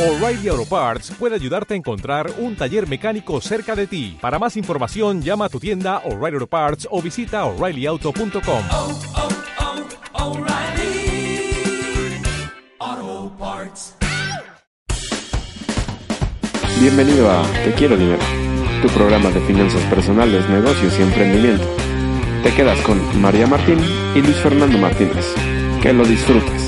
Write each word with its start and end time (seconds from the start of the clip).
O'Reilly 0.00 0.48
Auto 0.48 0.64
Parts 0.64 1.12
puede 1.18 1.34
ayudarte 1.34 1.74
a 1.74 1.76
encontrar 1.76 2.32
un 2.38 2.56
taller 2.56 2.88
mecánico 2.88 3.38
cerca 3.42 3.76
de 3.76 3.86
ti. 3.86 4.16
Para 4.18 4.38
más 4.38 4.56
información, 4.56 5.20
llama 5.20 5.44
a 5.44 5.48
tu 5.50 5.60
tienda 5.60 5.98
O'Reilly 6.06 6.36
Auto 6.36 6.46
Parts 6.46 6.88
o 6.90 7.02
visita 7.02 7.44
oreillyauto.com. 7.44 8.62
oh, 8.70 8.98
oh, 12.78 13.32
Parts. 13.38 13.94
Bienvenido 16.80 17.30
a 17.30 17.42
Te 17.62 17.74
Quiero 17.74 17.94
Dinero, 17.98 18.22
tu 18.80 18.88
programa 18.88 19.28
de 19.28 19.40
finanzas 19.42 19.82
personales, 19.90 20.48
negocios 20.48 20.98
y 20.98 21.02
emprendimiento. 21.02 21.66
Te 22.42 22.54
quedas 22.54 22.80
con 22.80 23.20
María 23.20 23.46
Martín 23.46 23.78
y 24.14 24.22
Luis 24.22 24.36
Fernando 24.36 24.78
Martínez. 24.78 25.26
Que 25.82 25.92
lo 25.92 26.06
disfrutes. 26.06 26.59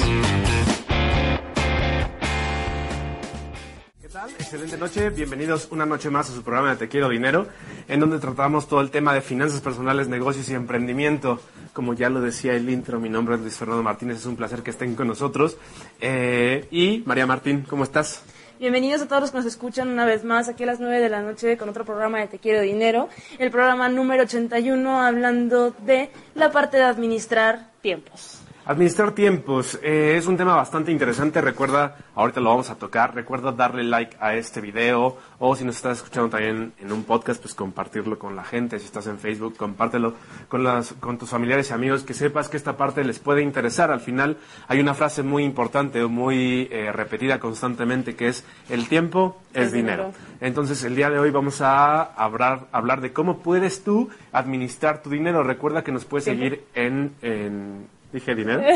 Noche. 4.82 5.11
Bienvenidos 5.11 5.68
una 5.71 5.86
noche 5.86 6.11
más 6.11 6.29
a 6.29 6.35
su 6.35 6.43
programa 6.43 6.71
de 6.71 6.77
Te 6.77 6.89
Quiero 6.89 7.09
Dinero, 7.09 7.46
en 7.86 8.00
donde 8.00 8.18
tratamos 8.18 8.67
todo 8.67 8.81
el 8.81 8.90
tema 8.90 9.14
de 9.14 9.21
finanzas 9.21 9.61
personales, 9.61 10.09
negocios 10.09 10.49
y 10.49 10.54
emprendimiento. 10.54 11.40
Como 11.73 11.95
ya 11.95 12.09
lo 12.09 12.21
decía 12.21 12.54
el 12.54 12.68
intro, 12.68 12.99
mi 12.99 13.09
nombre 13.09 13.37
es 13.37 13.43
Luis 13.43 13.54
Fernando 13.54 13.85
Martínez. 13.85 14.17
Es 14.17 14.26
un 14.26 14.35
placer 14.35 14.64
que 14.64 14.71
estén 14.71 14.96
con 14.96 15.07
nosotros. 15.07 15.57
Eh, 16.00 16.67
y 16.73 17.04
María 17.07 17.29
Martín, 17.29 17.64
¿cómo 17.68 17.85
estás? 17.85 18.25
Bienvenidos 18.59 19.03
a 19.03 19.07
todos 19.07 19.23
los 19.23 19.31
que 19.31 19.37
nos 19.37 19.46
escuchan 19.46 19.87
una 19.87 20.04
vez 20.04 20.25
más 20.25 20.49
aquí 20.49 20.64
a 20.64 20.67
las 20.67 20.81
9 20.81 20.99
de 20.99 21.09
la 21.09 21.23
noche 21.23 21.57
con 21.57 21.68
otro 21.68 21.85
programa 21.85 22.18
de 22.18 22.26
Te 22.26 22.40
Quiero 22.40 22.61
Dinero, 22.61 23.09
el 23.39 23.53
programa 23.53 23.89
número 23.89 24.25
81 24.25 25.01
hablando 25.01 25.71
de 25.87 26.11
la 26.35 26.51
parte 26.51 26.79
de 26.79 26.82
administrar 26.82 27.71
tiempos. 27.82 28.42
Administrar 28.64 29.11
tiempos 29.11 29.76
eh, 29.82 30.14
es 30.16 30.29
un 30.29 30.36
tema 30.36 30.54
bastante 30.54 30.93
interesante. 30.93 31.40
Recuerda, 31.40 31.96
ahorita 32.14 32.41
lo 32.41 32.50
vamos 32.50 32.70
a 32.70 32.77
tocar. 32.77 33.12
Recuerda 33.12 33.50
darle 33.50 33.83
like 33.83 34.16
a 34.20 34.34
este 34.36 34.61
video 34.61 35.19
o 35.41 35.56
si 35.56 35.64
nos 35.64 35.75
estás 35.77 35.98
escuchando 35.98 36.28
también 36.30 36.72
en 36.78 36.92
un 36.92 37.03
podcast, 37.03 37.42
pues 37.42 37.55
compartirlo 37.55 38.20
con 38.20 38.37
la 38.37 38.45
gente. 38.45 38.78
Si 38.78 38.84
estás 38.84 39.09
en 39.09 39.19
Facebook, 39.19 39.56
compártelo 39.56 40.14
con, 40.48 40.62
las, 40.62 40.92
con 40.92 41.19
tus 41.19 41.28
familiares 41.31 41.70
y 41.70 41.72
amigos. 41.72 42.05
Que 42.05 42.14
sepas 42.14 42.48
que 42.48 42.56
esta 42.56 42.77
parte 42.77 43.03
les 43.03 43.19
puede 43.19 43.42
interesar. 43.42 43.91
Al 43.91 43.98
final 44.00 44.37
hay 44.69 44.78
una 44.78 44.94
frase 44.94 45.25
muy 45.25 45.42
importante, 45.42 46.05
muy 46.06 46.69
eh, 46.70 46.92
repetida 46.92 47.41
constantemente, 47.41 48.15
que 48.15 48.28
es 48.28 48.44
el 48.70 48.89
tiempo 48.89 49.41
es, 49.55 49.67
Es 49.67 49.72
dinero. 49.72 50.05
dinero. 50.05 50.19
Entonces, 50.41 50.84
el 50.84 50.94
día 50.94 51.11
de 51.11 51.19
hoy 51.19 51.31
vamos 51.33 51.61
a 51.62 52.00
hablar, 52.00 52.69
hablar 52.70 53.00
de 53.00 53.12
cómo 53.12 53.39
puedes 53.39 53.83
tú 53.83 54.09
administrar 54.31 55.03
tu 55.03 55.11
dinero. 55.11 55.42
Recuerda 55.42 55.83
que 55.83 55.91
nos 55.91 56.05
puedes 56.05 56.25
seguir 56.27 56.65
en, 56.75 57.12
en- 57.22 57.87
¿Dije 58.13 58.35
dinero? 58.35 58.63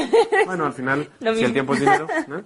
Bueno, 0.47 0.65
al 0.65 0.73
final, 0.75 1.09
si 1.19 1.43
el 1.43 1.53
tiempo 1.53 1.75
es 1.75 1.81
dinero. 1.81 2.07
¿no? 2.29 2.41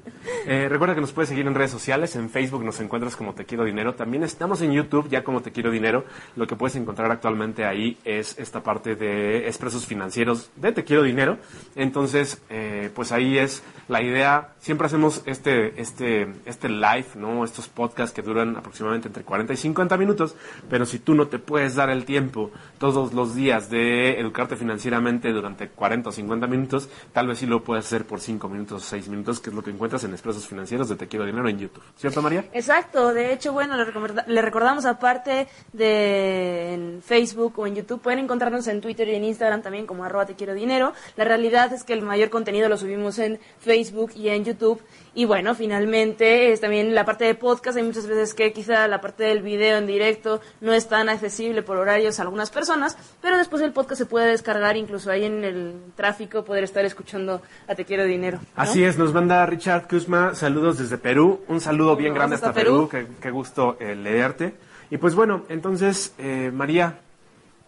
Eh, 0.47 0.69
recuerda 0.71 0.95
que 0.95 1.03
nos 1.03 1.13
puedes 1.13 1.29
seguir 1.29 1.47
en 1.47 1.55
redes 1.55 1.71
sociales. 1.71 2.17
En 2.17 2.31
Facebook 2.31 2.65
nos 2.65 2.81
encuentras 2.81 3.15
como 3.15 3.35
Te 3.35 3.45
Quiero 3.45 3.65
Dinero. 3.65 3.95
También 3.95 4.23
estamos 4.23 4.63
en 4.63 4.73
YouTube 4.73 5.09
ya 5.11 5.23
como 5.23 5.43
Te 5.43 5.53
Quiero 5.53 5.71
Dinero. 5.71 6.07
Lo 6.35 6.47
que 6.47 6.57
puedes 6.57 6.77
encontrar 6.77 7.11
actualmente 7.11 7.67
ahí 7.67 7.99
es 8.05 8.39
esta 8.39 8.63
parte 8.63 8.97
de 8.97 9.47
expresos 9.47 9.85
financieros 9.85 10.51
de 10.57 10.73
Te 10.73 10.85
Quiero 10.85 11.03
Dinero. 11.03 11.37
Entonces, 11.77 12.41
eh, 12.49 12.91
pues 12.95 13.13
ahí 13.13 13.37
es 13.37 13.63
la 13.89 14.03
idea. 14.03 14.55
Siempre 14.61 14.87
hacemos 14.87 15.23
este, 15.27 15.79
este, 15.79 16.27
este 16.47 16.71
live, 16.71 17.07
¿no? 17.17 17.45
Estos 17.45 17.69
podcasts 17.69 18.15
que 18.15 18.23
duran 18.23 18.57
aproximadamente 18.57 19.09
entre 19.09 19.25
40 19.25 19.53
y 19.53 19.57
50 19.59 19.97
minutos. 19.99 20.37
Pero 20.71 20.87
si 20.87 21.01
tú 21.01 21.15
no 21.15 21.29
te 21.29 21.39
puedes 21.39 21.75
dar 21.75 21.91
el 21.91 22.07
tiempo 22.07 22.51
todos 22.79 23.13
los 23.13 23.35
días 23.35 23.69
de 23.69 24.19
educarte 24.19 24.57
financieramente 24.57 25.33
durante 25.33 25.69
40 25.69 26.09
o 26.09 26.13
50 26.13 26.47
minutos, 26.47 26.80
tal 27.13 27.27
vez 27.29 27.39
sí 27.39 27.47
lo 27.47 27.63
puedes 27.63 27.87
hacer 27.87 28.07
por 28.07 28.21
5 28.21 28.49
minutos 28.49 28.83
o 28.83 28.87
6 28.87 29.09
minutos, 29.09 29.41
que 29.41 29.51
es 29.51 29.57
lo 29.57 29.63
que 29.63 29.71
encuentras 29.71 30.05
en 30.05 30.13
Expresos 30.13 30.47
Financieros 30.47 30.89
de 30.89 30.97
Te 30.97 31.09
Quiero 31.09 31.27
Dinero 31.27 31.49
en 31.49 31.59
YouTube. 31.59 31.83
¿Cierto, 31.97 32.23
María? 32.23 32.45
Exacto, 32.53 33.13
de 33.13 33.33
hecho, 33.33 33.53
bueno, 33.53 33.77
le, 33.77 33.85
le 34.27 34.43
recordamos 34.43 34.85
aparte 34.87 35.49
de 35.73 36.75
en 36.75 37.03
Facebook 37.03 37.59
o 37.59 37.67
en 37.67 37.75
YouTube, 37.75 38.01
pueden 38.01 38.21
encontrarnos 38.21 38.67
en 38.69 38.81
Twitter 38.81 39.09
y 39.09 39.15
en 39.15 39.25
Instagram 39.25 39.63
también 39.63 39.87
como 39.87 40.05
arroba 40.05 40.27
te 40.27 40.35
quiero 40.35 40.55
dinero. 40.55 40.93
La 41.17 41.25
realidad 41.25 41.73
es 41.73 41.85
que 41.85 41.93
el 41.93 42.03
mayor 42.03 42.31
contenido 42.31 42.69
lo 42.69 42.77
subimos 42.77 43.19
en 43.19 43.39
Facebook 43.59 44.13
y 44.15 44.29
en 44.29 44.45
YouTube. 44.45 44.81
Y 45.15 45.25
bueno, 45.25 45.55
finalmente 45.55 46.53
es 46.53 46.61
también 46.61 46.95
la 46.95 47.05
parte 47.05 47.25
de 47.25 47.35
podcast, 47.35 47.77
hay 47.77 47.83
muchas 47.83 48.07
veces 48.07 48.33
que 48.35 48.53
quizá 48.53 48.87
la 48.87 49.01
parte 49.01 49.25
del 49.25 49.43
video 49.43 49.79
en 49.79 49.87
directo 49.87 50.41
no 50.61 50.73
es 50.73 50.89
tan 50.89 51.09
accesible 51.09 51.63
por 51.63 51.79
horarios 51.79 52.21
a 52.21 52.23
algunas 52.23 52.51
personas, 52.51 52.97
pero 53.21 53.37
después 53.37 53.63
el 53.63 53.73
podcast 53.73 53.99
se 53.99 54.07
puede 54.07 54.29
descargar 54.29 54.77
incluso 54.77 55.11
ahí 55.11 55.25
en 55.25 55.45
el 55.45 55.75
tráfico, 55.97 56.45
poder 56.45 56.65
estar 56.65 56.85
escuchando 56.85 57.43
a 57.67 57.75
Te 57.75 57.85
Quiero 57.85 58.05
Dinero. 58.05 58.39
¿no? 58.41 58.47
Así 58.63 58.85
es, 58.85 58.99
nos 58.99 59.13
manda 59.13 59.45
Richard 59.47 59.89
Kuzma, 59.89 60.35
saludos 60.35 60.79
desde 60.79 60.97
Perú, 60.97 61.41
un 61.49 61.61
saludo 61.61 61.97
bien 61.97 62.15
grande 62.15 62.37
hasta 62.37 62.51
hasta 62.51 62.61
Perú, 62.61 62.89
Perú. 62.89 63.09
qué, 63.09 63.15
qué 63.21 63.31
gusto 63.31 63.77
eh, 63.81 63.97
leerte. 63.97 64.55
Y 64.91 64.99
pues 64.99 65.15
bueno, 65.15 65.45
entonces, 65.49 66.15
eh, 66.19 66.51
María, 66.53 66.99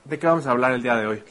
¿de 0.04 0.18
qué 0.18 0.26
vamos 0.26 0.46
a 0.46 0.50
hablar 0.50 0.72
el 0.72 0.82
día 0.82 0.96
de 0.96 1.06
hoy? 1.06 1.22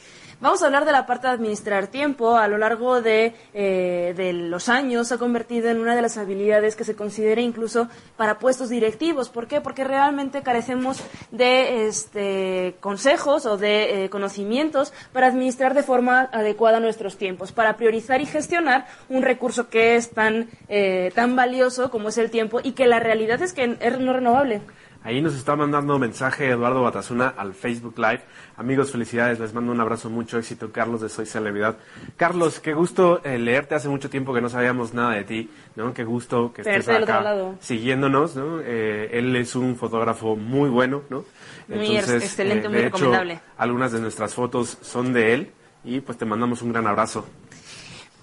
Vamos 0.42 0.60
a 0.60 0.66
hablar 0.66 0.84
de 0.84 0.90
la 0.90 1.06
parte 1.06 1.28
de 1.28 1.34
administrar 1.34 1.86
tiempo. 1.86 2.36
A 2.36 2.48
lo 2.48 2.58
largo 2.58 3.00
de, 3.00 3.32
eh, 3.54 4.12
de 4.16 4.32
los 4.32 4.68
años 4.68 5.06
se 5.06 5.14
ha 5.14 5.18
convertido 5.18 5.70
en 5.70 5.78
una 5.78 5.94
de 5.94 6.02
las 6.02 6.18
habilidades 6.18 6.74
que 6.74 6.82
se 6.82 6.96
considera 6.96 7.40
incluso 7.40 7.88
para 8.16 8.40
puestos 8.40 8.68
directivos. 8.68 9.28
¿Por 9.28 9.46
qué? 9.46 9.60
Porque 9.60 9.84
realmente 9.84 10.42
carecemos 10.42 11.00
de 11.30 11.86
este, 11.86 12.74
consejos 12.80 13.46
o 13.46 13.56
de 13.56 14.06
eh, 14.06 14.10
conocimientos 14.10 14.92
para 15.12 15.28
administrar 15.28 15.74
de 15.74 15.84
forma 15.84 16.22
adecuada 16.32 16.80
nuestros 16.80 17.16
tiempos, 17.18 17.52
para 17.52 17.76
priorizar 17.76 18.20
y 18.20 18.26
gestionar 18.26 18.86
un 19.08 19.22
recurso 19.22 19.68
que 19.70 19.94
es 19.94 20.10
tan, 20.10 20.50
eh, 20.68 21.12
tan 21.14 21.36
valioso 21.36 21.88
como 21.88 22.08
es 22.08 22.18
el 22.18 22.32
tiempo 22.32 22.58
y 22.60 22.72
que 22.72 22.86
la 22.86 22.98
realidad 22.98 23.40
es 23.42 23.52
que 23.52 23.76
es 23.78 23.98
no 24.00 24.12
renovable. 24.12 24.62
Ahí 25.04 25.20
nos 25.20 25.34
está 25.34 25.56
mandando 25.56 25.98
mensaje 25.98 26.48
Eduardo 26.48 26.82
Batazuna 26.82 27.34
al 27.36 27.54
Facebook 27.54 27.98
Live. 27.98 28.20
Amigos, 28.56 28.92
felicidades, 28.92 29.40
les 29.40 29.52
mando 29.52 29.72
un 29.72 29.80
abrazo, 29.80 30.08
mucho 30.08 30.38
éxito. 30.38 30.70
Carlos 30.70 31.00
de 31.00 31.08
Soy 31.08 31.26
Celebridad. 31.26 31.76
Carlos, 32.16 32.60
qué 32.60 32.72
gusto 32.72 33.20
eh, 33.24 33.36
leerte. 33.36 33.74
Hace 33.74 33.88
mucho 33.88 34.08
tiempo 34.08 34.32
que 34.32 34.40
no 34.40 34.48
sabíamos 34.48 34.94
nada 34.94 35.14
de 35.14 35.24
ti, 35.24 35.50
¿no? 35.74 35.92
Qué 35.92 36.04
gusto 36.04 36.52
que 36.52 36.60
estés 36.60 36.86
Verte 36.86 37.10
acá 37.10 37.34
siguiéndonos, 37.58 38.36
¿no? 38.36 38.60
Eh, 38.60 39.10
él 39.12 39.34
es 39.34 39.56
un 39.56 39.74
fotógrafo 39.74 40.36
muy 40.36 40.70
bueno, 40.70 41.02
¿no? 41.10 41.24
Muy 41.66 41.96
excelente, 41.96 42.66
eh, 42.66 42.68
muy 42.68 42.78
de 42.78 42.86
hecho, 42.86 42.96
recomendable. 42.96 43.40
algunas 43.58 43.90
de 43.90 44.00
nuestras 44.00 44.34
fotos 44.34 44.78
son 44.82 45.12
de 45.12 45.34
él 45.34 45.52
y 45.84 46.00
pues 46.00 46.16
te 46.16 46.24
mandamos 46.24 46.62
un 46.62 46.72
gran 46.72 46.86
abrazo. 46.86 47.26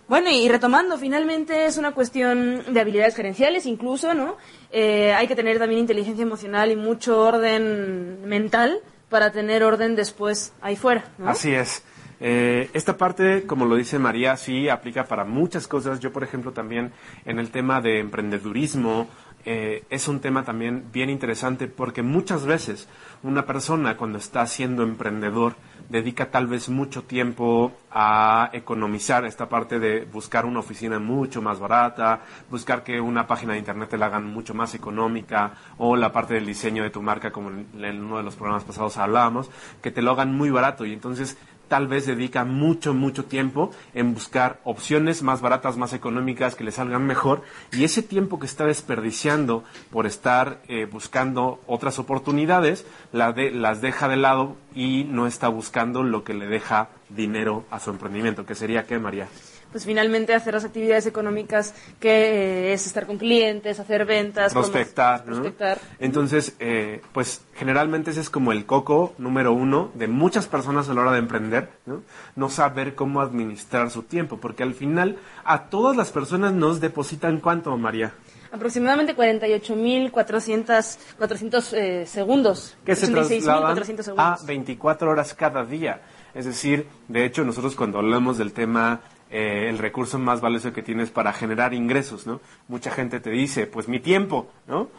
Bueno, 0.09 0.31
y 0.31 0.49
retomando, 0.49 0.97
finalmente 0.97 1.65
es 1.65 1.77
una 1.77 1.91
cuestión 1.91 2.63
de 2.73 2.79
habilidades 2.79 3.15
gerenciales 3.15 3.67
incluso, 3.67 4.15
¿no? 4.15 4.37
Eh, 4.71 5.13
hay 5.13 5.27
que 5.27 5.35
tener 5.35 5.59
también 5.59 5.79
inteligencia 5.79 6.23
emocional 6.23 6.71
y 6.71 6.75
mucho 6.75 7.21
orden 7.21 8.27
mental 8.27 8.79
para 9.07 9.31
tener 9.31 9.63
orden 9.63 9.95
después 9.95 10.51
ahí 10.61 10.75
fuera, 10.75 11.05
¿no? 11.19 11.29
Así 11.29 11.53
es. 11.53 11.83
Eh, 12.21 12.71
esta 12.73 12.97
parte, 12.97 13.43
como 13.45 13.65
lo 13.65 13.75
dice 13.75 13.99
María, 13.99 14.35
sí 14.35 14.67
aplica 14.67 15.05
para 15.05 15.25
muchas 15.25 15.67
cosas. 15.67 15.99
Yo, 15.99 16.11
por 16.11 16.23
ejemplo, 16.23 16.53
también 16.53 16.91
en 17.25 17.37
el 17.37 17.51
tema 17.51 17.79
de 17.79 17.99
emprendedurismo, 17.99 19.07
eh, 19.51 19.83
es 19.89 20.07
un 20.07 20.19
tema 20.19 20.43
también 20.43 20.91
bien 20.93 21.09
interesante 21.09 21.67
porque 21.67 22.03
muchas 22.03 22.45
veces 22.45 22.87
una 23.23 23.47
persona 23.47 23.97
cuando 23.97 24.19
está 24.19 24.45
siendo 24.45 24.83
emprendedor 24.83 25.55
dedica 25.89 26.29
tal 26.29 26.45
vez 26.45 26.69
mucho 26.69 27.01
tiempo 27.01 27.71
a 27.89 28.51
economizar 28.53 29.25
esta 29.25 29.49
parte 29.49 29.79
de 29.79 30.05
buscar 30.05 30.45
una 30.45 30.59
oficina 30.59 30.99
mucho 30.99 31.41
más 31.41 31.59
barata, 31.59 32.21
buscar 32.51 32.83
que 32.83 33.01
una 33.01 33.25
página 33.25 33.53
de 33.53 33.59
internet 33.59 33.89
te 33.89 33.97
la 33.97 34.05
hagan 34.05 34.27
mucho 34.27 34.53
más 34.53 34.75
económica 34.75 35.53
o 35.79 35.95
la 35.95 36.11
parte 36.11 36.35
del 36.35 36.45
diseño 36.45 36.83
de 36.83 36.91
tu 36.91 37.01
marca 37.01 37.31
como 37.31 37.49
en, 37.49 38.03
uno 38.03 38.17
de 38.17 38.23
los 38.23 38.35
programas 38.35 38.65
pasados 38.65 38.97
hablábamos, 38.97 39.49
que 39.81 39.89
te 39.89 40.03
lo 40.03 40.11
hagan 40.11 40.31
muy 40.31 40.51
barato. 40.51 40.85
Y 40.85 40.93
entonces 40.93 41.39
tal 41.69 41.87
vez 41.87 42.05
dedica 42.05 42.43
mucho, 42.43 42.93
mucho 42.93 43.23
tiempo 43.23 43.71
en 43.93 44.13
buscar 44.13 44.59
opciones 44.65 45.23
más 45.23 45.39
baratas, 45.39 45.77
más 45.77 45.93
económicas, 45.93 46.55
que 46.55 46.65
le 46.65 46.71
salgan 46.73 47.05
mejor. 47.05 47.43
Y 47.71 47.85
ese 47.85 48.03
tiempo 48.03 48.39
que 48.39 48.47
está 48.47 48.65
desperdiciando 48.65 49.63
por 49.91 50.05
estar 50.05 50.59
eh, 50.67 50.85
buscando 50.91 51.61
otras 51.67 51.99
oportunidades, 51.99 52.85
la 53.13 53.31
de- 53.31 53.51
las 53.51 53.79
deja 53.81 54.09
de 54.09 54.17
lado 54.17 54.57
y 54.75 55.05
no 55.05 55.27
está 55.27 55.47
buscando 55.47 56.03
lo 56.03 56.23
que 56.25 56.33
le 56.33 56.47
deja 56.47 56.89
dinero 57.09 57.63
a 57.71 57.79
su 57.79 57.91
emprendimiento, 57.91 58.45
que 58.45 58.55
sería 58.55 58.85
qué, 58.85 58.99
María. 58.99 59.27
Pues 59.71 59.85
finalmente 59.85 60.33
hacer 60.33 60.55
las 60.55 60.65
actividades 60.65 61.05
económicas 61.05 61.75
que 61.99 62.69
eh, 62.69 62.73
es 62.73 62.87
estar 62.87 63.05
con 63.05 63.17
clientes, 63.19 63.79
hacer 63.79 64.03
ventas, 64.05 64.51
prospectar, 64.51 65.19
cono- 65.23 65.35
¿no? 65.35 65.41
prospectar. 65.43 65.77
Entonces, 65.99 66.55
eh, 66.59 67.01
pues 67.13 67.41
generalmente 67.53 68.09
ese 68.09 68.21
es 68.21 68.31
como 68.31 68.51
el 68.51 68.65
coco 68.65 69.13
número 69.19 69.53
uno 69.53 69.91
de 69.93 70.07
muchas 70.07 70.47
personas 70.47 70.89
a 70.89 70.93
la 70.95 71.01
hora 71.01 71.11
de 71.11 71.19
emprender, 71.19 71.69
¿no? 71.85 72.01
No 72.35 72.49
saber 72.49 72.95
cómo 72.95 73.21
administrar 73.21 73.91
su 73.91 74.01
tiempo, 74.03 74.37
porque 74.37 74.63
al 74.63 74.73
final 74.73 75.17
a 75.43 75.65
todas 75.69 75.95
las 75.95 76.11
personas 76.11 76.51
nos 76.53 76.79
depositan 76.81 77.39
cuánto, 77.39 77.77
María. 77.77 78.13
Aproximadamente 78.51 79.15
48.400 79.15 80.97
400, 81.17 81.73
eh, 81.73 82.05
segundos. 82.07 82.75
que 82.85 82.95
se 82.95 83.05
86.400 83.07 83.43
trasladan 83.43 83.85
segundos. 84.03 84.17
a 84.17 84.45
24 84.45 85.11
horas 85.11 85.33
cada 85.35 85.63
día. 85.63 86.01
Es 86.33 86.45
decir, 86.45 86.87
de 87.07 87.25
hecho, 87.25 87.43
nosotros 87.43 87.75
cuando 87.75 87.99
hablamos 87.99 88.37
del 88.37 88.53
tema 88.53 89.01
eh, 89.29 89.67
el 89.69 89.77
recurso 89.77 90.17
más 90.19 90.41
valioso 90.41 90.73
que 90.73 90.81
tienes 90.81 91.11
para 91.11 91.33
generar 91.33 91.73
ingresos, 91.73 92.25
¿no? 92.25 92.41
Mucha 92.67 92.91
gente 92.91 93.19
te 93.19 93.29
dice, 93.29 93.67
pues 93.67 93.87
mi 93.87 93.99
tiempo, 93.99 94.49
¿no? 94.67 94.89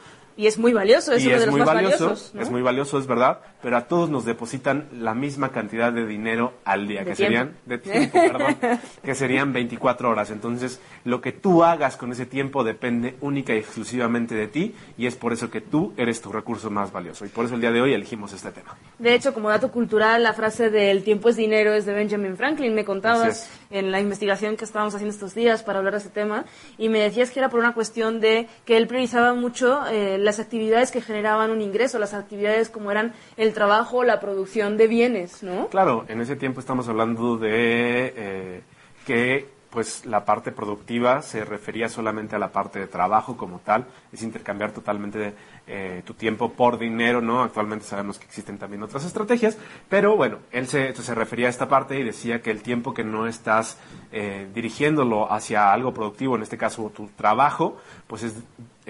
Y 0.41 0.47
es 0.47 0.57
muy 0.57 0.73
valioso, 0.73 1.13
es 1.13 1.23
y 1.23 1.27
uno 1.27 1.35
es 1.35 1.41
de 1.41 1.47
los 1.49 1.53
muy 1.53 1.59
más 1.61 1.67
valioso, 1.75 2.05
valiosos. 2.05 2.35
¿no? 2.35 2.41
es 2.41 2.51
muy 2.51 2.63
valioso, 2.63 2.99
es 2.99 3.07
verdad, 3.07 3.41
pero 3.61 3.77
a 3.77 3.83
todos 3.83 4.09
nos 4.09 4.25
depositan 4.25 4.89
la 4.91 5.13
misma 5.13 5.51
cantidad 5.51 5.93
de 5.93 6.07
dinero 6.07 6.55
al 6.65 6.89
día, 6.89 7.01
De 7.01 7.11
que 7.11 7.15
tiempo. 7.17 7.25
serían 7.27 7.57
de 7.67 7.77
tiempo, 7.77 8.19
perdón, 8.33 8.57
que 9.05 9.15
serían 9.15 9.53
24 9.53 10.09
horas. 10.09 10.31
Entonces, 10.31 10.81
lo 11.05 11.21
que 11.21 11.33
tú 11.33 11.63
hagas 11.63 11.99
con 11.99 12.11
ese 12.13 12.25
tiempo 12.25 12.65
depende 12.65 13.17
única 13.21 13.55
y 13.55 13.59
exclusivamente 13.59 14.35
de 14.35 14.47
ti 14.49 14.75
y 14.97 15.07
es 15.07 15.15
por 15.15 15.35
eso 15.35 15.51
que 15.51 15.61
tú 15.61 15.93
eres 15.99 16.23
tu 16.23 16.33
recurso 16.33 16.71
más 16.71 16.91
valioso 16.91 17.27
y 17.27 17.29
por 17.29 17.45
eso 17.45 17.55
el 17.55 17.61
día 17.61 17.71
de 17.71 17.83
hoy 17.83 17.93
elegimos 17.93 18.33
este 18.33 18.51
tema. 18.51 18.79
De 18.99 19.15
hecho, 19.15 19.35
como 19.35 19.51
dato 19.51 19.71
cultural, 19.71 20.23
la 20.23 20.33
frase 20.33 20.71
del 20.71 21.05
tiempo 21.05 21.29
es 21.29 21.37
dinero 21.37 21.75
es 21.75 21.85
de 21.85 21.93
Benjamin 21.93 22.39
Franklin. 22.39 22.75
Me 22.75 22.87
contabas 22.87 23.51
en 23.71 23.93
la 23.93 24.01
investigación 24.01 24.57
que 24.57 24.65
estábamos 24.65 24.95
haciendo 24.95 25.13
estos 25.13 25.35
días 25.35 25.63
para 25.63 25.81
hablar 25.81 25.93
de 25.93 25.99
este 25.99 26.11
tema 26.11 26.47
y 26.79 26.89
me 26.89 27.01
decías 27.01 27.31
que 27.31 27.41
era 27.41 27.51
por 27.51 27.61
una 27.61 27.75
cuestión 27.75 28.21
de 28.21 28.49
que 28.65 28.79
él 28.79 28.87
priorizaba 28.87 29.35
mucho 29.35 29.87
eh, 29.89 30.17
las 30.31 30.39
actividades 30.39 30.93
que 30.93 31.01
generaban 31.01 31.51
un 31.51 31.61
ingreso, 31.61 31.99
las 31.99 32.15
actividades 32.15 32.71
como 32.71 32.93
eran 32.93 33.15
el 33.37 33.53
trabajo, 33.53 34.05
la 34.05 34.21
producción 34.21 34.77
de 34.77 34.87
bienes, 34.87 35.43
¿no? 35.43 35.67
Claro, 35.67 36.05
en 36.07 36.21
ese 36.21 36.37
tiempo 36.37 36.61
estamos 36.61 36.89
hablando 36.89 37.37
de 37.37 38.15
eh, 38.17 38.63
que 39.07 39.49
pues 39.71 40.05
la 40.05 40.25
parte 40.25 40.51
productiva 40.53 41.23
se 41.23 41.45
refería 41.45 41.89
solamente 41.89 42.35
a 42.37 42.39
la 42.39 42.51
parte 42.53 42.79
de 42.81 42.87
trabajo 42.87 43.37
como 43.37 43.61
tal, 43.61 43.87
es 44.13 44.23
intercambiar 44.23 44.73
totalmente 44.73 45.33
eh, 45.67 46.03
tu 46.05 46.15
tiempo 46.15 46.53
por 46.53 46.79
dinero, 46.79 47.21
¿no? 47.21 47.43
Actualmente 47.43 47.85
sabemos 47.85 48.19
que 48.19 48.27
existen 48.27 48.59
también 48.59 48.83
otras 48.83 49.05
estrategias, 49.05 49.57
pero 49.89 50.17
bueno, 50.17 50.39
él 50.51 50.67
se, 50.67 50.93
refería 51.15 51.47
a 51.47 51.51
esta 51.51 51.69
parte 51.69 51.99
y 51.99 52.03
decía 52.05 52.43
que 52.43 52.51
el 52.51 52.63
tiempo 52.63 52.95
que 52.95 53.05
no 53.05 53.27
estás 53.29 53.79
eh, 54.13 54.49
dirigiéndolo 54.53 55.33
hacia 55.33 55.73
algo 55.73 55.95
productivo, 55.95 56.35
en 56.37 56.43
este 56.43 56.59
caso 56.59 56.91
tu 56.95 57.07
trabajo, 57.17 57.77
pues 58.09 58.25
es- 58.25 58.35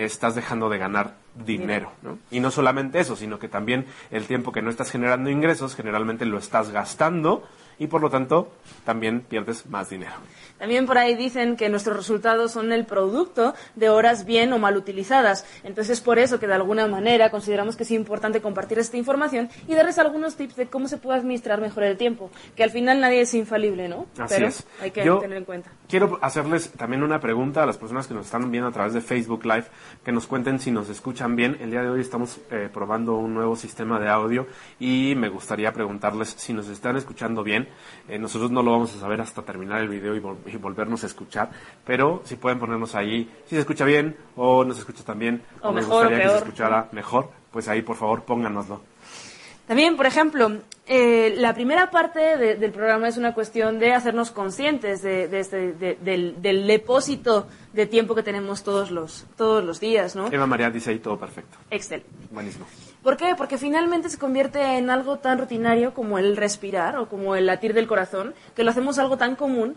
estás 0.05 0.35
dejando 0.35 0.69
de 0.69 0.79
ganar 0.79 1.15
dinero, 1.35 1.93
¿no? 2.03 2.19
Y 2.31 2.41
no 2.41 2.51
solamente 2.51 3.01
eso, 3.01 3.17
sino 3.17 3.39
que 3.39 3.49
también 3.49 3.87
el 4.11 4.27
tiempo 4.27 4.53
que 4.53 4.63
no 4.63 4.71
estás 4.71 4.91
generando 4.91 5.31
ingresos, 5.31 5.75
generalmente 5.75 6.25
lo 6.25 6.39
estás 6.39 6.71
gastando 6.71 7.45
y 7.81 7.87
por 7.87 8.03
lo 8.03 8.11
tanto 8.11 8.53
también 8.85 9.23
pierdes 9.23 9.67
más 9.67 9.89
dinero. 9.91 10.13
También 10.59 10.85
por 10.85 10.99
ahí 10.99 11.17
dicen 11.17 11.57
que 11.57 11.71
nuestros 11.71 11.97
resultados 11.97 12.53
son 12.53 12.71
el 12.73 12.85
producto 12.85 13.55
de 13.75 13.89
horas 13.89 14.27
bien 14.27 14.53
o 14.53 14.59
mal 14.59 14.77
utilizadas. 14.77 15.47
Entonces, 15.65 15.99
es 15.99 16.01
por 16.03 16.19
eso 16.19 16.39
que 16.39 16.47
de 16.47 16.53
alguna 16.53 16.87
manera 16.87 17.31
consideramos 17.31 17.77
que 17.77 17.85
es 17.85 17.91
importante 17.91 18.43
compartir 18.43 18.79
esta 18.79 18.99
información 18.99 19.49
y 19.67 19.75
darles 19.75 19.99
algunos 19.99 20.37
tips 20.37 20.57
de 20.57 20.67
cómo 20.67 20.87
se 20.87 20.99
puede 20.99 21.19
administrar 21.19 21.63
mejor 21.63 21.85
el 21.85 21.97
tiempo. 21.97 22.31
Que 22.55 22.63
al 22.63 22.71
final 22.71 23.01
nadie 23.01 23.23
es 23.23 23.33
infalible, 23.33 23.89
¿no? 23.89 24.07
Así 24.19 24.35
Pero 24.35 24.49
es. 24.49 24.67
hay 24.83 24.91
que 24.91 25.03
Yo 25.03 25.19
tener 25.19 25.39
en 25.39 25.45
cuenta. 25.47 25.71
Quiero 25.89 26.19
hacerles 26.21 26.71
también 26.73 27.03
una 27.03 27.21
pregunta 27.21 27.63
a 27.63 27.67
las 27.67 27.79
personas 27.79 28.07
que 28.07 28.13
nos 28.13 28.27
están 28.27 28.51
viendo 28.51 28.69
a 28.69 28.73
través 28.73 28.93
de 28.93 29.01
Facebook 29.01 29.47
Live, 29.47 29.65
que 30.05 30.13
nos 30.13 30.27
cuenten 30.27 30.61
si 30.61 30.71
nos 30.71 30.91
escuchan 30.91 31.35
bien. 31.35 31.57
El 31.59 31.71
día 31.71 31.83
de 31.83 31.89
hoy 31.89 32.03
estamos 32.03 32.39
eh, 32.51 32.69
probando 32.71 33.17
un 33.17 33.33
nuevo 33.33 33.57
sistema 33.57 33.99
de 33.99 34.11
audio 34.11 34.47
y 34.79 35.15
me 35.17 35.31
gustaría 35.31 35.73
preguntarles 35.73 36.35
si 36.37 36.53
nos 36.53 36.69
están 36.69 36.99
escuchando 36.99 37.43
bien. 37.43 37.70
Eh, 38.09 38.19
nosotros 38.19 38.51
no 38.51 38.63
lo 38.63 38.73
vamos 38.73 38.95
a 38.97 39.01
saber 39.01 39.21
hasta 39.21 39.43
terminar 39.43 39.81
el 39.81 39.89
video 39.89 40.15
y, 40.17 40.21
vol- 40.21 40.39
y 40.47 40.57
volvernos 40.57 41.03
a 41.05 41.07
escuchar, 41.07 41.51
pero 41.85 42.23
si 42.25 42.37
pueden 42.37 42.59
ponernos 42.59 42.95
ahí 42.95 43.29
si 43.47 43.55
se 43.55 43.61
escucha 43.61 43.85
bien 43.85 44.17
o 44.37 44.65
no 44.65 44.73
se 44.75 44.81
escucha 44.81 45.05
tan 45.05 45.19
bien 45.19 45.43
O 45.63 45.73
nos 45.73 45.85
o 45.87 45.89
gustaría 45.89 46.23
que 46.23 46.29
se 46.31 46.37
escuchara 46.39 46.89
mejor, 46.93 47.31
pues 47.53 47.69
ahí 47.69 47.83
por 47.83 47.97
favor 47.97 48.23
pónganoslo. 48.23 48.81
También, 49.67 49.97
por 49.97 50.07
ejemplo, 50.07 50.51
eh, 50.89 51.35
la 51.39 51.55
primera 51.55 51.93
parte 51.93 52.37
de- 52.37 52.57
del 52.57 52.73
programa 52.73 53.07
es 53.07 53.17
una 53.17 53.35
cuestión 53.35 53.79
de 53.79 53.93
hacernos 53.95 54.33
conscientes 54.33 55.01
de, 55.03 55.29
de 55.29 55.39
este- 55.39 55.73
de- 55.75 55.95
del, 56.01 56.43
del 56.43 56.67
depósito 56.67 57.47
de 57.73 57.87
tiempo 57.87 58.17
que 58.17 58.25
tenemos 58.25 58.65
todos 58.65 58.91
los, 58.91 59.27
todos 59.37 59.63
los 59.63 59.79
días, 59.79 60.17
¿no? 60.17 60.27
Eva 60.33 60.47
María 60.47 60.71
dice 60.71 60.91
ahí 60.91 60.99
todo 60.99 61.17
perfecto. 61.21 61.57
Excel. 61.71 62.03
Buenísimo. 62.33 62.67
¿Por 63.03 63.17
qué? 63.17 63.35
Porque 63.37 63.57
finalmente 63.57 64.11
se 64.11 64.19
convierte 64.19 64.61
en 64.77 64.91
algo 64.91 65.19
tan 65.19 65.39
rutinario 65.39 65.95
como 65.95 66.19
el 66.19 66.37
respirar 66.37 66.99
o 66.99 67.09
como 67.09 67.35
el 67.35 67.47
latir 67.47 67.73
del 67.73 67.87
corazón, 67.87 68.35
que 68.55 68.63
lo 68.63 68.71
hacemos 68.71 68.99
algo 68.99 69.17
tan 69.17 69.37
común 69.37 69.77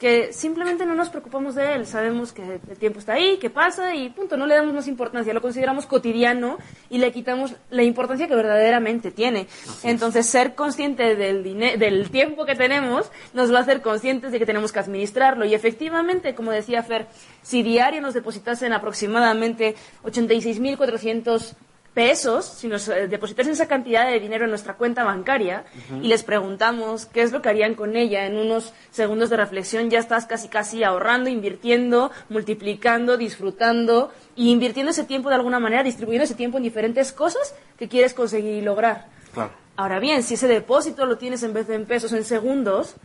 que 0.00 0.32
simplemente 0.32 0.86
no 0.86 0.94
nos 0.94 1.10
preocupamos 1.10 1.54
de 1.54 1.74
él. 1.74 1.86
Sabemos 1.86 2.32
que 2.32 2.42
el 2.42 2.78
tiempo 2.78 2.98
está 2.98 3.12
ahí, 3.12 3.36
que 3.36 3.50
pasa 3.50 3.94
y 3.94 4.08
punto, 4.08 4.38
no 4.38 4.46
le 4.46 4.54
damos 4.54 4.72
más 4.72 4.88
importancia, 4.88 5.34
lo 5.34 5.42
consideramos 5.42 5.84
cotidiano 5.84 6.56
y 6.88 6.96
le 6.96 7.12
quitamos 7.12 7.54
la 7.68 7.82
importancia 7.82 8.26
que 8.26 8.34
verdaderamente 8.34 9.10
tiene. 9.10 9.46
Entonces, 9.82 10.24
ser 10.24 10.54
consciente 10.54 11.16
del, 11.16 11.44
del 11.78 12.10
tiempo 12.10 12.46
que 12.46 12.54
tenemos 12.54 13.12
nos 13.34 13.52
va 13.52 13.58
a 13.58 13.60
hacer 13.60 13.82
conscientes 13.82 14.32
de 14.32 14.38
que 14.38 14.46
tenemos 14.46 14.72
que 14.72 14.78
administrarlo. 14.78 15.44
Y 15.44 15.52
efectivamente, 15.52 16.34
como 16.34 16.50
decía 16.50 16.82
Fer, 16.82 17.06
si 17.42 17.62
diario 17.62 18.00
nos 18.00 18.14
depositasen 18.14 18.72
aproximadamente 18.72 19.74
86.400 20.04 21.56
pesos, 21.94 22.44
si 22.44 22.68
nos 22.68 22.88
eh, 22.88 23.08
depositasen 23.08 23.52
esa 23.52 23.66
cantidad 23.66 24.06
de 24.06 24.20
dinero 24.20 24.44
en 24.44 24.50
nuestra 24.50 24.74
cuenta 24.74 25.04
bancaria 25.04 25.64
y 26.02 26.08
les 26.08 26.22
preguntamos 26.22 27.06
qué 27.06 27.22
es 27.22 27.32
lo 27.32 27.42
que 27.42 27.48
harían 27.48 27.74
con 27.74 27.96
ella 27.96 28.26
en 28.26 28.36
unos 28.36 28.72
segundos 28.90 29.30
de 29.30 29.36
reflexión, 29.36 29.90
ya 29.90 29.98
estás 29.98 30.26
casi 30.26 30.48
casi 30.48 30.84
ahorrando, 30.84 31.28
invirtiendo, 31.28 32.10
multiplicando, 32.28 33.16
disfrutando 33.16 34.12
y 34.36 34.50
invirtiendo 34.50 34.90
ese 34.90 35.04
tiempo 35.04 35.28
de 35.28 35.34
alguna 35.36 35.58
manera, 35.58 35.82
distribuyendo 35.82 36.24
ese 36.24 36.34
tiempo 36.34 36.58
en 36.58 36.64
diferentes 36.64 37.12
cosas 37.12 37.54
que 37.78 37.88
quieres 37.88 38.14
conseguir 38.14 38.54
y 38.54 38.60
lograr. 38.60 39.06
Claro. 39.32 39.52
Ahora 39.76 39.98
bien, 39.98 40.22
si 40.22 40.34
ese 40.34 40.46
depósito 40.46 41.06
lo 41.06 41.16
tienes 41.16 41.42
en 41.42 41.54
vez 41.54 41.66
de 41.66 41.74
en 41.74 41.86
pesos, 41.86 42.12
en 42.12 42.24
segundos, 42.24 42.96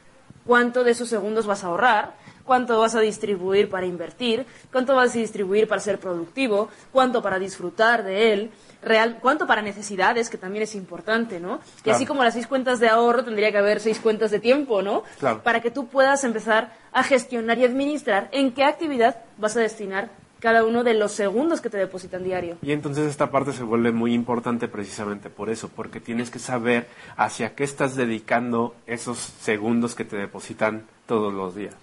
¿cuánto 0.46 0.84
de 0.84 0.92
esos 0.92 1.10
segundos 1.10 1.46
vas 1.46 1.64
a 1.64 1.68
ahorrar? 1.68 2.14
¿Cuánto 2.46 2.80
vas 2.80 2.94
a 2.94 3.00
distribuir 3.00 3.70
para 3.70 3.88
invertir? 3.88 4.46
¿Cuánto 4.72 4.96
vas 4.96 5.16
a 5.16 5.18
distribuir 5.18 5.68
para 5.68 5.82
ser 5.82 6.00
productivo? 6.00 6.70
¿Cuánto 6.92 7.22
para 7.24 7.40
disfrutar 7.40 8.04
de 8.04 8.34
él? 8.34 8.52
Real, 8.84 9.18
¿Cuánto 9.20 9.48
para 9.48 9.64
necesidades? 9.64 10.30
Que 10.30 10.38
también 10.38 10.62
es 10.62 10.76
importante, 10.76 11.40
¿no? 11.40 11.60
Y 11.84 11.90
así 11.90 12.06
como 12.06 12.24
las 12.24 12.36
seis 12.36 12.46
cuentas 12.46 12.80
de 12.80 12.88
ahorro, 12.88 13.24
tendría 13.24 13.52
que 13.52 13.58
haber 13.58 13.80
seis 13.80 14.00
cuentas 14.00 14.30
de 14.30 14.40
tiempo, 14.40 14.84
¿no? 14.84 15.04
Claro. 15.20 15.42
Para 15.42 15.60
que 15.62 15.72
tú 15.72 15.88
puedas 15.88 16.24
empezar 16.24 16.72
a 16.92 17.02
gestionar 17.02 17.58
y 17.58 17.66
administrar 17.66 18.30
en 18.32 18.54
qué 18.54 18.64
actividad 18.64 19.24
vas 19.38 19.58
a 19.58 19.62
destinar 19.62 20.12
cada 20.46 20.64
uno 20.64 20.84
de 20.84 20.94
los 20.94 21.12
segundos 21.12 21.60
que 21.60 21.72
te 21.72 21.78
depositan 21.78 22.24
diario. 22.24 22.58
Y 22.62 22.72
entonces 22.72 23.08
esta 23.08 23.32
parte 23.32 23.52
se 23.52 23.64
vuelve 23.64 23.92
muy 23.92 24.14
importante 24.14 24.68
precisamente 24.68 25.32
por 25.32 25.50
eso, 25.50 25.70
porque 25.76 26.00
tienes 26.00 26.30
que 26.30 26.38
saber 26.38 26.88
hacia 27.18 27.56
qué 27.56 27.64
estás 27.64 27.96
dedicando 27.96 28.76
esos 28.86 29.18
segundos 29.18 29.96
que 29.96 30.06
te 30.06 30.18
depositan 30.18 30.84
todos 31.08 31.34
los 31.34 31.56
días. 31.56 31.74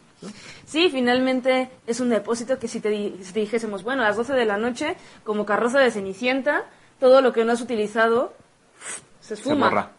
Sí, 0.65 0.91
finalmente 0.91 1.71
es 1.89 1.99
un 1.99 2.09
depósito 2.11 2.61
que 2.61 2.69
si 2.69 2.79
te, 2.79 2.91
di- 2.91 3.17
si 3.25 3.33
te 3.33 3.41
dijésemos, 3.41 3.83
bueno, 3.83 4.03
a 4.03 4.07
las 4.07 4.17
12 4.17 4.33
de 4.35 4.45
la 4.47 4.57
noche, 4.59 4.95
como 5.25 5.45
carroza 5.45 5.81
de 5.81 5.91
Cenicienta, 5.91 6.63
todo 7.01 7.21
lo 7.21 7.33
que 7.33 7.45
no 7.45 7.51
has 7.51 7.61
utilizado 7.61 8.33
se 9.21 9.35
Se 9.35 9.43
esfuma. 9.43 9.67
borra. 9.69 9.91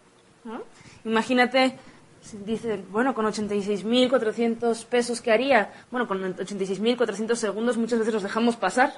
¿no? 0.45 0.61
Imagínate, 1.03 1.77
si 2.23 2.37
dicen, 2.37 2.85
bueno, 2.89 3.13
con 3.13 3.25
86.400 3.25 4.85
pesos, 4.85 5.21
¿qué 5.21 5.31
haría? 5.31 5.71
Bueno, 5.91 6.07
con 6.07 6.21
86.400 6.35 7.35
segundos 7.35 7.77
muchas 7.77 7.99
veces 7.99 8.13
los 8.13 8.23
dejamos 8.23 8.55
pasar. 8.55 8.93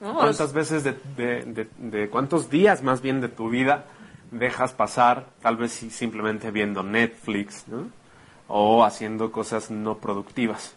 ¿no? 0.00 0.14
¿Cuántas 0.14 0.52
veces 0.52 0.84
de, 0.84 0.92
de- 1.16 1.44
de- 1.44 1.68
de 1.78 2.08
cuántos 2.08 2.50
días 2.50 2.82
más 2.82 3.00
bien 3.00 3.20
de 3.20 3.28
tu 3.28 3.48
vida 3.48 3.84
dejas 4.30 4.72
pasar, 4.72 5.26
tal 5.42 5.56
vez 5.56 5.72
si- 5.72 5.90
simplemente 5.90 6.50
viendo 6.50 6.82
Netflix, 6.82 7.64
¿no? 7.68 7.88
O 8.48 8.84
haciendo 8.84 9.32
cosas 9.32 9.70
no 9.70 9.98
productivas. 9.98 10.74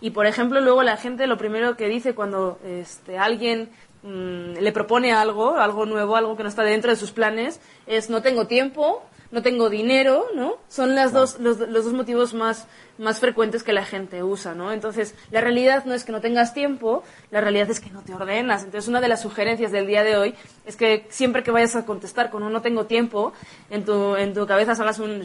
Y 0.00 0.10
por 0.10 0.26
ejemplo, 0.26 0.60
luego 0.60 0.82
la 0.82 0.96
gente 0.96 1.26
lo 1.26 1.36
primero 1.38 1.76
que 1.76 1.88
dice 1.88 2.14
cuando 2.14 2.58
este, 2.64 3.18
alguien 3.18 3.70
mm, 4.02 4.54
le 4.60 4.72
propone 4.72 5.12
algo, 5.12 5.56
algo 5.58 5.86
nuevo, 5.86 6.16
algo 6.16 6.36
que 6.36 6.42
no 6.42 6.48
está 6.48 6.62
dentro 6.64 6.90
de 6.90 6.96
sus 6.96 7.12
planes, 7.12 7.60
es 7.86 8.10
no 8.10 8.20
tengo 8.22 8.46
tiempo, 8.48 9.04
no 9.32 9.42
tengo 9.42 9.70
dinero, 9.70 10.26
¿no? 10.36 10.58
Son 10.68 10.94
las 10.94 11.12
dos, 11.12 11.40
los, 11.40 11.58
los 11.58 11.84
dos 11.86 11.94
motivos 11.94 12.34
más, 12.34 12.68
más 12.98 13.18
frecuentes 13.18 13.62
que 13.62 13.72
la 13.72 13.84
gente 13.84 14.22
usa, 14.22 14.54
¿no? 14.54 14.72
Entonces, 14.72 15.14
la 15.30 15.40
realidad 15.40 15.84
no 15.86 15.94
es 15.94 16.04
que 16.04 16.12
no 16.12 16.20
tengas 16.20 16.54
tiempo, 16.54 17.02
la 17.30 17.40
realidad 17.40 17.70
es 17.70 17.80
que 17.80 17.90
no 17.90 18.02
te 18.02 18.14
ordenas. 18.14 18.62
Entonces, 18.62 18.88
una 18.88 19.00
de 19.00 19.08
las 19.08 19.22
sugerencias 19.22 19.72
del 19.72 19.86
día 19.86 20.04
de 20.04 20.16
hoy 20.18 20.34
es 20.66 20.76
que 20.76 21.06
siempre 21.08 21.42
que 21.42 21.50
vayas 21.50 21.74
a 21.74 21.86
contestar 21.86 22.30
con 22.30 22.42
un 22.42 22.52
no 22.52 22.60
tengo 22.60 22.84
tiempo, 22.84 23.32
en 23.70 23.84
tu, 23.84 24.16
en 24.16 24.34
tu 24.34 24.46
cabeza 24.46 24.74
salgas 24.74 24.98
un 24.98 25.24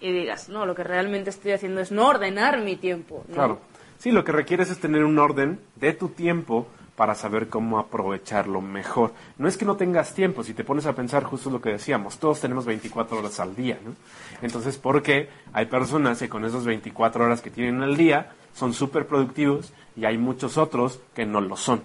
y 0.00 0.12
digas, 0.12 0.48
no, 0.48 0.66
lo 0.66 0.74
que 0.74 0.82
realmente 0.82 1.30
estoy 1.30 1.52
haciendo 1.52 1.80
es 1.80 1.92
no 1.92 2.08
ordenar 2.08 2.60
mi 2.60 2.76
tiempo. 2.76 3.24
¿no? 3.28 3.34
Claro. 3.34 3.60
Sí, 3.98 4.10
lo 4.10 4.24
que 4.24 4.32
requieres 4.32 4.68
es 4.68 4.80
tener 4.80 5.04
un 5.04 5.18
orden 5.18 5.60
de 5.76 5.92
tu 5.92 6.08
tiempo 6.08 6.66
para 6.96 7.14
saber 7.14 7.48
cómo 7.48 7.78
aprovecharlo 7.78 8.60
mejor. 8.60 9.12
No 9.38 9.48
es 9.48 9.56
que 9.56 9.64
no 9.64 9.76
tengas 9.76 10.14
tiempo, 10.14 10.44
si 10.44 10.54
te 10.54 10.64
pones 10.64 10.86
a 10.86 10.94
pensar 10.94 11.24
justo 11.24 11.50
lo 11.50 11.60
que 11.60 11.70
decíamos, 11.70 12.18
todos 12.18 12.40
tenemos 12.40 12.66
24 12.66 13.18
horas 13.18 13.40
al 13.40 13.56
día, 13.56 13.78
¿no? 13.84 13.94
Entonces, 14.42 14.76
¿por 14.78 15.02
qué 15.02 15.28
hay 15.52 15.66
personas 15.66 16.18
que 16.18 16.28
con 16.28 16.44
esas 16.44 16.64
24 16.64 17.24
horas 17.24 17.40
que 17.40 17.50
tienen 17.50 17.82
al 17.82 17.96
día 17.96 18.32
son 18.54 18.74
súper 18.74 19.06
productivos 19.06 19.72
y 19.96 20.04
hay 20.04 20.18
muchos 20.18 20.58
otros 20.58 21.00
que 21.14 21.26
no 21.26 21.40
lo 21.40 21.56
son? 21.56 21.82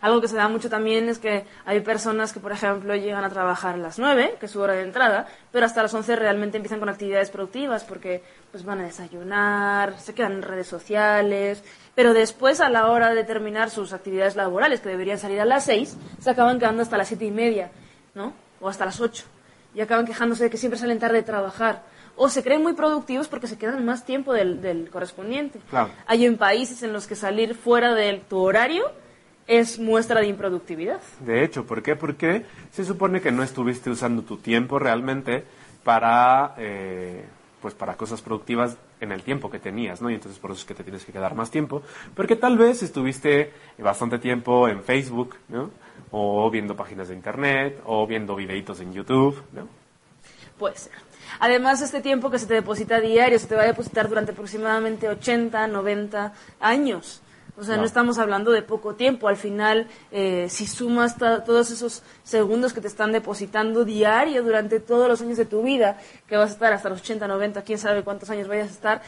Algo 0.00 0.20
que 0.20 0.28
se 0.28 0.36
da 0.36 0.48
mucho 0.48 0.70
también 0.70 1.08
es 1.08 1.18
que 1.18 1.44
hay 1.66 1.80
personas 1.80 2.32
que, 2.32 2.40
por 2.40 2.52
ejemplo, 2.52 2.94
llegan 2.96 3.24
a 3.24 3.28
trabajar 3.28 3.74
a 3.74 3.78
las 3.78 3.98
9, 3.98 4.36
que 4.40 4.46
es 4.46 4.52
su 4.52 4.60
hora 4.60 4.72
de 4.72 4.82
entrada, 4.82 5.26
pero 5.52 5.66
hasta 5.66 5.82
las 5.82 5.92
11 5.92 6.16
realmente 6.16 6.56
empiezan 6.56 6.80
con 6.80 6.88
actividades 6.88 7.30
productivas 7.30 7.84
porque 7.84 8.22
pues 8.50 8.64
van 8.64 8.80
a 8.80 8.84
desayunar, 8.84 9.98
se 9.98 10.14
quedan 10.14 10.32
en 10.32 10.42
redes 10.42 10.66
sociales, 10.66 11.62
pero 11.94 12.14
después 12.14 12.60
a 12.60 12.70
la 12.70 12.90
hora 12.90 13.12
de 13.12 13.24
terminar 13.24 13.68
sus 13.70 13.92
actividades 13.92 14.36
laborales, 14.36 14.80
que 14.80 14.88
deberían 14.88 15.18
salir 15.18 15.40
a 15.40 15.44
las 15.44 15.64
6, 15.64 15.96
se 16.18 16.30
acaban 16.30 16.58
quedando 16.58 16.82
hasta 16.82 16.96
las 16.96 17.08
7 17.08 17.24
y 17.26 17.30
media, 17.30 17.70
¿no? 18.14 18.32
O 18.60 18.68
hasta 18.68 18.86
las 18.86 19.00
8. 19.00 19.24
Y 19.74 19.82
acaban 19.82 20.06
quejándose 20.06 20.44
de 20.44 20.50
que 20.50 20.56
siempre 20.56 20.78
salen 20.78 20.98
tarde 20.98 21.18
de 21.18 21.22
trabajar 21.22 21.82
o 22.16 22.28
se 22.28 22.42
creen 22.42 22.62
muy 22.62 22.72
productivos 22.72 23.28
porque 23.28 23.46
se 23.46 23.56
quedan 23.56 23.84
más 23.84 24.04
tiempo 24.04 24.32
del, 24.32 24.60
del 24.60 24.90
correspondiente. 24.90 25.60
Claro. 25.70 25.90
Hay 26.06 26.26
en 26.26 26.36
países 26.36 26.82
en 26.82 26.92
los 26.92 27.06
que 27.06 27.14
salir 27.14 27.54
fuera 27.54 27.94
de 27.94 28.22
tu 28.28 28.38
horario 28.38 28.90
es 29.50 29.80
muestra 29.80 30.20
de 30.20 30.28
improductividad. 30.28 31.00
De 31.18 31.42
hecho, 31.42 31.66
¿por 31.66 31.82
qué? 31.82 31.96
Porque 31.96 32.44
se 32.70 32.84
supone 32.84 33.20
que 33.20 33.32
no 33.32 33.42
estuviste 33.42 33.90
usando 33.90 34.22
tu 34.22 34.36
tiempo 34.36 34.78
realmente 34.78 35.42
para, 35.82 36.54
eh, 36.56 37.24
pues 37.60 37.74
para 37.74 37.96
cosas 37.96 38.22
productivas 38.22 38.76
en 39.00 39.10
el 39.10 39.24
tiempo 39.24 39.50
que 39.50 39.58
tenías, 39.58 40.00
¿no? 40.00 40.08
Y 40.08 40.14
entonces 40.14 40.38
por 40.38 40.52
eso 40.52 40.60
es 40.60 40.66
que 40.66 40.74
te 40.74 40.84
tienes 40.84 41.04
que 41.04 41.10
quedar 41.10 41.34
más 41.34 41.50
tiempo, 41.50 41.82
porque 42.14 42.36
tal 42.36 42.58
vez 42.58 42.84
estuviste 42.84 43.52
bastante 43.78 44.20
tiempo 44.20 44.68
en 44.68 44.84
Facebook, 44.84 45.34
¿no? 45.48 45.72
O 46.12 46.48
viendo 46.48 46.76
páginas 46.76 47.08
de 47.08 47.16
internet, 47.16 47.82
o 47.86 48.06
viendo 48.06 48.36
videitos 48.36 48.80
en 48.80 48.92
YouTube, 48.92 49.42
¿no? 49.52 49.66
Puede 50.60 50.76
ser. 50.76 50.92
Además, 51.40 51.82
este 51.82 52.00
tiempo 52.00 52.30
que 52.30 52.38
se 52.38 52.46
te 52.46 52.54
deposita 52.54 53.00
diario 53.00 53.38
se 53.38 53.48
te 53.48 53.56
va 53.56 53.62
a 53.62 53.66
depositar 53.66 54.08
durante 54.08 54.30
aproximadamente 54.30 55.08
80, 55.08 55.66
90 55.66 56.34
años. 56.60 57.20
O 57.60 57.64
sea, 57.64 57.76
no, 57.76 57.82
No. 57.82 57.86
estamos 57.86 58.18
hablando 58.18 58.50
de 58.50 58.62
poco 58.62 58.94
tiempo. 58.94 59.28
Al 59.28 59.36
final, 59.36 59.86
eh, 60.10 60.46
si 60.48 60.66
sumas 60.66 61.16
todos 61.18 61.70
esos 61.70 62.02
segundos 62.24 62.72
que 62.72 62.80
te 62.80 62.88
están 62.88 63.12
depositando 63.12 63.84
diario 63.84 64.42
durante 64.42 64.80
todos 64.80 65.08
los 65.08 65.20
años 65.20 65.36
de 65.36 65.44
tu 65.44 65.62
vida, 65.62 65.98
que 66.26 66.36
vas 66.36 66.50
a 66.50 66.52
estar 66.54 66.72
hasta 66.72 66.88
los 66.88 67.00
80, 67.00 67.28
90, 67.28 67.62
quién 67.62 67.78
sabe 67.78 68.02
cuántos 68.02 68.30
años 68.30 68.48
vayas 68.48 68.68
a 68.68 68.72
estar, 68.72 69.02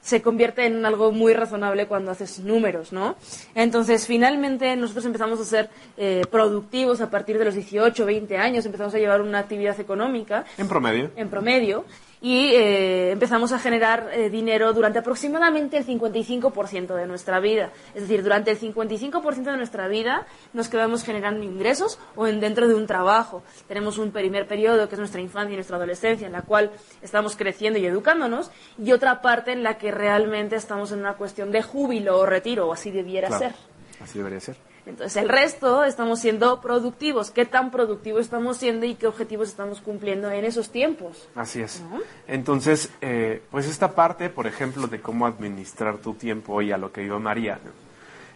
se 0.00 0.20
convierte 0.20 0.66
en 0.66 0.84
algo 0.84 1.12
muy 1.12 1.32
razonable 1.32 1.86
cuando 1.86 2.10
haces 2.10 2.40
números, 2.40 2.92
¿no? 2.92 3.14
Entonces, 3.54 4.04
finalmente, 4.04 4.74
nosotros 4.74 5.04
empezamos 5.04 5.38
a 5.38 5.44
ser 5.44 5.70
eh, 5.96 6.22
productivos 6.28 7.00
a 7.00 7.08
partir 7.08 7.38
de 7.38 7.44
los 7.44 7.54
18, 7.54 8.04
20 8.04 8.36
años, 8.36 8.66
empezamos 8.66 8.92
a 8.96 8.98
llevar 8.98 9.22
una 9.22 9.38
actividad 9.38 9.78
económica 9.78 10.44
En 10.58 10.66
promedio. 10.66 11.12
en 11.14 11.28
promedio 11.28 11.84
y 12.22 12.54
eh, 12.54 13.10
empezamos 13.10 13.50
a 13.50 13.58
generar 13.58 14.08
eh, 14.12 14.30
dinero 14.30 14.72
durante 14.72 15.00
aproximadamente 15.00 15.76
el 15.76 15.84
55% 15.84 16.94
de 16.94 17.06
nuestra 17.06 17.40
vida. 17.40 17.70
Es 17.94 18.02
decir, 18.02 18.22
durante 18.22 18.52
el 18.52 18.60
55% 18.60 19.42
de 19.42 19.56
nuestra 19.56 19.88
vida 19.88 20.24
nos 20.52 20.68
quedamos 20.68 21.02
generando 21.02 21.42
ingresos 21.44 21.98
o 22.14 22.28
en 22.28 22.38
dentro 22.38 22.68
de 22.68 22.74
un 22.74 22.86
trabajo. 22.86 23.42
Tenemos 23.66 23.98
un 23.98 24.12
primer 24.12 24.46
periodo 24.46 24.88
que 24.88 24.94
es 24.94 24.98
nuestra 25.00 25.20
infancia 25.20 25.52
y 25.52 25.56
nuestra 25.56 25.76
adolescencia 25.76 26.26
en 26.26 26.32
la 26.32 26.42
cual 26.42 26.70
estamos 27.02 27.34
creciendo 27.36 27.80
y 27.80 27.86
educándonos 27.86 28.52
y 28.78 28.92
otra 28.92 29.20
parte 29.20 29.50
en 29.50 29.64
la 29.64 29.76
que 29.76 29.90
realmente 29.90 30.54
estamos 30.54 30.92
en 30.92 31.00
una 31.00 31.14
cuestión 31.14 31.50
de 31.50 31.62
júbilo 31.62 32.18
o 32.18 32.24
retiro 32.26 32.68
o 32.68 32.72
así 32.72 32.92
debiera 32.92 33.28
Claro. 33.28 33.46
ser. 33.46 33.71
Así 34.02 34.18
debería 34.18 34.40
ser. 34.40 34.56
Entonces, 34.84 35.22
el 35.22 35.28
resto 35.28 35.84
estamos 35.84 36.18
siendo 36.18 36.60
productivos. 36.60 37.30
¿Qué 37.30 37.46
tan 37.46 37.70
productivos 37.70 38.22
estamos 38.22 38.56
siendo 38.56 38.84
y 38.84 38.96
qué 38.96 39.06
objetivos 39.06 39.48
estamos 39.48 39.80
cumpliendo 39.80 40.30
en 40.30 40.44
esos 40.44 40.70
tiempos? 40.70 41.28
Así 41.36 41.62
es. 41.62 41.82
Entonces, 42.26 42.90
eh, 43.00 43.42
pues 43.50 43.68
esta 43.68 43.94
parte, 43.94 44.28
por 44.28 44.46
ejemplo, 44.48 44.88
de 44.88 45.00
cómo 45.00 45.26
administrar 45.26 45.98
tu 45.98 46.14
tiempo 46.14 46.60
y 46.62 46.72
a 46.72 46.78
lo 46.78 46.90
que 46.90 47.04
iba 47.04 47.18
María, 47.20 47.60
¿no? 47.64 47.70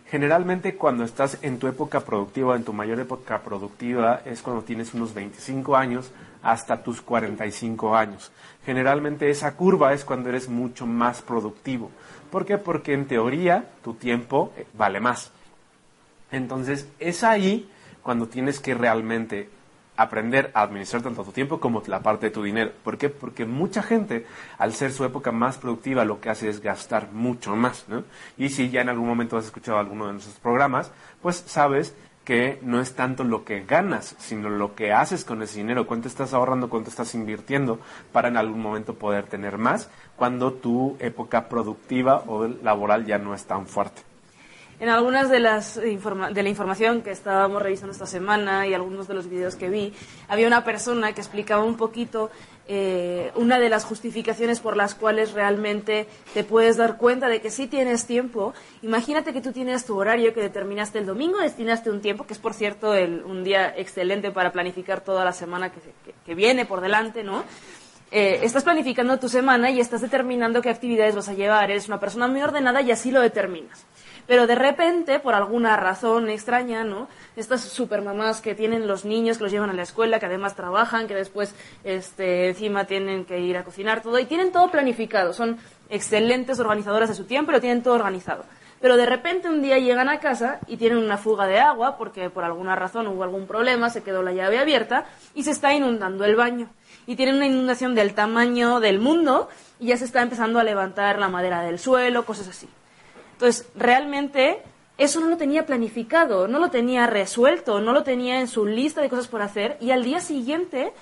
generalmente 0.08 0.76
cuando 0.76 1.04
estás 1.04 1.38
en 1.42 1.58
tu 1.58 1.66
época 1.66 2.00
productiva, 2.00 2.56
en 2.56 2.64
tu 2.64 2.72
mayor 2.72 3.00
época 3.00 3.42
productiva, 3.42 4.22
es 4.24 4.42
cuando 4.42 4.62
tienes 4.62 4.94
unos 4.94 5.14
25 5.14 5.76
años 5.76 6.10
hasta 6.42 6.82
tus 6.82 7.00
45 7.00 7.96
años. 7.96 8.30
Generalmente 8.64 9.30
esa 9.30 9.56
curva 9.56 9.92
es 9.92 10.04
cuando 10.04 10.28
eres 10.28 10.48
mucho 10.48 10.86
más 10.86 11.22
productivo. 11.22 11.90
¿Por 12.30 12.44
qué? 12.44 12.58
Porque 12.58 12.92
en 12.92 13.06
teoría 13.06 13.64
tu 13.82 13.94
tiempo 13.94 14.52
eh, 14.56 14.66
vale 14.74 15.00
más. 15.00 15.32
Entonces, 16.30 16.88
es 16.98 17.24
ahí 17.24 17.70
cuando 18.02 18.28
tienes 18.28 18.60
que 18.60 18.74
realmente 18.74 19.48
aprender 19.96 20.50
a 20.54 20.62
administrar 20.62 21.02
tanto 21.02 21.24
tu 21.24 21.32
tiempo 21.32 21.58
como 21.58 21.82
la 21.86 22.00
parte 22.00 22.26
de 22.26 22.32
tu 22.32 22.42
dinero. 22.42 22.72
¿Por 22.84 22.98
qué? 22.98 23.08
Porque 23.08 23.44
mucha 23.44 23.82
gente, 23.82 24.26
al 24.58 24.72
ser 24.72 24.92
su 24.92 25.04
época 25.04 25.32
más 25.32 25.58
productiva, 25.58 26.04
lo 26.04 26.20
que 26.20 26.30
hace 26.30 26.48
es 26.48 26.60
gastar 26.60 27.12
mucho 27.12 27.56
más, 27.56 27.86
¿no? 27.88 28.04
Y 28.36 28.50
si 28.50 28.70
ya 28.70 28.82
en 28.82 28.88
algún 28.88 29.08
momento 29.08 29.36
has 29.36 29.46
escuchado 29.46 29.78
alguno 29.78 30.06
de 30.06 30.12
nuestros 30.12 30.38
programas, 30.38 30.92
pues 31.22 31.42
sabes 31.46 31.94
que 32.24 32.58
no 32.62 32.80
es 32.80 32.94
tanto 32.94 33.22
lo 33.22 33.44
que 33.44 33.64
ganas, 33.64 34.16
sino 34.18 34.50
lo 34.50 34.74
que 34.74 34.92
haces 34.92 35.24
con 35.24 35.42
ese 35.42 35.58
dinero, 35.58 35.86
cuánto 35.86 36.08
estás 36.08 36.34
ahorrando, 36.34 36.68
cuánto 36.68 36.90
estás 36.90 37.14
invirtiendo 37.14 37.78
para 38.12 38.28
en 38.28 38.36
algún 38.36 38.60
momento 38.60 38.94
poder 38.94 39.26
tener 39.26 39.58
más 39.58 39.88
cuando 40.16 40.52
tu 40.52 40.96
época 40.98 41.48
productiva 41.48 42.24
o 42.26 42.48
laboral 42.48 43.06
ya 43.06 43.18
no 43.18 43.32
es 43.32 43.44
tan 43.44 43.66
fuerte. 43.66 44.15
En 44.78 44.90
algunas 44.90 45.30
de 45.30 45.40
las 45.40 45.78
informa- 45.78 46.30
de 46.30 46.42
la 46.42 46.50
información 46.50 47.00
que 47.00 47.10
estábamos 47.10 47.62
revisando 47.62 47.92
esta 47.92 48.04
semana 48.04 48.66
y 48.66 48.74
algunos 48.74 49.08
de 49.08 49.14
los 49.14 49.26
videos 49.30 49.56
que 49.56 49.70
vi, 49.70 49.94
había 50.28 50.46
una 50.46 50.64
persona 50.64 51.14
que 51.14 51.22
explicaba 51.22 51.64
un 51.64 51.78
poquito 51.78 52.30
eh, 52.68 53.30
una 53.36 53.58
de 53.58 53.70
las 53.70 53.84
justificaciones 53.86 54.60
por 54.60 54.76
las 54.76 54.94
cuales 54.94 55.32
realmente 55.32 56.06
te 56.34 56.44
puedes 56.44 56.76
dar 56.76 56.98
cuenta 56.98 57.28
de 57.28 57.40
que 57.40 57.48
sí 57.50 57.68
tienes 57.68 58.06
tiempo. 58.06 58.52
Imagínate 58.82 59.32
que 59.32 59.40
tú 59.40 59.52
tienes 59.52 59.86
tu 59.86 59.96
horario 59.96 60.34
que 60.34 60.42
determinaste 60.42 60.98
el 60.98 61.06
domingo, 61.06 61.38
destinaste 61.38 61.90
un 61.90 62.02
tiempo, 62.02 62.26
que 62.26 62.34
es 62.34 62.38
por 62.38 62.52
cierto 62.52 62.92
el- 62.92 63.22
un 63.24 63.44
día 63.44 63.72
excelente 63.78 64.30
para 64.30 64.52
planificar 64.52 65.00
toda 65.00 65.24
la 65.24 65.32
semana 65.32 65.70
que, 65.72 65.78
que- 66.26 66.34
viene 66.34 66.66
por 66.66 66.82
delante, 66.82 67.22
¿no? 67.22 67.44
Eh, 68.10 68.40
estás 68.42 68.62
planificando 68.62 69.18
tu 69.18 69.28
semana 69.28 69.70
y 69.70 69.80
estás 69.80 70.00
determinando 70.02 70.60
qué 70.60 70.68
actividades 70.68 71.14
vas 71.16 71.28
a 71.28 71.34
llevar. 71.34 71.70
Eres 71.70 71.88
una 71.88 71.98
persona 71.98 72.28
muy 72.28 72.42
ordenada 72.42 72.82
y 72.82 72.90
así 72.90 73.10
lo 73.10 73.20
determinas. 73.20 73.84
Pero 74.26 74.46
de 74.46 74.54
repente, 74.54 75.20
por 75.20 75.34
alguna 75.34 75.76
razón 75.76 76.28
extraña, 76.28 76.84
¿no? 76.84 77.08
Estas 77.36 77.62
supermamás 77.62 78.40
que 78.40 78.54
tienen 78.54 78.88
los 78.88 79.04
niños, 79.04 79.38
que 79.38 79.44
los 79.44 79.52
llevan 79.52 79.70
a 79.70 79.74
la 79.74 79.82
escuela, 79.82 80.18
que 80.18 80.26
además 80.26 80.56
trabajan, 80.56 81.06
que 81.06 81.14
después 81.14 81.54
este, 81.84 82.48
encima 82.48 82.84
tienen 82.84 83.24
que 83.24 83.38
ir 83.38 83.56
a 83.56 83.64
cocinar 83.64 84.02
todo, 84.02 84.18
y 84.18 84.24
tienen 84.24 84.50
todo 84.50 84.70
planificado. 84.70 85.32
Son 85.32 85.58
excelentes 85.88 86.58
organizadoras 86.58 87.08
de 87.08 87.14
su 87.14 87.24
tiempo 87.24 87.52
lo 87.52 87.60
tienen 87.60 87.82
todo 87.82 87.94
organizado. 87.94 88.44
Pero 88.80 88.96
de 88.96 89.06
repente 89.06 89.48
un 89.48 89.62
día 89.62 89.78
llegan 89.78 90.08
a 90.08 90.20
casa 90.20 90.60
y 90.66 90.76
tienen 90.76 90.98
una 90.98 91.16
fuga 91.16 91.46
de 91.46 91.58
agua 91.58 91.96
porque 91.96 92.28
por 92.28 92.44
alguna 92.44 92.76
razón 92.76 93.06
hubo 93.06 93.22
algún 93.22 93.46
problema, 93.46 93.88
se 93.88 94.02
quedó 94.02 94.22
la 94.22 94.32
llave 94.32 94.58
abierta 94.58 95.06
y 95.34 95.44
se 95.44 95.50
está 95.50 95.72
inundando 95.72 96.24
el 96.24 96.36
baño. 96.36 96.68
Y 97.06 97.16
tienen 97.16 97.36
una 97.36 97.46
inundación 97.46 97.94
del 97.94 98.14
tamaño 98.14 98.80
del 98.80 98.98
mundo 98.98 99.48
y 99.80 99.88
ya 99.88 99.96
se 99.96 100.04
está 100.04 100.20
empezando 100.22 100.58
a 100.58 100.64
levantar 100.64 101.18
la 101.18 101.28
madera 101.28 101.62
del 101.62 101.78
suelo, 101.78 102.26
cosas 102.26 102.48
así. 102.48 102.68
Entonces, 103.36 103.68
realmente 103.76 104.58
eso 104.98 105.20
no 105.20 105.28
lo 105.28 105.36
tenía 105.36 105.66
planificado, 105.66 106.48
no 106.48 106.58
lo 106.58 106.70
tenía 106.70 107.06
resuelto, 107.06 107.80
no 107.80 107.92
lo 107.92 108.02
tenía 108.02 108.40
en 108.40 108.48
su 108.48 108.64
lista 108.64 109.02
de 109.02 109.10
cosas 109.10 109.28
por 109.28 109.42
hacer 109.42 109.76
y 109.80 109.90
al 109.90 110.02
día 110.04 110.20
siguiente, 110.20 110.92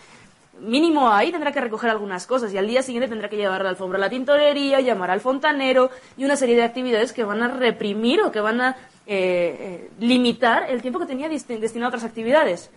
mínimo 0.60 1.10
ahí 1.12 1.30
tendrá 1.30 1.52
que 1.52 1.60
recoger 1.60 1.90
algunas 1.90 2.26
cosas 2.26 2.52
y 2.52 2.58
al 2.58 2.66
día 2.66 2.82
siguiente 2.82 3.08
tendrá 3.08 3.28
que 3.28 3.36
llevar 3.36 3.62
la 3.62 3.68
alfombra 3.70 3.98
a 3.98 4.00
la 4.00 4.10
tintorería, 4.10 4.80
llamar 4.80 5.10
al 5.12 5.20
fontanero 5.20 5.90
y 6.16 6.24
una 6.24 6.34
serie 6.34 6.56
de 6.56 6.64
actividades 6.64 7.12
que 7.12 7.22
van 7.22 7.42
a 7.42 7.48
reprimir 7.48 8.20
o 8.22 8.32
que 8.32 8.40
van 8.40 8.60
a 8.60 8.70
eh, 9.06 9.56
eh, 9.86 9.90
limitar 10.00 10.68
el 10.70 10.80
tiempo 10.82 10.98
que 10.98 11.06
tenía 11.06 11.28
desti- 11.28 11.58
destinado 11.60 11.86
a 11.86 11.90
otras 11.90 12.04
actividades. 12.04 12.70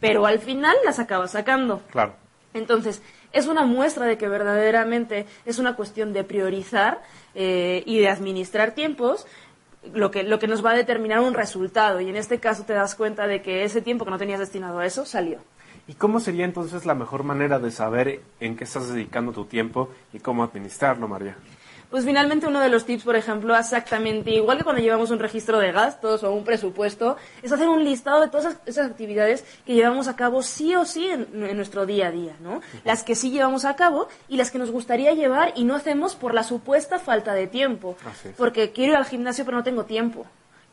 Pero 0.00 0.26
al 0.26 0.40
final 0.40 0.76
las 0.84 0.98
acaba 0.98 1.28
sacando. 1.28 1.80
Claro. 1.90 2.14
Entonces, 2.54 3.02
es 3.36 3.46
una 3.46 3.66
muestra 3.66 4.06
de 4.06 4.16
que 4.16 4.28
verdaderamente 4.28 5.26
es 5.44 5.58
una 5.58 5.76
cuestión 5.76 6.12
de 6.12 6.24
priorizar 6.24 7.02
eh, 7.34 7.82
y 7.86 7.98
de 7.98 8.08
administrar 8.08 8.72
tiempos 8.72 9.26
lo 9.92 10.10
que, 10.10 10.22
lo 10.22 10.38
que 10.38 10.48
nos 10.48 10.64
va 10.64 10.72
a 10.72 10.74
determinar 10.74 11.20
un 11.20 11.34
resultado. 11.34 12.00
Y 12.00 12.08
en 12.08 12.16
este 12.16 12.38
caso 12.40 12.64
te 12.64 12.72
das 12.72 12.94
cuenta 12.94 13.26
de 13.26 13.42
que 13.42 13.64
ese 13.64 13.82
tiempo 13.82 14.04
que 14.04 14.10
no 14.10 14.18
tenías 14.18 14.40
destinado 14.40 14.78
a 14.78 14.86
eso 14.86 15.04
salió. 15.04 15.38
¿Y 15.86 15.94
cómo 15.94 16.18
sería 16.18 16.44
entonces 16.44 16.84
la 16.84 16.94
mejor 16.94 17.22
manera 17.22 17.58
de 17.58 17.70
saber 17.70 18.20
en 18.40 18.56
qué 18.56 18.64
estás 18.64 18.88
dedicando 18.88 19.32
tu 19.32 19.44
tiempo 19.44 19.90
y 20.12 20.18
cómo 20.18 20.42
administrarlo, 20.42 21.06
María? 21.06 21.36
Pues 21.90 22.04
finalmente 22.04 22.46
uno 22.46 22.60
de 22.60 22.68
los 22.68 22.84
tips, 22.84 23.04
por 23.04 23.16
ejemplo, 23.16 23.56
exactamente 23.56 24.30
igual 24.30 24.58
que 24.58 24.64
cuando 24.64 24.82
llevamos 24.82 25.10
un 25.10 25.18
registro 25.18 25.58
de 25.58 25.72
gastos 25.72 26.24
o 26.24 26.32
un 26.32 26.44
presupuesto, 26.44 27.16
es 27.42 27.52
hacer 27.52 27.68
un 27.68 27.84
listado 27.84 28.20
de 28.20 28.28
todas 28.28 28.56
esas, 28.66 28.90
actividades 28.90 29.44
que 29.64 29.74
llevamos 29.74 30.08
a 30.08 30.16
cabo 30.16 30.42
sí 30.42 30.74
o 30.74 30.84
sí 30.84 31.06
en, 31.08 31.28
en 31.32 31.56
nuestro 31.56 31.86
día 31.86 32.08
a 32.08 32.10
día, 32.10 32.34
¿no? 32.40 32.60
Las 32.84 33.02
que 33.02 33.14
sí 33.14 33.30
llevamos 33.30 33.64
a 33.64 33.76
cabo 33.76 34.08
y 34.28 34.36
las 34.36 34.50
que 34.50 34.58
nos 34.58 34.70
gustaría 34.70 35.12
llevar 35.12 35.52
y 35.56 35.64
no 35.64 35.74
hacemos 35.74 36.14
por 36.14 36.34
la 36.34 36.42
supuesta 36.42 36.98
falta 36.98 37.34
de 37.34 37.46
tiempo. 37.46 37.96
Porque 38.36 38.72
quiero 38.72 38.92
ir 38.92 38.98
al 38.98 39.04
gimnasio 39.04 39.44
pero 39.44 39.56
no 39.56 39.64
tengo 39.64 39.84
tiempo. 39.84 40.26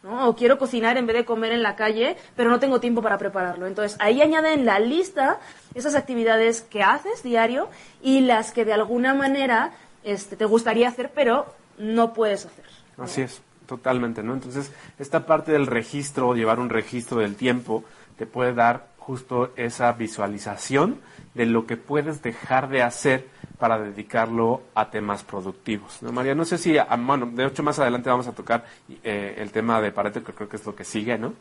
¿no? 0.04 0.28
O 0.28 0.36
quiero 0.36 0.58
cocinar 0.58 0.98
en 0.98 1.08
vez 1.08 1.16
de 1.16 1.26
comer 1.26 1.54
en 1.54 1.64
la 1.64 1.76
calle, 1.76 2.18
pero 2.36 2.50
no 2.50 2.60
tengo 2.60 2.80
tiempo 2.80 3.02
para 3.02 3.18
prepararlo. 3.18 3.66
Entonces, 3.68 3.98
ahí 4.02 4.22
añade 4.22 4.54
en 4.54 4.66
la 4.66 4.80
lista 4.80 5.40
esas 5.74 5.96
actividades 5.96 6.62
que 6.62 6.84
haces 6.84 7.24
diario 7.24 7.70
y 8.02 8.20
las 8.20 8.52
que 8.52 8.66
de 8.66 8.74
alguna 8.74 9.14
manera 9.14 9.72
este, 10.04 10.36
te 10.36 10.46
gustaría 10.46 10.88
hacer, 10.88 11.12
pero 11.14 11.46
no 11.78 12.14
puedes 12.14 12.46
hacer. 12.46 12.66
¿no? 12.98 13.06
Así 13.06 13.22
es, 13.22 13.42
Totalmente, 13.66 14.24
¿no? 14.24 14.34
Entonces, 14.34 14.72
esta 15.00 15.26
parte 15.26 15.54
del 15.54 15.68
registro, 15.68 16.36
llevar 16.36 16.60
un 16.60 16.70
registro 16.70 17.20
del 17.20 17.36
tiempo, 17.36 17.84
te 18.18 18.26
puede 18.26 18.54
dar 18.54 18.88
justo 18.98 19.52
esa 19.56 19.92
visualización 19.94 21.00
de 21.34 21.46
lo 21.46 21.66
que 21.66 21.78
puedes 21.78 22.22
dejar 22.22 22.70
de 22.70 22.84
hacer 22.84 23.28
para 23.58 23.80
dedicarlo 23.80 24.62
a 24.76 24.90
temas 24.90 25.24
productivos. 25.24 26.02
¿no, 26.02 26.12
María? 26.12 26.36
No 26.36 26.46
sé 26.46 26.58
si, 26.58 26.78
ah, 26.78 26.88
bueno, 27.00 27.26
de 27.26 27.46
hecho 27.46 27.64
más 27.64 27.80
adelante 27.80 28.10
vamos 28.10 28.28
a 28.28 28.34
tocar 28.34 28.66
eh, 29.04 29.36
el 29.38 29.52
tema 29.52 29.82
de 29.82 29.92
Pareto, 29.92 30.24
que 30.24 30.34
creo 30.34 30.50
que 30.50 30.58
es 30.58 30.66
lo 30.66 30.76
que 30.76 30.84
sigue, 30.84 31.18
¿no? 31.18 31.34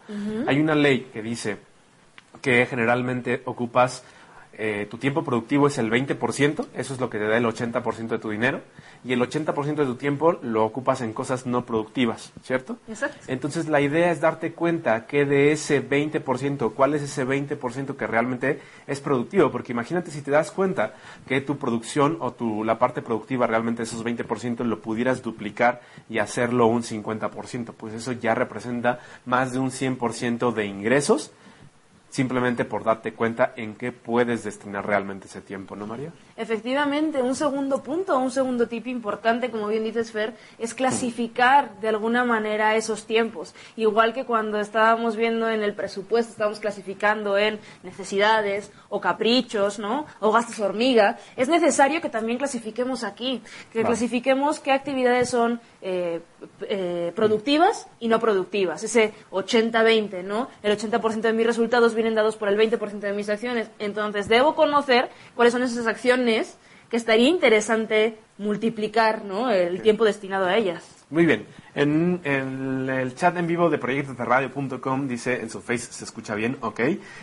Hay 0.47 0.61
una 0.61 0.75
ley 0.75 1.11
que 1.13 1.23
dice 1.23 1.59
que 2.41 2.67
generalmente 2.67 3.43
ocupas 3.45 4.05
eh, 4.55 4.87
tu 4.91 4.99
tiempo 4.99 5.25
productivo 5.25 5.67
es 5.67 5.79
el 5.79 5.91
20%, 5.91 6.67
eso 6.75 6.95
es 6.95 7.01
lo 7.01 7.09
que 7.09 7.19
te 7.19 7.27
da 7.27 7.37
el 7.37 7.45
80% 7.45 8.09
de 8.09 8.19
tu 8.19 8.31
dinero, 8.31 8.61
y 9.05 9.13
el 9.13 9.21
80% 9.21 9.75
de 9.77 9.87
tu 9.87 9.97
tiempo 9.97 10.39
lo 10.43 10.65
ocupas 10.65 11.01
en 11.01 11.13
cosas 11.13 11.47
no 11.47 11.65
productivas, 11.65 12.33
¿cierto? 12.43 12.77
Exacto. 12.87 13.19
Entonces 13.29 13.69
la 13.69 13.81
idea 13.81 14.11
es 14.11 14.21
darte 14.21 14.53
cuenta 14.53 15.07
que 15.07 15.25
de 15.25 15.53
ese 15.53 15.87
20%, 15.87 16.75
cuál 16.75 16.95
es 16.95 17.03
ese 17.03 17.27
20% 17.27 17.97
que 17.97 18.07
realmente 18.07 18.61
es 18.87 19.01
productivo, 19.01 19.51
porque 19.51 19.73
imagínate 19.73 20.11
si 20.11 20.23
te 20.23 20.31
das 20.31 20.51
cuenta 20.51 20.95
que 21.27 21.41
tu 21.41 21.57
producción 21.57 22.19
o 22.21 22.33
tu, 22.33 22.63
la 22.65 22.79
parte 22.79 23.03
productiva 23.03 23.47
realmente 23.47 23.83
esos 23.85 24.05
20% 24.05 24.65
lo 24.65 24.81
pudieras 24.81 25.23
duplicar 25.23 25.81
y 26.09 26.19
hacerlo 26.19 26.67
un 26.67 26.83
50%, 26.83 27.73
pues 27.73 27.95
eso 27.95 28.13
ya 28.13 28.35
representa 28.35 29.01
más 29.25 29.53
de 29.53 29.59
un 29.59 29.71
100% 29.71 30.53
de 30.53 30.67
ingresos 30.67 31.33
simplemente 32.13 32.67
por 32.67 32.85
darte 32.85 33.15
cuenta 33.15 33.55
en 33.57 33.75
qué 33.75 33.91
puedes 33.91 34.45
destinar 34.45 34.87
realmente 34.87 35.29
ese 35.29 35.41
tiempo, 35.41 35.75
¿no, 35.75 35.87
María? 35.87 36.13
Efectivamente, 36.37 37.23
un 37.23 37.35
segundo 37.35 37.83
punto, 37.83 38.19
un 38.19 38.31
segundo 38.31 38.69
tip 38.69 38.87
importante, 38.87 39.51
como 39.51 39.67
bien 39.69 39.83
dices, 39.83 40.13
Fer, 40.13 40.35
es 40.59 40.75
clasificar 40.75 41.81
de 41.81 41.89
alguna 41.89 42.23
manera 42.27 42.77
esos 42.77 43.07
tiempos. 43.07 43.55
Igual 43.77 44.13
que 44.13 44.27
cuando 44.27 44.61
estábamos 44.61 45.17
viendo 45.17 45.49
en 45.49 45.63
el 45.63 45.75
presupuesto, 45.75 46.33
estábamos 46.33 46.61
clasificando 46.61 47.39
en 47.39 47.59
necesidades 47.83 48.71
o 48.91 49.01
caprichos, 49.01 49.79
¿no? 49.79 50.05
O 50.21 50.33
gastos 50.33 50.61
hormiga. 50.61 51.17
Es 51.37 51.49
necesario 51.49 52.03
que 52.03 52.11
también 52.11 52.37
clasifiquemos 52.37 53.05
aquí, 53.05 53.41
que 53.73 53.79
Vale. 53.79 53.87
clasifiquemos 53.87 54.61
qué 54.61 54.73
actividades 54.73 55.31
son 55.31 55.63
eh, 55.85 56.21
eh, 56.69 57.13
productivas 57.17 57.89
y 57.99 58.07
no 58.07 58.21
productivas. 58.21 58.85
Ese 58.85 59.13
80-20, 59.33 60.23
¿no? 60.23 60.49
El 60.63 60.79
80% 60.79 61.21
de 61.21 61.33
mis 61.33 61.45
resultados 61.45 61.95
vienen 61.95 62.15
dados 62.15 62.37
por 62.37 62.49
el 62.49 62.57
20% 62.57 63.01
de 63.01 63.13
mis 63.13 63.29
acciones. 63.29 63.69
Entonces, 63.81 64.29
debo 64.29 64.55
conocer 64.55 65.11
cuáles 65.35 65.53
son 65.53 65.65
esas 65.65 65.89
acciones 65.89 66.57
que 66.89 66.97
estaría 66.97 67.29
interesante 67.29 68.17
multiplicar, 68.39 69.25
¿no? 69.25 69.51
El 69.51 69.83
tiempo 69.83 70.05
destinado 70.05 70.47
a 70.47 70.57
ellas. 70.57 71.02
Muy 71.13 71.27
bien. 71.27 71.45
En, 71.75 72.21
en 72.25 72.89
el 72.89 73.15
chat 73.15 73.37
en 73.37 73.47
vivo 73.47 73.69
de 73.69 73.77
proyectateradio.com 73.79 75.07
dice 75.07 75.41
en 75.43 75.51
su 75.51 75.61
face 75.61 75.93
se 75.93 76.05
escucha 76.05 76.35
bien, 76.35 76.57
ok. 76.61 76.81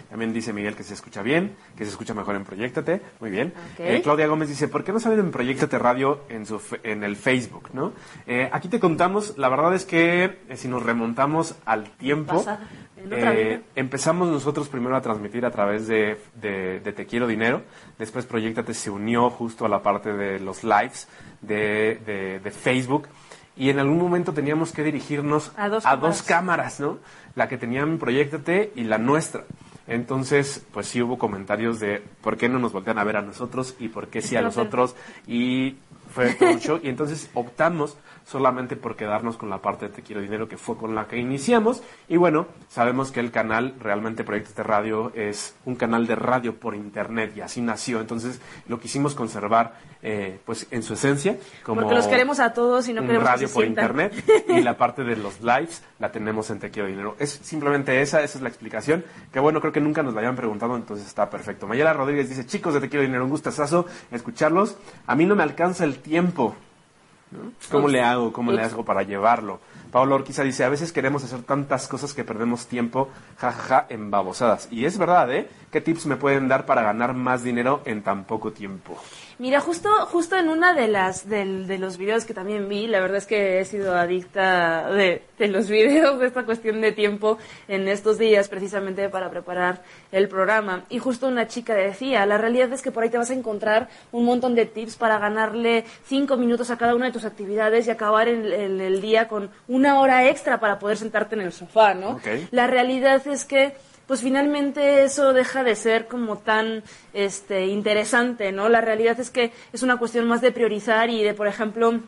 También 0.10 0.32
dice 0.32 0.54
Miguel 0.54 0.76
que 0.76 0.84
se 0.84 0.94
escucha 0.94 1.22
bien, 1.24 1.56
que 1.76 1.86
se 1.86 1.90
escucha 1.92 2.14
mejor 2.14 2.36
en 2.36 2.44
Proyectate, 2.46 3.02
muy 3.20 3.32
bien. 3.32 3.52
Eh, 3.80 4.02
Claudia 4.04 4.28
Gómez 4.28 4.48
dice, 4.50 4.68
¿por 4.68 4.84
qué 4.84 4.92
no 4.92 5.00
saben 5.00 5.20
en 5.20 5.32
Proyectate 5.32 5.80
Radio 5.80 6.22
en, 6.30 6.46
su, 6.46 6.62
en 6.84 7.04
el 7.04 7.16
Facebook? 7.16 7.70
¿no? 7.74 7.94
Eh, 8.28 8.48
aquí 8.52 8.68
te 8.70 8.80
contamos, 8.80 9.38
la 9.40 9.50
verdad 9.50 9.74
es 9.74 9.86
que 9.86 10.24
eh, 10.50 10.56
si 10.56 10.68
nos 10.68 10.84
remontamos 10.84 11.56
al 11.66 11.90
tiempo, 11.92 12.44
eh, 13.12 13.62
empezamos 13.76 14.28
nosotros 14.30 14.68
primero 14.70 14.96
a 14.96 15.02
transmitir 15.02 15.46
a 15.46 15.52
través 15.52 15.88
de, 15.88 16.20
de- 16.36 16.80
de 16.80 16.94
Te 16.94 17.06
Quiero 17.08 17.26
Dinero, 17.28 17.64
después 17.98 18.26
Proyectate 18.26 18.74
se 18.76 18.90
unió 18.92 19.30
justo 19.32 19.66
a 19.66 19.70
la 19.70 19.82
parte 19.82 20.14
de 20.14 20.40
los 20.40 20.64
lives 20.64 21.08
de, 21.42 22.00
de- 22.06 22.40
de 22.40 22.52
Facebook 22.52 23.08
y 23.60 23.70
en 23.70 23.78
algún 23.78 24.00
momento 24.00 24.34
teníamos 24.34 24.72
que 24.72 24.84
dirigirnos 24.84 25.52
A 25.58 25.68
dos 25.70 25.84
cámaras. 25.84 26.24
cámaras, 26.24 26.80
¿no? 26.80 26.98
La 27.36 27.48
que 27.48 27.58
tenían 27.58 28.00
Proyectate 28.00 28.72
y 28.76 28.86
la 28.86 28.98
nuestra. 28.98 29.44
Entonces, 29.88 30.66
pues 30.72 30.88
sí 30.88 31.02
hubo 31.02 31.18
comentarios 31.18 31.80
de 31.80 32.02
por 32.22 32.38
qué 32.38 32.48
no 32.48 32.58
nos 32.60 32.72
voltean 32.74 32.98
a 33.00 33.04
ver 33.04 33.18
a 33.18 33.22
nosotros 33.22 33.76
y 33.80 33.90
por 33.90 34.08
qué 34.08 34.22
sí 34.22 34.36
a 34.36 34.42
No 34.42 34.46
los 34.48 34.56
sé. 34.56 34.62
otros 34.62 34.96
y 35.28 35.76
fue 36.12 36.36
show. 36.60 36.80
Y 36.82 36.90
entonces 36.90 37.30
optamos 37.34 37.98
solamente 38.30 38.76
por 38.76 38.96
quedarnos 38.96 39.38
con 39.38 39.50
la 39.50 39.58
parte 39.58 39.88
de 39.88 39.94
Te 39.94 40.02
Quiero 40.04 40.22
Dinero 40.22 40.48
que 40.48 40.58
fue 40.58 40.78
con 40.78 40.94
la 40.94 41.08
que 41.08 41.18
iniciamos. 41.18 41.82
Y 42.08 42.18
bueno, 42.18 42.46
sabemos 42.68 43.12
que 43.12 43.20
el 43.20 43.32
canal, 43.32 43.74
realmente 43.80 44.24
Proyectos 44.24 44.56
de 44.56 44.64
Radio, 44.64 45.12
es 45.16 45.56
un 45.66 45.76
canal 45.76 46.06
de 46.06 46.16
radio 46.16 46.56
por 46.56 46.76
internet 46.76 47.34
y 47.36 47.42
así 47.42 47.62
nació. 47.62 48.00
Entonces 48.00 48.40
lo 48.68 48.80
quisimos 48.80 49.16
conservar 49.16 49.74
eh, 50.04 50.40
pues 50.46 50.68
en 50.70 50.84
su 50.84 50.94
esencia. 50.94 51.38
Como 51.64 51.82
Porque 51.82 51.96
los 51.96 52.08
queremos 52.08 52.40
a 52.40 52.54
todos 52.54 52.88
y 52.88 52.94
no 52.94 53.02
queremos 53.02 53.24
que 53.24 53.30
radio 53.30 53.48
se 53.48 53.54
por 53.54 53.66
internet 53.66 54.14
y 54.48 54.62
la 54.62 54.78
parte 54.78 55.04
de 55.04 55.16
los 55.16 55.42
lives 55.42 55.84
la 55.98 56.12
tenemos 56.12 56.52
en 56.52 56.60
Te 56.60 56.70
Quiero 56.70 56.88
Dinero. 56.88 57.16
Es 57.18 57.32
simplemente 57.32 58.00
esa, 58.00 58.22
esa 58.22 58.38
es 58.38 58.44
la 58.44 58.50
explicación. 58.50 59.04
Que 59.34 59.40
bueno, 59.40 59.60
creo 59.60 59.74
que 59.74 59.82
nunca 59.82 60.04
nos 60.04 60.14
la 60.14 60.20
habían 60.20 60.36
preguntado, 60.36 60.76
entonces 60.76 61.08
está 61.08 61.32
perfecto. 61.32 61.66
Mayela 61.66 61.94
Rodríguez 61.94 62.30
dice, 62.30 62.46
chicos 62.46 62.76
de 62.76 62.82
Te 62.82 62.90
Quiero 62.90 63.04
Dinero, 63.04 63.24
un 63.24 63.32
gustazazo 63.32 63.88
escucharlos. 64.12 64.78
A 65.08 65.16
mí 65.16 65.26
no 65.26 65.36
me 65.36 65.42
alcanza 65.42 65.84
el 65.84 65.98
tiempo. 65.98 66.56
¿No? 67.32 67.52
¿Cómo 67.72 67.88
le 67.88 68.02
hago? 68.02 68.34
¿Cómo 68.34 68.52
le 68.52 68.62
hago 68.62 68.84
para 68.84 69.04
llevarlo? 69.04 69.60
Pablo 69.92 70.16
Orquiza 70.16 70.44
dice, 70.44 70.64
a 70.64 70.70
veces 70.70 70.92
queremos 70.92 71.24
hacer 71.24 71.42
tantas 71.42 71.88
cosas 71.88 72.14
que 72.14 72.24
perdemos 72.24 72.68
tiempo, 72.68 73.10
jajaja, 73.38 73.88
en 73.90 74.12
babosadas. 74.12 74.68
Y 74.72 74.86
es 74.86 74.98
verdad, 74.98 75.34
¿eh? 75.34 75.50
¿Qué 75.72 75.82
tips 75.82 76.06
me 76.06 76.16
pueden 76.16 76.48
dar 76.48 76.66
para 76.66 76.84
ganar 76.84 77.16
más 77.16 77.44
dinero 77.44 77.82
en 77.86 78.04
tan 78.04 78.26
poco 78.26 78.52
tiempo? 78.52 78.98
Mira, 79.40 79.62
justo, 79.62 79.90
justo 80.08 80.36
en 80.36 80.50
una 80.50 80.74
de 80.74 80.90
las 80.90 81.30
del- 81.30 81.66
de 81.66 81.78
los 81.78 81.98
videos 81.98 82.26
que 82.26 82.34
también 82.34 82.68
vi, 82.68 82.88
la 82.88 83.00
verdad 83.00 83.18
es 83.20 83.26
que 83.26 83.62
he 83.62 83.66
sido 83.66 83.96
adicta 83.96 84.92
de, 84.92 85.22
de 85.38 85.48
los 85.48 85.70
videos 85.70 86.20
de 86.20 86.28
esta 86.28 86.44
cuestión 86.44 86.82
de 86.82 86.92
tiempo 86.92 87.38
en 87.70 87.88
estos 87.88 88.18
días, 88.18 88.50
precisamente 88.50 89.08
para 89.08 89.30
preparar 89.30 89.82
el 90.12 90.28
programa. 90.28 90.84
Y 90.90 91.00
justo 91.00 91.26
una 91.28 91.48
chica 91.48 91.74
decía, 91.74 92.26
la 92.26 92.38
realidad 92.38 92.74
es 92.74 92.82
que 92.82 92.92
por 92.92 93.02
ahí 93.04 93.10
te 93.10 93.18
vas 93.18 93.30
a 93.30 93.34
encontrar 93.34 93.88
un 94.12 94.26
montón 94.26 94.56
de 94.56 94.66
tips 94.66 94.98
para 94.98 95.18
ganarle 95.20 95.86
cinco 96.06 96.36
minutos 96.36 96.70
a 96.70 96.78
cada 96.78 96.94
una 96.94 97.06
de 97.06 97.14
tus 97.14 97.24
actividades 97.24 97.88
y 97.88 97.92
acabar 97.92 98.28
el, 98.28 98.52
el- 98.52 98.82
el 98.82 99.00
día 99.02 99.30
con 99.30 99.50
una 99.70 100.02
hora 100.02 100.28
extra 100.28 100.60
para 100.60 100.80
poder 100.80 100.98
sentarte 100.98 101.36
en 101.36 101.42
el 101.42 101.54
sofá, 101.54 101.94
¿no? 101.94 102.18
La 102.52 102.68
realidad 102.68 103.26
es 103.26 103.46
que 103.46 103.74
pues 104.10 104.22
finalmente 104.22 105.04
eso 105.04 105.34
deja 105.34 105.64
de 105.64 105.76
ser 105.76 106.08
como 106.08 106.40
tan 106.40 106.82
este 107.14 107.68
interesante, 107.68 108.52
¿no? 108.52 108.68
La 108.68 108.82
realidad 108.82 109.20
es 109.20 109.30
que 109.30 109.52
es 109.72 109.84
una 109.84 109.98
cuestión 109.98 110.28
más 110.28 110.42
de 110.42 110.52
priorizar 110.52 111.12
y 111.12 111.22
de, 111.24 111.36
por 111.36 111.46
ejemplo, 111.46 112.00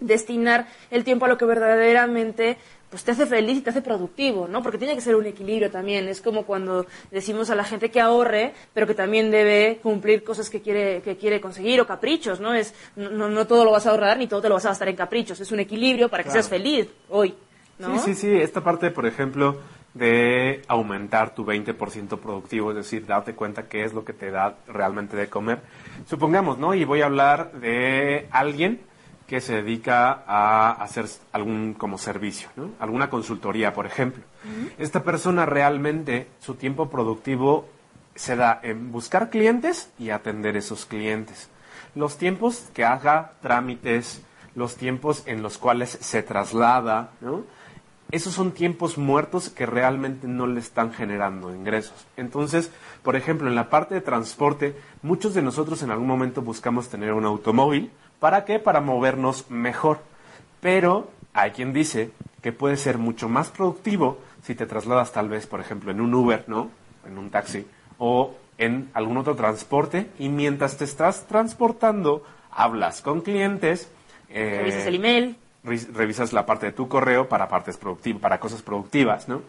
destinar 0.00 0.66
el 0.90 1.04
tiempo 1.04 1.26
a 1.26 1.28
lo 1.28 1.38
que 1.38 1.44
verdaderamente 1.44 2.56
pues 2.90 3.04
te 3.04 3.12
hace 3.12 3.26
feliz 3.26 3.58
y 3.58 3.60
te 3.60 3.70
hace 3.70 3.82
productivo, 3.82 4.48
¿no? 4.48 4.64
Porque 4.64 4.78
tiene 4.78 4.96
que 4.96 5.00
ser 5.00 5.14
un 5.14 5.26
equilibrio 5.26 5.70
también. 5.70 6.08
Es 6.08 6.20
como 6.20 6.44
cuando 6.44 6.86
decimos 7.12 7.50
a 7.50 7.54
la 7.54 7.62
gente 7.62 7.88
que 7.88 8.00
ahorre, 8.00 8.52
pero 8.72 8.88
que 8.88 8.94
también 8.94 9.30
debe 9.30 9.78
cumplir 9.80 10.24
cosas 10.24 10.50
que 10.50 10.60
quiere, 10.60 11.02
que 11.02 11.16
quiere 11.16 11.40
conseguir 11.40 11.80
o 11.80 11.86
caprichos, 11.86 12.40
¿no? 12.40 12.52
Es, 12.52 12.74
no, 12.96 13.28
no 13.28 13.46
todo 13.46 13.64
lo 13.64 13.70
vas 13.70 13.86
a 13.86 13.90
ahorrar 13.90 14.18
ni 14.18 14.26
todo 14.26 14.42
te 14.42 14.48
lo 14.48 14.54
vas 14.56 14.64
a 14.66 14.70
gastar 14.70 14.88
en 14.88 14.96
caprichos. 14.96 15.38
Es 15.38 15.52
un 15.52 15.60
equilibrio 15.60 16.08
para 16.08 16.24
que 16.24 16.30
Claro. 16.30 16.42
seas 16.42 16.50
feliz 16.50 16.88
hoy, 17.10 17.32
¿no? 17.78 17.96
Sí, 17.98 18.12
sí, 18.12 18.20
sí. 18.22 18.40
Esta 18.40 18.60
parte, 18.62 18.90
por 18.90 19.06
ejemplo, 19.06 19.60
de 19.94 20.62
aumentar 20.66 21.34
tu 21.34 21.44
20% 21.44 22.18
productivo, 22.18 22.70
es 22.70 22.76
decir, 22.76 23.06
darte 23.06 23.34
cuenta 23.34 23.68
qué 23.68 23.84
es 23.84 23.94
lo 23.94 24.04
que 24.04 24.12
te 24.12 24.30
da 24.30 24.56
realmente 24.66 25.16
de 25.16 25.28
comer. 25.28 25.62
Supongamos, 26.06 26.58
¿no? 26.58 26.74
Y 26.74 26.84
voy 26.84 27.02
a 27.02 27.06
hablar 27.06 27.52
de 27.52 28.26
alguien 28.32 28.80
que 29.28 29.40
se 29.40 29.62
dedica 29.62 30.24
a 30.26 30.72
hacer 30.72 31.06
algún 31.32 31.74
como 31.74 31.96
servicio, 31.96 32.48
¿no? 32.56 32.70
Alguna 32.78 33.08
consultoría, 33.08 33.72
por 33.72 33.86
ejemplo. 33.86 34.22
Esta 34.78 35.02
persona 35.02 35.46
realmente, 35.46 36.26
su 36.40 36.56
tiempo 36.56 36.90
productivo 36.90 37.68
se 38.14 38.36
da 38.36 38.60
en 38.62 38.92
buscar 38.92 39.30
clientes 39.30 39.90
y 39.98 40.10
atender 40.10 40.56
esos 40.56 40.84
clientes. 40.86 41.48
Los 41.94 42.18
tiempos 42.18 42.68
que 42.74 42.84
haga 42.84 43.32
trámites, 43.40 44.22
los 44.54 44.76
tiempos 44.76 45.22
en 45.26 45.42
los 45.42 45.56
cuales 45.56 45.90
se 45.90 46.22
traslada, 46.22 47.12
¿no? 47.20 47.44
Esos 48.10 48.34
son 48.34 48.52
tiempos 48.52 48.96
muertos 48.96 49.50
que 49.50 49.66
realmente 49.66 50.28
no 50.28 50.46
le 50.46 50.60
están 50.60 50.92
generando 50.92 51.54
ingresos. 51.54 52.06
Entonces, 52.16 52.70
por 53.02 53.16
ejemplo, 53.16 53.48
en 53.48 53.54
la 53.54 53.70
parte 53.70 53.94
de 53.94 54.00
transporte, 54.00 54.76
muchos 55.02 55.34
de 55.34 55.42
nosotros 55.42 55.82
en 55.82 55.90
algún 55.90 56.06
momento 56.06 56.42
buscamos 56.42 56.88
tener 56.88 57.12
un 57.12 57.24
automóvil. 57.24 57.90
¿Para 58.20 58.44
qué? 58.44 58.58
Para 58.60 58.80
movernos 58.80 59.50
mejor. 59.50 59.98
Pero 60.60 61.10
hay 61.32 61.50
quien 61.50 61.72
dice 61.72 62.10
que 62.40 62.52
puede 62.52 62.76
ser 62.76 62.98
mucho 62.98 63.28
más 63.28 63.50
productivo 63.50 64.18
si 64.42 64.54
te 64.54 64.66
trasladas 64.66 65.12
tal 65.12 65.28
vez, 65.28 65.46
por 65.46 65.60
ejemplo, 65.60 65.90
en 65.90 66.00
un 66.00 66.14
Uber, 66.14 66.44
¿no? 66.46 66.70
En 67.06 67.18
un 67.18 67.30
taxi 67.30 67.66
o 67.98 68.34
en 68.58 68.90
algún 68.94 69.16
otro 69.16 69.34
transporte 69.34 70.08
y 70.18 70.28
mientras 70.28 70.76
te 70.76 70.84
estás 70.84 71.26
transportando 71.26 72.22
hablas 72.50 73.00
con 73.00 73.22
clientes. 73.22 73.88
eh, 74.28 74.58
Revisas 74.58 74.86
el 74.86 74.94
email. 74.96 75.36
Re- 75.64 75.86
revisas 75.92 76.32
la 76.32 76.46
parte 76.46 76.66
de 76.66 76.72
tu 76.72 76.88
correo 76.88 77.28
para 77.28 77.48
partes 77.48 77.76
productivas, 77.76 78.20
para 78.22 78.38
cosas 78.40 78.62
productivas, 78.62 79.28
¿no? 79.28 79.42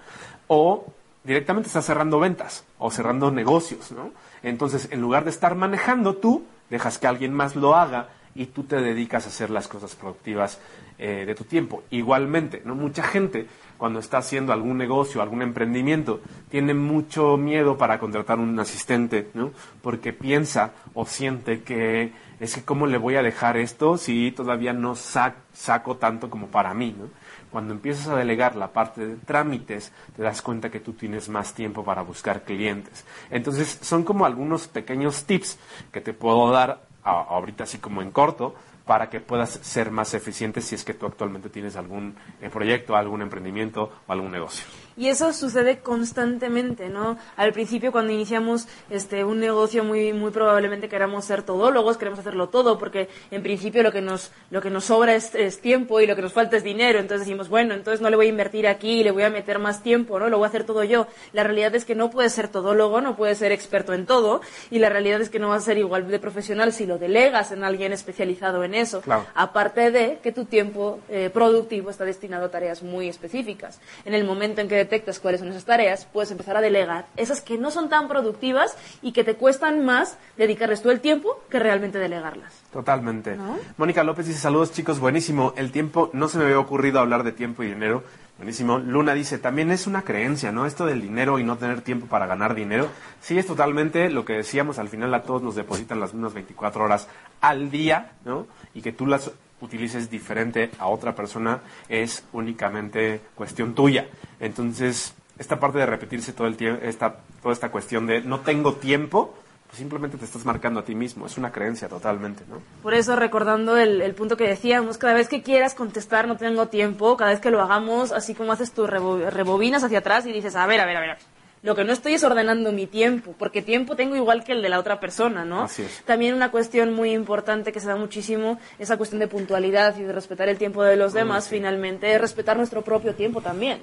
O 0.48 0.86
directamente 1.24 1.68
estás 1.68 1.86
cerrando 1.86 2.20
ventas 2.20 2.64
o 2.78 2.92
cerrando 2.92 3.32
negocios, 3.32 3.92
¿no? 3.92 4.12
Entonces, 4.44 4.88
en 4.92 5.02
lugar 5.02 5.24
de 5.24 5.32
estar 5.32 5.56
manejando 5.56 6.16
tú, 6.16 6.44
dejas 6.70 6.98
que 7.00 7.08
alguien 7.08 7.34
más 7.34 7.56
lo 7.56 7.76
haga 7.76 8.10
y 8.36 8.48
tú 8.48 8.64
te 8.64 8.76
dedicas 8.82 9.26
a 9.26 9.30
hacer 9.30 9.50
las 9.50 9.68
cosas 9.68 9.96
productivas 9.96 10.60
eh, 11.00 11.24
de 11.26 11.36
tu 11.36 11.46
tiempo. 11.46 11.84
Igualmente, 11.90 12.62
¿no? 12.66 12.76
Mucha 12.76 13.02
gente 13.04 13.48
cuando 13.78 14.00
está 14.00 14.18
haciendo 14.20 14.54
algún 14.54 14.78
negocio, 14.78 15.22
algún 15.22 15.42
emprendimiento, 15.42 16.22
tiene 16.50 16.74
mucho 16.74 17.38
miedo 17.38 17.78
para 17.78 17.98
contratar 18.00 18.40
un 18.40 18.58
asistente, 18.60 19.30
¿no? 19.34 19.52
Porque 19.82 20.14
piensa 20.14 20.74
o 20.94 21.06
siente 21.06 21.62
que 21.64 22.12
es 22.40 22.56
que 22.56 22.64
cómo 22.64 22.86
le 22.88 22.98
voy 22.98 23.16
a 23.16 23.22
dejar 23.24 23.58
esto 23.58 23.98
si 23.98 24.32
todavía 24.32 24.74
no 24.74 24.94
sac- 24.96 25.36
saco 25.54 25.98
tanto 25.98 26.30
como 26.30 26.48
para 26.48 26.74
mí, 26.74 26.96
¿no? 26.98 27.08
Cuando 27.52 27.74
empiezas 27.74 28.08
a 28.10 28.16
delegar 28.18 28.56
la 28.58 28.74
parte 28.74 29.06
de 29.06 29.16
trámites, 29.16 29.94
te 30.16 30.24
das 30.24 30.42
cuenta 30.42 30.70
que 30.70 30.82
tú 30.82 30.94
tienes 30.94 31.30
más 31.30 31.54
tiempo 31.54 31.86
para 31.86 32.02
buscar 32.02 32.44
clientes. 32.44 33.06
Entonces, 33.30 33.80
son 33.82 34.04
como 34.04 34.26
algunos 34.26 34.68
pequeños 34.68 35.24
tips 35.24 35.58
que 35.94 36.02
te 36.02 36.14
puedo 36.14 36.52
dar 36.52 36.82
ahorita 37.04 37.64
así 37.64 37.78
como 37.78 38.02
en 38.02 38.12
corto 38.12 38.56
para 38.86 39.10
que 39.10 39.20
puedas 39.20 39.50
ser 39.50 39.90
más 39.92 40.14
eficiente 40.14 40.62
si 40.62 40.76
es 40.76 40.84
que 40.84 40.94
tú 40.94 41.06
actualmente 41.06 41.50
tienes 41.50 41.76
algún 41.76 42.16
eh, 42.42 42.50
proyecto, 42.50 42.96
algún 42.96 43.22
emprendimiento 43.22 43.92
o 44.08 44.12
algún 44.12 44.32
negocio. 44.32 44.66
Y 44.98 45.10
eso 45.10 45.34
sucede 45.34 45.80
constantemente, 45.80 46.88
¿no? 46.88 47.18
Al 47.36 47.52
principio 47.52 47.92
cuando 47.92 48.14
iniciamos 48.14 48.68
este 48.90 49.26
un 49.26 49.42
negocio 49.42 49.84
muy 49.84 50.14
muy 50.14 50.32
probablemente 50.32 50.88
queramos 50.88 51.26
ser 51.26 51.44
todólogos, 51.44 51.98
queremos 51.98 52.20
hacerlo 52.20 52.48
todo 52.48 52.78
porque 52.78 53.10
en 53.30 53.44
principio 53.44 53.84
lo 53.84 53.92
que 53.92 54.02
nos 54.02 54.32
lo 54.52 54.62
que 54.62 54.70
nos 54.70 54.86
sobra 54.86 55.16
es, 55.16 55.36
es 55.36 55.60
tiempo 55.60 56.00
y 56.00 56.08
lo 56.08 56.16
que 56.16 56.22
nos 56.22 56.32
falta 56.32 56.56
es 56.56 56.64
dinero, 56.64 57.00
entonces 57.00 57.28
decimos, 57.28 57.50
bueno, 57.50 57.74
entonces 57.74 58.00
no 58.00 58.10
le 58.10 58.16
voy 58.16 58.28
a 58.28 58.30
invertir 58.30 58.68
aquí, 58.68 59.04
le 59.04 59.12
voy 59.12 59.24
a 59.24 59.30
meter 59.30 59.60
más 59.60 59.84
tiempo, 59.84 60.18
¿no? 60.18 60.30
Lo 60.30 60.38
voy 60.38 60.46
a 60.46 60.50
hacer 60.50 60.64
todo 60.64 60.84
yo. 60.84 61.08
La 61.34 61.44
realidad 61.44 61.76
es 61.76 61.84
que 61.84 61.96
no 61.96 62.10
puedes 62.10 62.32
ser 62.32 62.48
todólogo, 62.48 63.02
no 63.02 63.18
puedes 63.18 63.40
ser 63.40 63.52
experto 63.52 63.94
en 63.94 64.06
todo 64.06 64.42
y 64.70 64.80
la 64.80 64.90
realidad 64.90 65.20
es 65.20 65.30
que 65.30 65.40
no 65.40 65.50
vas 65.50 65.64
a 65.64 65.66
ser 65.66 65.78
igual 65.78 66.08
de 66.08 66.20
profesional 66.20 66.72
si 66.72 66.86
lo 66.86 66.98
delegas 67.00 67.52
en 67.52 67.64
alguien 67.64 67.92
especializado 67.92 68.64
en 68.64 68.75
eso. 68.76 69.02
Claro. 69.02 69.26
Aparte 69.34 69.92
de 69.92 70.20
que 70.22 70.32
tu 70.32 70.46
tiempo 70.46 71.00
eh, 71.10 71.30
productivo 71.34 71.90
está 71.90 72.06
destinado 72.06 72.46
a 72.46 72.52
tareas 72.52 72.84
muy 72.84 73.08
específicas. 73.08 73.80
En 74.06 74.14
el 74.14 74.24
momento 74.24 74.62
en 74.62 74.68
que 74.68 74.76
detectas 74.76 75.20
cuáles 75.20 75.40
son 75.40 75.50
esas 75.50 75.66
tareas, 75.66 76.08
puedes 76.12 76.32
empezar 76.32 76.58
a 76.58 76.62
delegar 76.62 77.08
esas 77.16 77.42
que 77.42 77.58
no 77.58 77.72
son 77.72 77.90
tan 77.90 78.08
productivas 78.08 78.78
y 79.02 79.12
que 79.12 79.24
te 79.24 79.36
cuestan 79.36 79.86
más 79.86 80.18
dedicarles 80.38 80.82
tú 80.82 80.90
el 80.90 81.00
tiempo 81.00 81.42
que 81.50 81.60
realmente 81.60 81.98
delegarlas. 81.98 82.54
Totalmente. 82.72 83.36
¿No? 83.36 83.58
Mónica 83.78 84.04
López 84.04 84.28
dice, 84.28 84.40
saludos 84.40 84.72
chicos, 84.74 85.00
buenísimo. 85.00 85.54
El 85.56 85.72
tiempo, 85.72 86.10
no 86.14 86.28
se 86.28 86.38
me 86.38 86.46
había 86.46 86.60
ocurrido 86.60 87.00
hablar 87.00 87.24
de 87.24 87.32
tiempo 87.32 87.64
y 87.64 87.68
dinero. 87.68 88.04
Buenísimo. 88.38 88.80
Luna 88.80 89.14
dice, 89.14 89.38
también 89.38 89.72
es 89.72 89.88
una 89.88 90.02
creencia, 90.02 90.52
¿no? 90.52 90.66
Esto 90.66 90.86
del 90.86 91.02
dinero 91.02 91.40
y 91.40 91.46
no 91.46 91.58
tener 91.58 91.82
tiempo 91.82 92.08
para 92.08 92.26
ganar 92.26 92.54
dinero. 92.54 92.90
Sí, 93.22 93.38
es 93.38 93.48
totalmente 93.48 94.10
lo 94.10 94.26
que 94.26 94.34
decíamos, 94.34 94.78
al 94.78 94.90
final 94.90 95.14
a 95.14 95.24
todos 95.24 95.42
nos 95.42 95.56
depositan 95.56 96.02
las 96.02 96.14
mismas 96.14 96.34
24 96.34 96.84
horas 96.84 97.08
al 97.40 97.72
día, 97.72 98.12
¿no? 98.26 98.46
Y 98.76 98.82
que 98.82 98.92
tú 98.92 99.08
las 99.08 99.32
utilices 99.62 100.12
diferente 100.12 100.70
a 100.78 100.88
otra 100.88 101.16
persona 101.16 101.62
es 101.90 102.24
únicamente 102.34 103.22
cuestión 103.34 103.74
tuya. 103.74 104.08
Entonces, 104.40 105.14
esta 105.40 105.60
parte 105.60 105.80
de 105.80 105.86
repetirse 105.86 106.34
todo 106.34 106.46
el 106.48 106.56
tiempo, 106.56 106.84
esta, 106.86 107.16
toda 107.42 107.54
esta 107.54 107.72
cuestión 107.72 108.06
de 108.06 108.22
no 108.22 108.42
tengo 108.42 108.74
tiempo, 108.76 109.34
pues 109.68 109.78
simplemente 109.80 110.18
te 110.18 110.26
estás 110.26 110.46
marcando 110.46 110.80
a 110.82 110.84
ti 110.86 110.94
mismo. 110.94 111.26
Es 111.26 111.38
una 111.38 111.52
creencia 111.52 111.88
totalmente, 111.88 112.44
¿no? 112.50 112.62
Por 112.84 112.94
eso, 112.94 113.16
recordando 113.16 113.78
el, 113.78 114.02
el 114.02 114.14
punto 114.14 114.38
que 114.38 114.48
decíamos, 114.48 114.98
cada 114.98 115.14
vez 115.14 115.28
que 115.28 115.42
quieras 115.42 115.74
contestar 115.74 116.28
no 116.28 116.38
tengo 116.38 116.68
tiempo, 116.68 117.18
cada 117.18 117.32
vez 117.32 117.40
que 117.40 117.50
lo 117.52 117.62
hagamos, 117.62 118.12
así 118.12 118.36
como 118.36 118.52
haces 118.52 118.76
rebo- 118.76 119.30
rebobinas 119.30 119.84
hacia 119.84 120.00
atrás 120.00 120.26
y 120.26 120.32
dices, 120.34 120.56
a 120.56 120.66
ver, 120.68 120.82
a 120.82 120.86
ver, 120.86 120.98
a 120.98 121.02
ver. 121.02 121.18
Lo 121.66 121.76
que 121.76 121.84
no 121.84 121.94
estoy 121.94 122.14
es 122.14 122.24
ordenando 122.24 122.72
mi 122.72 122.86
tiempo, 122.86 123.34
porque 123.40 123.64
tiempo 123.64 123.96
tengo 123.96 124.16
igual 124.16 124.44
que 124.44 124.52
el 124.52 124.62
de 124.62 124.70
la 124.70 124.78
otra 124.78 125.00
persona, 125.00 125.46
¿no? 125.46 125.64
Así 125.64 125.82
es. 125.82 126.04
También 126.06 126.36
una 126.36 126.52
cuestión 126.52 126.94
muy 126.94 127.10
importante 127.12 127.72
que 127.72 127.80
se 127.80 127.88
da 127.88 127.96
muchísimo, 127.96 128.60
esa 128.78 128.98
cuestión 128.98 129.20
de 129.20 129.28
puntualidad 129.28 129.98
y 129.98 130.04
de 130.04 130.14
respetar 130.14 130.48
el 130.48 130.60
tiempo 130.60 130.84
de 130.84 130.96
los 130.96 131.14
demás, 131.14 131.50
finalmente, 131.50 132.14
es 132.14 132.22
respetar 132.22 132.56
nuestro 132.56 132.84
propio 132.84 133.16
tiempo 133.16 133.42
también. 133.42 133.80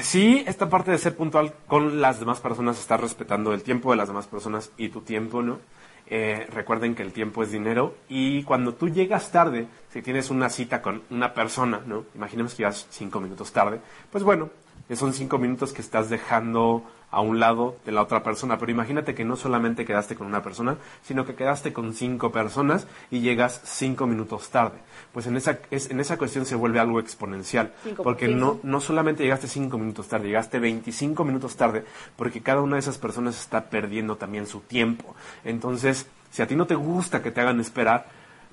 Sí, 0.00 0.44
esta 0.46 0.68
parte 0.68 0.92
de 0.92 0.98
ser 0.98 1.16
puntual 1.16 1.52
con 1.66 2.00
las 2.00 2.20
demás 2.20 2.38
personas, 2.38 2.78
estar 2.78 3.00
respetando 3.00 3.52
el 3.52 3.64
tiempo 3.64 3.90
de 3.90 3.96
las 3.96 4.06
demás 4.06 4.28
personas 4.28 4.70
y 4.76 4.90
tu 4.90 5.00
tiempo, 5.00 5.42
¿no? 5.42 5.58
Eh, 6.06 6.46
recuerden 6.52 6.94
que 6.94 7.02
el 7.02 7.12
tiempo 7.12 7.42
es 7.42 7.50
dinero 7.50 7.96
y 8.08 8.44
cuando 8.44 8.74
tú 8.74 8.90
llegas 8.90 9.32
tarde, 9.32 9.66
si 9.90 10.02
tienes 10.02 10.30
una 10.30 10.50
cita 10.50 10.80
con 10.82 11.02
una 11.10 11.34
persona, 11.34 11.80
¿no? 11.84 12.04
Imaginemos 12.14 12.52
que 12.52 12.58
llegas 12.58 12.86
cinco 12.90 13.20
minutos 13.20 13.50
tarde, 13.52 13.80
pues 14.12 14.22
bueno, 14.22 14.50
son 14.94 15.14
cinco 15.14 15.38
minutos 15.38 15.72
que 15.72 15.80
estás 15.80 16.10
dejando 16.10 16.84
a 17.14 17.20
un 17.20 17.38
lado 17.40 17.76
de 17.86 17.92
la 17.92 18.02
otra 18.02 18.22
persona, 18.22 18.58
pero 18.58 18.72
imagínate 18.72 19.14
que 19.14 19.24
no 19.24 19.36
solamente 19.36 19.84
quedaste 19.84 20.16
con 20.16 20.26
una 20.26 20.42
persona, 20.42 20.76
sino 21.02 21.24
que 21.24 21.34
quedaste 21.34 21.72
con 21.72 21.94
cinco 21.94 22.32
personas 22.32 22.86
y 23.10 23.20
llegas 23.20 23.60
cinco 23.64 24.06
minutos 24.06 24.50
tarde. 24.50 24.78
Pues 25.12 25.26
en 25.26 25.36
esa, 25.36 25.58
es, 25.70 25.90
en 25.90 26.00
esa 26.00 26.18
cuestión 26.18 26.44
se 26.44 26.56
vuelve 26.56 26.80
algo 26.80 26.98
exponencial, 27.00 27.72
Cinco 27.84 28.02
porque 28.02 28.26
no, 28.28 28.58
no 28.62 28.80
solamente 28.80 29.22
llegaste 29.22 29.46
cinco 29.48 29.78
minutos 29.78 30.08
tarde, 30.08 30.26
llegaste 30.26 30.58
25 30.58 31.24
minutos 31.24 31.56
tarde, 31.56 31.84
porque 32.16 32.40
cada 32.42 32.60
una 32.62 32.74
de 32.76 32.80
esas 32.80 32.98
personas 32.98 33.38
está 33.40 33.70
perdiendo 33.70 34.16
también 34.16 34.46
su 34.46 34.60
tiempo. 34.60 35.14
Entonces, 35.44 36.06
si 36.30 36.42
a 36.42 36.46
ti 36.48 36.56
no 36.56 36.66
te 36.66 36.74
gusta 36.74 37.22
que 37.22 37.30
te 37.30 37.40
hagan 37.40 37.60
esperar, 37.60 38.06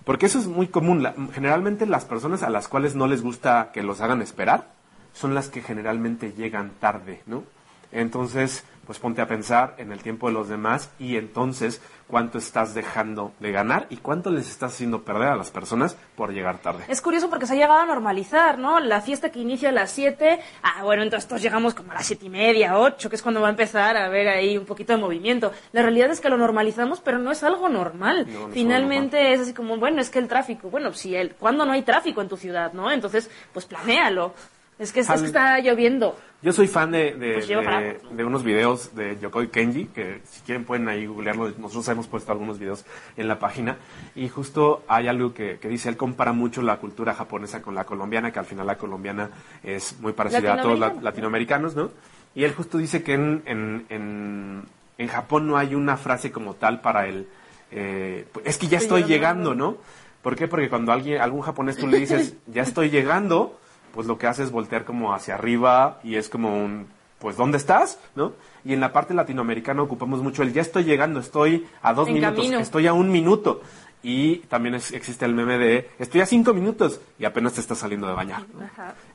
porque 0.05 0.27
eso 0.27 0.37
es 0.39 0.47
muy 0.47 0.67
común, 0.67 1.01
la- 1.03 1.15
generalmente 1.33 1.85
las 1.87 2.05
personas 2.05 2.43
a 2.43 2.49
las 2.49 2.67
cuales 2.67 2.95
no 2.95 3.07
les 3.07 3.21
gusta 3.23 3.71
que 3.73 3.81
los 3.81 4.01
hagan 4.01 4.21
esperar, 4.21 4.67
son 5.13 5.33
las 5.33 5.49
que 5.49 5.61
generalmente 5.61 6.33
llegan 6.33 6.71
tarde, 6.79 7.21
¿no? 7.25 7.43
Entonces, 7.91 8.63
pues 8.85 8.99
ponte 8.99 9.21
a 9.21 9.27
pensar 9.27 9.75
en 9.77 9.91
el 9.91 10.01
tiempo 10.01 10.27
de 10.27 10.33
los 10.33 10.49
demás 10.49 10.89
y 10.99 11.15
entonces 11.15 11.81
cuánto 12.07 12.39
estás 12.39 12.73
dejando 12.73 13.31
de 13.39 13.51
ganar 13.51 13.87
y 13.89 13.97
cuánto 13.97 14.31
les 14.31 14.49
estás 14.49 14.73
haciendo 14.73 15.03
perder 15.03 15.29
a 15.29 15.35
las 15.37 15.49
personas 15.49 15.95
por 16.15 16.33
llegar 16.33 16.57
tarde. 16.59 16.83
Es 16.89 17.01
curioso 17.01 17.29
porque 17.29 17.45
se 17.45 17.53
ha 17.53 17.55
llegado 17.55 17.79
a 17.79 17.85
normalizar, 17.85 18.57
¿no? 18.57 18.81
La 18.81 18.99
fiesta 18.99 19.31
que 19.31 19.39
inicia 19.39 19.69
a 19.69 19.71
las 19.71 19.91
7, 19.91 20.41
ah, 20.63 20.83
bueno, 20.83 21.03
entonces 21.03 21.27
todos 21.27 21.41
llegamos 21.41 21.73
como 21.73 21.91
a 21.91 21.95
las 21.95 22.05
siete 22.05 22.25
y 22.25 22.29
media, 22.29 22.77
8, 22.77 23.09
que 23.09 23.15
es 23.15 23.21
cuando 23.21 23.39
va 23.39 23.47
a 23.47 23.51
empezar 23.51 23.95
a 23.95 24.05
haber 24.05 24.27
ahí 24.27 24.57
un 24.57 24.65
poquito 24.65 24.91
de 24.91 24.99
movimiento. 24.99 25.53
La 25.71 25.83
realidad 25.83 26.11
es 26.11 26.19
que 26.19 26.29
lo 26.29 26.37
normalizamos, 26.37 26.99
pero 26.99 27.17
no 27.17 27.31
es 27.31 27.43
algo 27.43 27.69
normal. 27.69 28.27
No, 28.27 28.41
no 28.41 28.47
es 28.49 28.53
Finalmente 28.53 29.31
es 29.31 29.39
así 29.39 29.53
como, 29.53 29.77
bueno, 29.77 30.01
es 30.01 30.09
que 30.09 30.19
el 30.19 30.27
tráfico, 30.27 30.69
bueno, 30.69 30.91
si 30.93 31.15
el, 31.15 31.35
¿cuándo 31.35 31.65
no 31.65 31.71
hay 31.71 31.83
tráfico 31.83 32.21
en 32.21 32.27
tu 32.27 32.35
ciudad, 32.35 32.73
no? 32.73 32.91
Entonces, 32.91 33.29
pues 33.53 33.65
planéalo. 33.65 34.33
Es 34.81 34.91
que, 34.91 35.01
es, 35.01 35.09
es 35.09 35.21
que 35.21 35.27
está 35.27 35.59
lloviendo. 35.59 36.17
Yo 36.41 36.51
soy 36.53 36.67
fan 36.67 36.89
de, 36.91 37.13
de, 37.13 37.33
Pues 37.35 37.47
de- 37.47 37.99
de 38.15 38.23
unos 38.25 38.43
videos 38.43 38.95
de 38.95 39.17
Yokoi 39.19 39.49
Kenji, 39.49 39.85
que 39.85 40.21
si 40.25 40.41
quieren 40.41 40.65
pueden 40.65 40.87
ahí 40.89 41.05
googlearlo. 41.05 41.51
Nosotros 41.59 41.87
hemos 41.89 42.07
puesto 42.07 42.31
algunos 42.31 42.57
videos 42.57 42.83
en 43.15 43.27
la 43.27 43.37
página. 43.37 43.77
Y 44.15 44.27
justo 44.27 44.83
hay 44.87 45.07
algo 45.07 45.35
que, 45.35 45.59
que 45.59 45.67
dice, 45.67 45.87
él 45.87 45.97
compara 45.97 46.33
mucho 46.33 46.63
la 46.63 46.77
cultura 46.77 47.13
japonesa 47.13 47.61
con 47.61 47.75
la 47.75 47.83
colombiana, 47.83 48.31
que 48.31 48.39
al 48.39 48.45
final 48.45 48.65
la 48.65 48.77
colombiana 48.79 49.29
es 49.63 49.99
muy 49.99 50.13
parecida 50.13 50.39
a 50.53 50.61
todos 50.63 50.79
los 50.79 51.03
latinoamericanos, 51.03 51.75
¿no? 51.75 51.91
Y 52.33 52.43
él 52.43 52.53
justo 52.55 52.79
dice 52.79 53.03
que 53.03 53.13
en, 53.13 53.43
en, 53.45 53.85
en, 53.89 54.63
en 54.97 55.07
Japón 55.09 55.45
no 55.47 55.57
hay 55.57 55.75
una 55.75 55.95
frase 55.95 56.31
como 56.31 56.55
tal 56.55 56.81
para 56.81 57.05
el... 57.07 57.27
eh, 57.69 58.25
es 58.45 58.57
que 58.57 58.67
ya 58.67 58.79
estoy 58.79 59.03
llegando. 59.03 59.53
¿no? 59.53 59.77
¿Por 60.23 60.35
qué? 60.35 60.47
Porque 60.47 60.69
cuando 60.69 60.91
alguien, 60.91 61.21
algún 61.21 61.41
japonés 61.41 61.77
tú 61.77 61.85
le 61.87 61.99
dices, 61.99 62.35
ya 62.47 62.63
estoy 62.63 62.89
llegando, 62.89 63.59
pues 63.93 64.07
lo 64.07 64.17
que 64.17 64.27
hace 64.27 64.43
es 64.43 64.51
voltear 64.51 64.85
como 64.85 65.13
hacia 65.13 65.35
arriba 65.35 65.99
y 66.03 66.15
es 66.15 66.29
como 66.29 66.55
un, 66.63 66.87
pues 67.19 67.37
¿dónde 67.37 67.57
estás? 67.57 67.99
¿No? 68.15 68.33
Y 68.63 68.73
en 68.73 68.79
la 68.79 68.93
parte 68.93 69.13
latinoamericana 69.13 69.81
ocupamos 69.81 70.21
mucho 70.21 70.43
el 70.43 70.53
ya 70.53 70.61
estoy 70.61 70.83
llegando, 70.83 71.19
estoy 71.19 71.65
a 71.81 71.93
dos 71.93 72.07
En 72.07 72.15
minutos, 72.15 72.35
camino. 72.37 72.59
estoy 72.59 72.87
a 72.87 72.93
un 72.93 73.11
minuto. 73.11 73.61
Y 74.03 74.37
también 74.49 74.73
es- 74.75 74.91
existe 74.93 75.25
el 75.25 75.35
meme 75.35 75.59
de 75.59 75.89
estoy 75.99 76.21
a 76.21 76.25
cinco 76.25 76.53
minutos 76.55 76.99
y 77.19 77.25
apenas 77.25 77.53
te 77.53 77.61
estás 77.61 77.77
saliendo 77.77 78.07
de 78.07 78.13
bañar. 78.13 78.43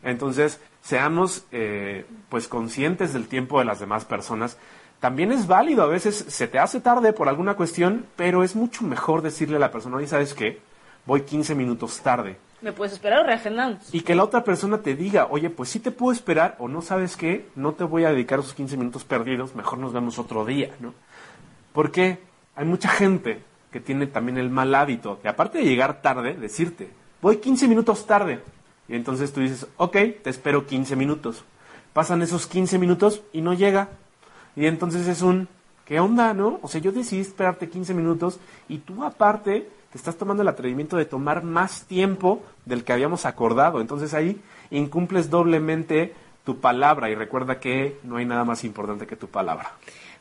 Entonces, 0.02 0.60
seamos 0.82 1.44
eh, 1.52 2.06
pues 2.28 2.48
conscientes 2.48 3.12
del 3.12 3.26
tiempo 3.28 3.58
de 3.58 3.64
las 3.64 3.80
demás 3.80 4.04
personas. 4.04 4.56
También 5.00 5.32
es 5.32 5.46
válido, 5.46 5.82
a 5.82 5.86
veces 5.88 6.16
se 6.28 6.48
te 6.48 6.58
hace 6.58 6.80
tarde 6.80 7.12
por 7.12 7.28
alguna 7.28 7.54
cuestión, 7.54 8.06
pero 8.16 8.42
es 8.44 8.56
mucho 8.56 8.82
mejor 8.84 9.22
decirle 9.22 9.56
a 9.56 9.60
la 9.60 9.70
persona, 9.70 9.96
oye, 9.96 10.06
¿sabes 10.06 10.34
qué? 10.34 10.60
Voy 11.04 11.22
15 11.22 11.54
minutos 11.54 12.00
tarde. 12.00 12.36
¿Me 12.62 12.72
puedes 12.72 12.94
esperar 12.94 13.20
o 13.20 13.24
reagendamos? 13.24 13.94
Y 13.94 14.00
que 14.00 14.14
la 14.14 14.24
otra 14.24 14.42
persona 14.42 14.78
te 14.78 14.94
diga, 14.94 15.26
oye, 15.30 15.50
pues 15.50 15.68
sí 15.68 15.78
te 15.78 15.90
puedo 15.90 16.12
esperar 16.12 16.56
o 16.58 16.68
no 16.68 16.80
sabes 16.80 17.16
qué, 17.16 17.48
no 17.54 17.72
te 17.72 17.84
voy 17.84 18.04
a 18.04 18.10
dedicar 18.10 18.38
esos 18.38 18.54
15 18.54 18.76
minutos 18.76 19.04
perdidos, 19.04 19.54
mejor 19.54 19.78
nos 19.78 19.92
vemos 19.92 20.18
otro 20.18 20.44
día, 20.44 20.70
¿no? 20.80 20.94
Porque 21.72 22.18
hay 22.54 22.64
mucha 22.64 22.88
gente 22.88 23.42
que 23.70 23.80
tiene 23.80 24.06
también 24.06 24.38
el 24.38 24.48
mal 24.48 24.74
hábito 24.74 25.20
de, 25.22 25.28
aparte 25.28 25.58
de 25.58 25.64
llegar 25.64 26.00
tarde, 26.00 26.34
decirte, 26.34 26.88
voy 27.20 27.36
15 27.36 27.68
minutos 27.68 28.06
tarde. 28.06 28.40
Y 28.88 28.94
entonces 28.94 29.32
tú 29.32 29.40
dices, 29.40 29.66
ok, 29.76 29.96
te 30.22 30.30
espero 30.30 30.66
15 30.66 30.96
minutos. 30.96 31.44
Pasan 31.92 32.22
esos 32.22 32.46
15 32.46 32.78
minutos 32.78 33.22
y 33.32 33.42
no 33.42 33.52
llega. 33.52 33.88
Y 34.54 34.66
entonces 34.66 35.06
es 35.08 35.22
un, 35.22 35.48
¿qué 35.84 36.00
onda, 36.00 36.32
no? 36.32 36.58
O 36.62 36.68
sea, 36.68 36.80
yo 36.80 36.92
decidí 36.92 37.20
esperarte 37.20 37.68
15 37.68 37.92
minutos 37.94 38.38
y 38.68 38.78
tú 38.78 39.04
aparte 39.04 39.68
estás 39.96 40.16
tomando 40.16 40.42
el 40.42 40.48
atrevimiento 40.48 40.96
de 40.96 41.04
tomar 41.04 41.42
más 41.42 41.84
tiempo 41.84 42.42
del 42.64 42.84
que 42.84 42.92
habíamos 42.92 43.26
acordado. 43.26 43.80
Entonces 43.80 44.14
ahí 44.14 44.40
incumples 44.70 45.30
doblemente 45.30 46.14
tu 46.44 46.60
palabra 46.60 47.10
y 47.10 47.14
recuerda 47.14 47.58
que 47.58 47.98
no 48.04 48.16
hay 48.16 48.24
nada 48.24 48.44
más 48.44 48.64
importante 48.64 49.06
que 49.06 49.16
tu 49.16 49.28
palabra. 49.28 49.72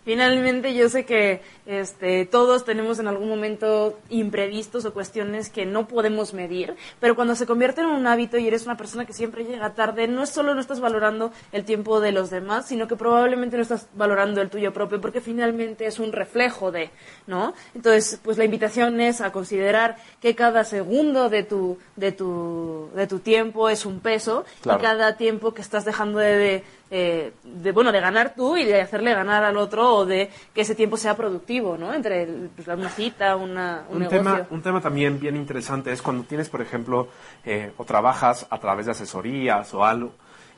Finalmente 0.05 0.73
yo 0.75 0.87
sé 0.87 1.03
que 1.03 1.41
este, 1.65 2.25
todos 2.25 2.63
tenemos 2.63 2.99
en 2.99 3.07
algún 3.07 3.27
momento 3.27 3.99
imprevistos 4.09 4.85
o 4.85 4.93
cuestiones 4.93 5.49
que 5.49 5.65
no 5.65 5.87
podemos 5.87 6.33
medir, 6.33 6.75
pero 6.99 7.15
cuando 7.15 7.35
se 7.35 7.47
convierte 7.47 7.81
en 7.81 7.87
un 7.87 8.05
hábito 8.05 8.37
y 8.37 8.47
eres 8.47 8.65
una 8.65 8.77
persona 8.77 9.05
que 9.05 9.13
siempre 9.13 9.43
llega 9.45 9.73
tarde, 9.73 10.07
no 10.07 10.21
es 10.23 10.29
solo 10.29 10.53
no 10.53 10.61
estás 10.61 10.79
valorando 10.79 11.31
el 11.51 11.65
tiempo 11.65 11.99
de 11.99 12.11
los 12.11 12.29
demás, 12.29 12.67
sino 12.67 12.87
que 12.87 12.95
probablemente 12.95 13.57
no 13.57 13.63
estás 13.63 13.87
valorando 13.95 14.41
el 14.41 14.49
tuyo 14.51 14.71
propio, 14.71 15.01
porque 15.01 15.21
finalmente 15.21 15.87
es 15.87 15.99
un 15.99 16.11
reflejo 16.11 16.71
de, 16.71 16.91
¿no? 17.25 17.53
Entonces, 17.73 18.19
pues 18.23 18.37
la 18.37 18.45
invitación 18.45 19.01
es 19.01 19.21
a 19.21 19.31
considerar 19.31 19.97
que 20.21 20.35
cada 20.35 20.63
segundo 20.63 21.29
de 21.29 21.41
tu, 21.43 21.79
de 21.95 22.11
tu, 22.11 22.89
de 22.95 23.07
tu 23.07 23.19
tiempo 23.19 23.69
es 23.69 23.85
un 23.85 23.99
peso 23.99 24.45
Claro. 24.61 24.79
y 24.79 24.81
cada 24.83 25.17
tiempo 25.17 25.53
que 25.53 25.61
estás 25.61 25.85
dejando 25.85 26.19
de, 26.19 26.35
de, 26.37 26.63
eh, 26.97 27.33
de, 27.43 27.71
bueno 27.73 27.91
de 27.91 27.99
ganar 27.99 28.35
tú 28.35 28.55
y 28.55 28.63
de 28.63 28.79
hacerle 28.79 29.13
ganar 29.13 29.43
al 29.43 29.57
otro 29.57 29.93
o 29.95 30.05
de 30.05 30.29
que 30.53 30.61
ese 30.61 30.75
tiempo 30.75 30.95
sea 30.95 31.15
productivo 31.17 31.77
no 31.77 31.93
entre 31.93 32.23
el- 32.23 32.49
pues, 32.55 32.67
una 32.67 32.89
cita 32.89 33.35
una, 33.35 33.83
un, 33.89 33.95
Un 33.97 33.99
negocio 34.03 34.19
tema, 34.23 34.47
un 34.49 34.61
tema 34.61 34.79
también 34.81 35.19
bien 35.19 35.35
interesante 35.35 35.91
es 35.91 36.01
cuando 36.01 36.23
tienes, 36.23 36.47
por 36.49 36.61
ejemplo, 36.61 37.09
eh, 37.43 37.71
o 37.77 37.83
trabajas 37.83 38.47
a 38.49 38.57
través 38.59 38.85
de 38.85 38.93
asesorías 38.93 39.73
o 39.73 39.83
algo, 39.83 40.13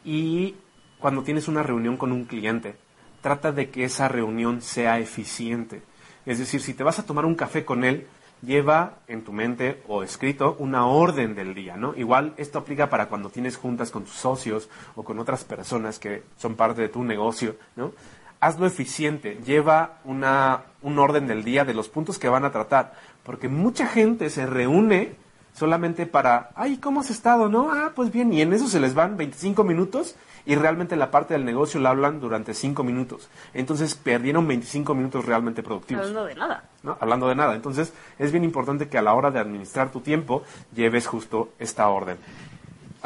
y 0.05 0.55
cuando 0.99 1.23
tienes 1.23 1.47
una 1.47 1.63
reunión 1.63 1.97
con 1.97 2.11
un 2.11 2.25
cliente, 2.25 2.75
trata 3.21 3.51
de 3.51 3.69
que 3.69 3.83
esa 3.85 4.07
reunión 4.07 4.61
sea 4.61 4.99
eficiente. 4.99 5.81
Es 6.25 6.39
decir, 6.39 6.61
si 6.61 6.73
te 6.73 6.83
vas 6.83 6.99
a 6.99 7.05
tomar 7.05 7.25
un 7.25 7.35
café 7.35 7.65
con 7.65 7.83
él, 7.83 8.05
lleva 8.41 8.99
en 9.07 9.23
tu 9.23 9.33
mente 9.33 9.81
o 9.87 10.03
escrito 10.03 10.55
una 10.59 10.87
orden 10.87 11.35
del 11.35 11.53
día, 11.53 11.77
¿no? 11.77 11.95
Igual 11.95 12.33
esto 12.37 12.59
aplica 12.59 12.89
para 12.89 13.07
cuando 13.07 13.29
tienes 13.29 13.57
juntas 13.57 13.91
con 13.91 14.03
tus 14.03 14.15
socios 14.15 14.69
o 14.95 15.03
con 15.03 15.19
otras 15.19 15.43
personas 15.43 15.99
que 15.99 16.23
son 16.37 16.55
parte 16.55 16.81
de 16.81 16.89
tu 16.89 17.03
negocio, 17.03 17.55
¿no? 17.75 17.93
Hazlo 18.39 18.67
eficiente, 18.67 19.39
lleva 19.45 19.99
una, 20.03 20.63
un 20.83 20.99
orden 20.99 21.25
del 21.25 21.43
día 21.43 21.65
de 21.65 21.73
los 21.73 21.89
puntos 21.89 22.19
que 22.19 22.29
van 22.29 22.45
a 22.45 22.51
tratar, 22.51 22.93
porque 23.23 23.49
mucha 23.49 23.87
gente 23.87 24.29
se 24.29 24.45
reúne 24.45 25.15
solamente 25.57 26.05
para, 26.05 26.51
ay, 26.55 26.77
¿cómo 26.77 26.99
has 26.99 27.09
estado? 27.09 27.49
¿No? 27.49 27.71
Ah, 27.71 27.91
pues 27.95 28.11
bien, 28.11 28.31
y 28.31 28.41
en 28.41 28.53
eso 28.53 28.67
se 28.67 28.79
les 28.79 28.93
van 28.93 29.17
25 29.17 29.63
minutos 29.63 30.15
y 30.45 30.55
realmente 30.55 30.95
la 30.95 31.09
parte 31.09 31.33
del 31.33 31.45
negocio 31.45 31.79
la 31.79 31.89
hablan 31.89 32.19
durante 32.19 32.53
5 32.53 32.83
minutos. 32.83 33.27
Entonces 33.53 33.95
perdieron 33.95 34.47
25 34.47 34.93
minutos 34.93 35.25
realmente 35.25 35.63
productivos. 35.63 36.05
hablando 36.05 36.25
de 36.25 36.35
nada 36.35 36.63
¿no? 36.83 36.97
Hablando 36.99 37.27
de 37.27 37.35
nada. 37.35 37.55
Entonces, 37.55 37.93
es 38.17 38.31
bien 38.31 38.43
importante 38.43 38.87
que 38.87 38.97
a 38.97 39.01
la 39.01 39.13
hora 39.13 39.31
de 39.31 39.39
administrar 39.39 39.91
tu 39.91 40.01
tiempo 40.01 40.43
lleves 40.73 41.07
justo 41.07 41.49
esta 41.59 41.87
orden. 41.89 42.17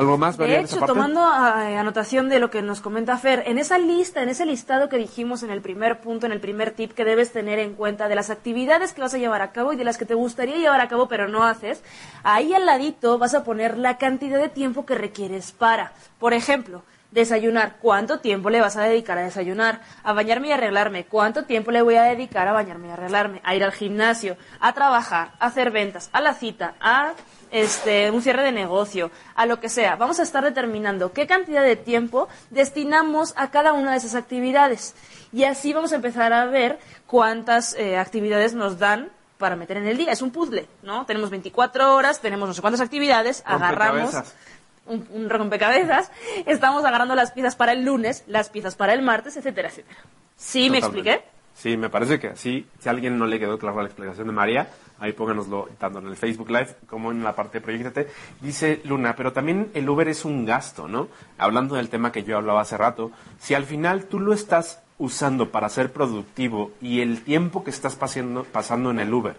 ¿Algo 0.02 0.18
más, 0.18 0.36
De 0.36 0.60
hecho, 0.60 0.80
parte? 0.80 0.94
tomando 0.94 1.22
eh, 1.22 1.78
anotación 1.78 2.28
de 2.28 2.40
lo 2.40 2.50
que 2.50 2.64
nos 2.64 2.82
comenta 2.82 3.20
Fer, 3.20 3.44
en 3.46 3.60
esa 3.60 3.78
lista, 3.78 4.24
en 4.24 4.30
ese 4.30 4.48
listado 4.48 4.90
que 4.90 4.98
dijimos 4.98 5.44
en 5.44 5.52
el 5.52 5.62
primer 5.62 6.00
punto, 6.02 6.26
en 6.26 6.32
el 6.32 6.40
primer 6.40 6.72
tip 6.72 6.94
que 6.94 7.06
debes 7.06 7.32
tener 7.32 7.60
en 7.60 7.76
cuenta 7.76 8.08
de 8.08 8.16
las 8.16 8.32
actividades 8.32 8.94
que 8.94 9.02
vas 9.02 9.14
a 9.14 9.20
llevar 9.20 9.44
a 9.44 9.52
cabo 9.52 9.74
y 9.74 9.76
de 9.76 9.84
las 9.84 10.00
que 10.00 10.06
te 10.06 10.16
gustaría 10.16 10.58
llevar 10.58 10.82
a 10.82 10.88
cabo 10.88 11.08
pero 11.08 11.28
no 11.28 11.44
haces, 11.44 11.84
ahí 12.24 12.52
al 12.52 12.66
ladito 12.66 13.20
vas 13.20 13.36
a 13.36 13.44
poner 13.44 13.78
la 13.78 14.00
cantidad 14.00 14.40
de 14.40 14.50
tiempo 14.50 14.88
que 14.88 14.96
requieres 14.96 15.52
para. 15.52 15.94
Por 16.18 16.34
ejemplo, 16.34 16.82
desayunar, 17.12 17.78
¿cuánto 17.82 18.19
tiempo 18.19 18.50
le 18.50 18.62
vas 18.62 18.78
a 18.78 18.84
dedicar 18.84 19.17
a 19.17 19.24
desayunar? 19.24 19.82
A 20.04 20.13
bañarme 20.13 20.47
y 20.47 20.52
arreglarme, 20.52 21.06
¿cuánto 21.06 21.43
tiempo 21.43 21.71
le 21.71 21.82
voy 21.82 21.95
a 21.95 22.04
dedicar 22.04 22.47
a 22.47 22.54
bañarme 22.54 22.88
y 22.88 22.91
arreglarme? 22.91 23.41
A 23.43 23.56
ir 23.56 23.63
al 23.63 23.71
gimnasio, 23.71 24.38
a 24.60 24.74
trabajar, 24.74 25.32
a 25.39 25.47
hacer 25.47 25.71
ventas, 25.71 26.10
a 26.13 26.21
la 26.21 26.34
cita, 26.34 26.76
a 26.80 27.13
este, 27.52 28.10
un 28.12 28.21
cierre 28.21 28.43
de 28.43 28.52
negocio, 28.52 29.12
a 29.36 29.45
lo 29.45 29.60
que 29.60 29.69
sea. 29.69 29.97
Vamos 29.97 30.19
a 30.19 30.24
estar 30.24 30.43
determinando 30.43 31.12
qué 31.12 31.28
cantidad 31.28 31.63
de 31.63 31.76
tiempo 31.76 32.30
destinamos 32.50 33.34
a 33.36 33.52
cada 33.52 33.74
una 33.74 33.91
de 33.91 33.97
esas 33.97 34.15
actividades. 34.15 34.95
Y 35.34 35.43
así 35.43 35.74
vamos 35.74 35.91
a 35.91 35.95
empezar 35.95 36.34
a 36.34 36.45
ver 36.45 36.80
cuántas 37.08 37.76
eh, 37.76 37.97
actividades 37.97 38.54
nos 38.54 38.80
dan 38.80 39.10
para 39.38 39.56
meter 39.56 39.78
en 39.78 39.88
el 39.88 39.97
día. 39.97 40.12
Es 40.12 40.21
un 40.21 40.32
puzzle, 40.32 40.67
¿no? 40.84 41.06
Tenemos 41.06 41.30
24 41.30 41.95
horas, 41.95 42.21
tenemos 42.21 42.47
no 42.47 42.54
sé 42.54 42.62
cuántas 42.62 42.82
actividades, 42.82 43.43
agarramos. 43.45 44.15
Un, 44.91 45.08
un 45.12 45.30
rompecabezas, 45.30 46.12
estamos 46.45 46.84
agarrando 46.86 47.15
las 47.15 47.32
piezas 47.32 47.56
para 47.56 47.71
el 47.73 47.84
lunes, 47.84 48.23
las 48.27 48.49
piezas 48.49 48.75
para 48.75 48.93
el 48.93 49.01
martes, 49.01 49.38
etcétera, 49.38 49.69
etcétera. 49.69 49.99
¿Sí 50.36 50.69
me 50.69 50.77
expliqué? 50.80 51.23
Sí, 51.54 51.77
me 51.77 51.89
parece 51.89 52.19
que 52.19 52.36
sí. 52.36 52.65
Si 52.80 52.88
a 52.89 52.91
alguien 52.91 53.17
no 53.19 53.25
le 53.27 53.38
quedó 53.39 53.60
clara 53.60 53.77
la 53.82 53.88
explicación 53.88 54.25
de 54.27 54.34
María, 54.34 54.69
ahí 54.99 55.12
pónganoslo 55.12 55.69
tanto 55.77 55.99
en 55.99 56.08
el 56.08 56.15
Facebook 56.15 56.49
Live 56.49 56.75
como 56.88 57.12
en 57.12 57.23
la 57.23 57.36
parte 57.36 57.60
de 57.60 57.63
Proyectate. 57.65 58.08
Dice 58.39 58.82
Luna, 58.86 59.15
pero 59.15 59.34
también 59.34 59.69
el 59.73 59.88
Uber 59.88 60.08
es 60.08 60.25
un 60.25 60.45
gasto, 60.45 60.88
¿no? 60.88 61.10
Hablando 61.38 61.75
del 61.75 61.89
tema 61.89 62.12
que 62.12 62.23
yo 62.23 62.38
hablaba 62.38 62.62
hace 62.62 62.77
rato, 62.77 63.12
si 63.39 63.54
al 63.54 63.65
final 63.65 64.06
tú 64.06 64.19
lo 64.19 64.34
estás 64.34 64.82
usando 64.97 65.49
para 65.51 65.67
ser 65.69 65.91
productivo 65.91 66.71
y 66.82 67.01
el 67.01 67.21
tiempo 67.23 67.63
que 67.63 67.69
estás 67.71 67.95
pasando, 67.95 68.43
pasando 68.45 68.91
en 68.91 68.99
el 68.99 69.13
Uber 69.13 69.36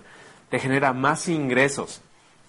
te 0.51 0.59
genera 0.59 0.93
más 0.93 1.29
ingresos 1.29 2.03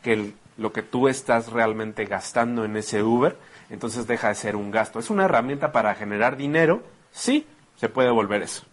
que 0.03 0.13
el- 0.13 0.33
lo 0.57 0.71
que 0.71 0.83
tú 0.83 1.07
estás 1.07 1.51
realmente 1.51 2.05
gastando 2.05 2.65
en 2.65 2.77
ese 2.77 3.03
Uber, 3.03 3.37
entonces 3.69 4.07
deja 4.07 4.29
de 4.29 4.35
ser 4.35 4.55
un 4.55 4.71
gasto. 4.71 4.99
Es 4.99 5.09
una 5.09 5.25
herramienta 5.25 5.71
para 5.71 5.95
generar 5.95 6.37
dinero, 6.37 6.83
sí, 7.11 7.45
se 7.75 7.89
puede 7.89 8.11
volver 8.11 8.43
eso. 8.43 8.63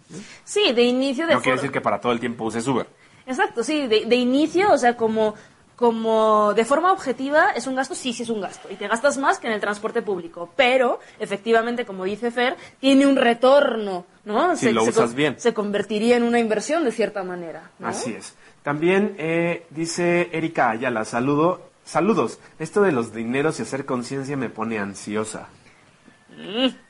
Sí, 0.45 0.73
de 0.73 0.83
inicio 0.83 1.27
de 1.27 1.35
No 1.35 1.41
quiere 1.41 1.57
decir 1.57 1.71
que 1.71 1.81
para 1.81 2.01
todo 2.01 2.13
el 2.13 2.21
tiempo 2.21 2.45
uses 2.45 2.67
Uber. 2.67 2.87
Exacto, 3.27 3.63
sí, 3.63 3.87
de, 3.87 4.07
de 4.07 4.17
inicio, 4.17 4.73
o 4.73 4.79
sea, 4.79 4.97
como, 4.97 5.35
como 5.77 6.53
de 6.53 6.65
forma 6.65 6.93
objetiva 6.93 7.53
es 7.53 7.67
un 7.67 7.75
gasto, 7.75 7.95
sí, 7.95 8.13
sí 8.13 8.25
es 8.25 8.29
un 8.29 8.41
gasto. 8.41 8.69
Y 8.71 8.75
te 8.75 8.89
gastas 8.89 9.17
más 9.19 9.39
que 9.39 9.47
en 9.47 9.55
el 9.55 9.61
transporte 9.61 10.03
público. 10.03 10.51
Pero, 10.57 11.01
efectivamente, 11.19 11.87
como 11.87 12.05
dice 12.05 12.31
Fer, 12.31 12.57
tiene 12.81 13.07
un 13.07 13.17
retorno, 13.17 14.05
¿no? 14.25 14.57
Si 14.57 14.73
lo 14.73 14.85
usas 14.85 15.15
bien. 15.15 15.37
Se 15.39 15.55
convertiría 15.55 16.17
en 16.17 16.25
una 16.25 16.39
inversión 16.39 16.85
de 16.85 16.93
cierta 16.93 17.23
manera. 17.23 17.71
¿no? 17.79 17.89
Así 17.89 18.13
es. 18.13 18.35
También 18.63 19.15
eh, 19.17 19.65
dice 19.71 20.29
Erika 20.33 20.71
Ayala, 20.71 21.05
saludo, 21.05 21.70
saludos. 21.91 22.39
Esto 22.59 22.83
de 22.83 22.93
los 22.93 23.13
dineros 23.13 23.59
y 23.59 23.63
hacer 23.63 23.85
conciencia 23.87 24.37
me 24.37 24.49
pone 24.51 24.79
ansiosa. 24.79 25.49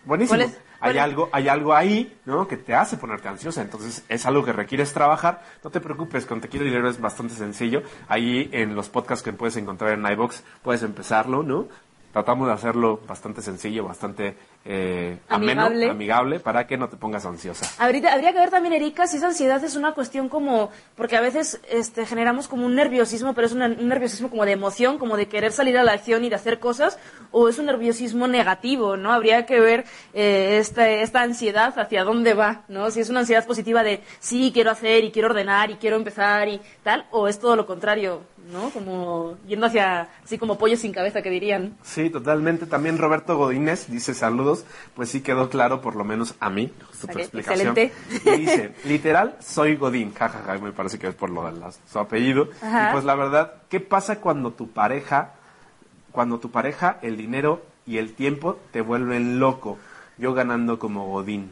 Buenísimo. 0.05 0.39
¿Cuál 0.39 0.43
es- 0.43 0.59
Hay 0.83 0.97
es? 0.97 1.03
algo, 1.03 1.29
hay 1.33 1.49
algo 1.49 1.75
ahí, 1.75 2.19
¿no? 2.25 2.49
Que 2.49 2.57
te 2.57 2.75
hace 2.75 2.97
ponerte 2.97 3.29
ansiosa. 3.29 3.61
Entonces 3.61 4.03
es 4.09 4.25
algo 4.25 4.45
que 4.45 4.53
requieres 4.53 4.93
trabajar. 4.95 5.43
No 5.63 5.71
te 5.71 5.81
preocupes, 5.81 6.25
con 6.25 6.41
Te 6.41 6.49
quiero 6.49 6.65
dinero 6.65 6.89
es 6.89 6.99
bastante 7.01 7.35
sencillo. 7.35 7.83
Ahí 8.09 8.49
en 8.53 8.75
los 8.75 8.89
podcasts 8.89 9.23
que 9.23 9.33
puedes 9.35 9.57
encontrar 9.59 9.93
en 9.93 10.07
iBox 10.07 10.43
puedes 10.63 10.83
empezarlo, 10.83 11.43
¿no? 11.43 11.69
Tratamos 12.12 12.49
de 12.49 12.55
hacerlo 12.55 13.01
bastante 13.07 13.40
sencillo, 13.40 13.85
bastante 13.85 14.35
eh, 14.64 15.18
ameno, 15.29 15.62
Amigable. 15.66 15.90
amigable, 15.90 16.40
para 16.40 16.66
que 16.66 16.77
no 16.77 16.88
te 16.88 16.96
pongas 16.96 17.25
ansiosa. 17.25 17.66
Habría, 17.79 18.12
habría 18.12 18.33
que 18.33 18.40
ver 18.40 18.51
también, 18.51 18.75
Erika, 18.75 19.07
si 19.07 19.18
esa 19.18 19.29
ansiedad 19.29 19.62
es 19.62 19.77
una 19.77 19.92
cuestión 19.92 20.29
como, 20.29 20.70
porque 20.96 21.16
a 21.16 21.20
veces 21.20 21.61
este, 21.70 22.05
generamos 22.07 22.49
como 22.49 22.66
un 22.66 22.75
nerviosismo, 22.75 23.33
pero 23.33 23.46
es 23.46 23.53
una- 23.53 23.66
un 23.66 23.88
nerviosismo 23.88 24.29
como 24.29 24.44
de 24.44 24.53
emoción, 24.53 24.99
como 24.99 25.16
de 25.16 25.29
querer 25.29 25.53
salir 25.53 25.79
a 25.79 25.85
la 25.85 25.92
acción 25.92 26.25
y 26.25 26.29
de 26.29 26.35
hacer 26.35 26.59
cosas, 26.59 26.99
o 27.31 27.49
es 27.49 27.59
un 27.61 27.66
nerviosismo 27.66 28.27
negativo, 28.27 28.96
¿no? 28.96 29.12
Habría 29.12 29.46
que 29.46 29.61
ver 29.61 29.85
eh, 30.12 30.59
esta, 30.61 30.88
esta 30.90 31.23
ansiedad 31.23 31.79
hacia 31.79 32.03
dónde 32.03 32.35
va, 32.35 32.62
¿no? 32.66 32.90
Si 32.90 32.99
es 33.01 33.09
una 33.09 33.20
ansiedad 33.20 33.46
positiva 33.46 33.85
de 33.85 34.03
sí, 34.18 34.51
quiero 34.53 34.73
hacer 34.73 35.05
y 35.05 35.12
quiero 35.12 35.29
ordenar 35.29 35.70
y 35.70 35.77
quiero 35.77 35.94
empezar 35.94 36.49
y 36.49 36.61
tal, 36.83 37.07
o 37.12 37.29
es 37.29 37.38
todo 37.38 37.55
lo 37.55 37.66
contrario, 37.66 38.23
¿no? 38.53 38.71
Como 38.71 39.37
yendo 39.47 39.67
hacia, 39.67 40.09
así 40.25 40.39
como 40.39 40.59
pollo 40.59 40.77
sin 40.77 40.93
cabeza, 40.93 41.23
que 41.23 41.31
dirían. 41.31 41.77
Sí, 41.83 42.11
totalmente. 42.11 42.67
También 42.67 42.99
Roberto 42.99 43.37
Godínez 43.37 43.87
dice 43.89 44.15
saludos. 44.15 44.65
Pues 44.95 45.09
sí 45.11 45.21
quedó 45.21 45.49
claro, 45.49 45.81
por 45.81 45.97
lo 45.97 46.05
menos 46.05 46.35
a 46.41 46.51
mí, 46.51 46.73
Vale, 47.07 47.23
explicación. 47.23 47.77
excelente. 47.79 47.93
Y 48.25 48.41
dice, 48.41 48.75
literal, 48.85 49.37
soy 49.41 49.77
Godín. 49.77 50.13
Jajaja, 50.15 50.59
me 50.59 50.73
parece 50.73 50.99
que 50.99 51.09
es 51.09 51.15
por 51.15 51.31
lo 51.31 51.51
de 51.51 51.61
su 51.91 51.99
apellido. 51.99 52.49
Ajá. 52.61 52.89
Y 52.91 52.93
pues 52.93 53.05
la 53.05 53.15
verdad, 53.15 53.55
¿qué 53.69 53.81
pasa 53.81 54.21
cuando 54.21 54.53
tu 54.53 54.69
pareja, 54.71 55.33
cuando 56.13 56.39
tu 56.39 56.51
pareja, 56.51 56.99
el 57.03 57.17
dinero 57.17 57.63
y 57.87 57.99
el 57.99 58.13
tiempo 58.15 58.59
te 58.73 58.81
vuelven 58.81 59.39
loco? 59.41 59.79
Yo 60.19 60.35
ganando 60.35 60.79
como 60.79 61.09
Godín. 61.09 61.51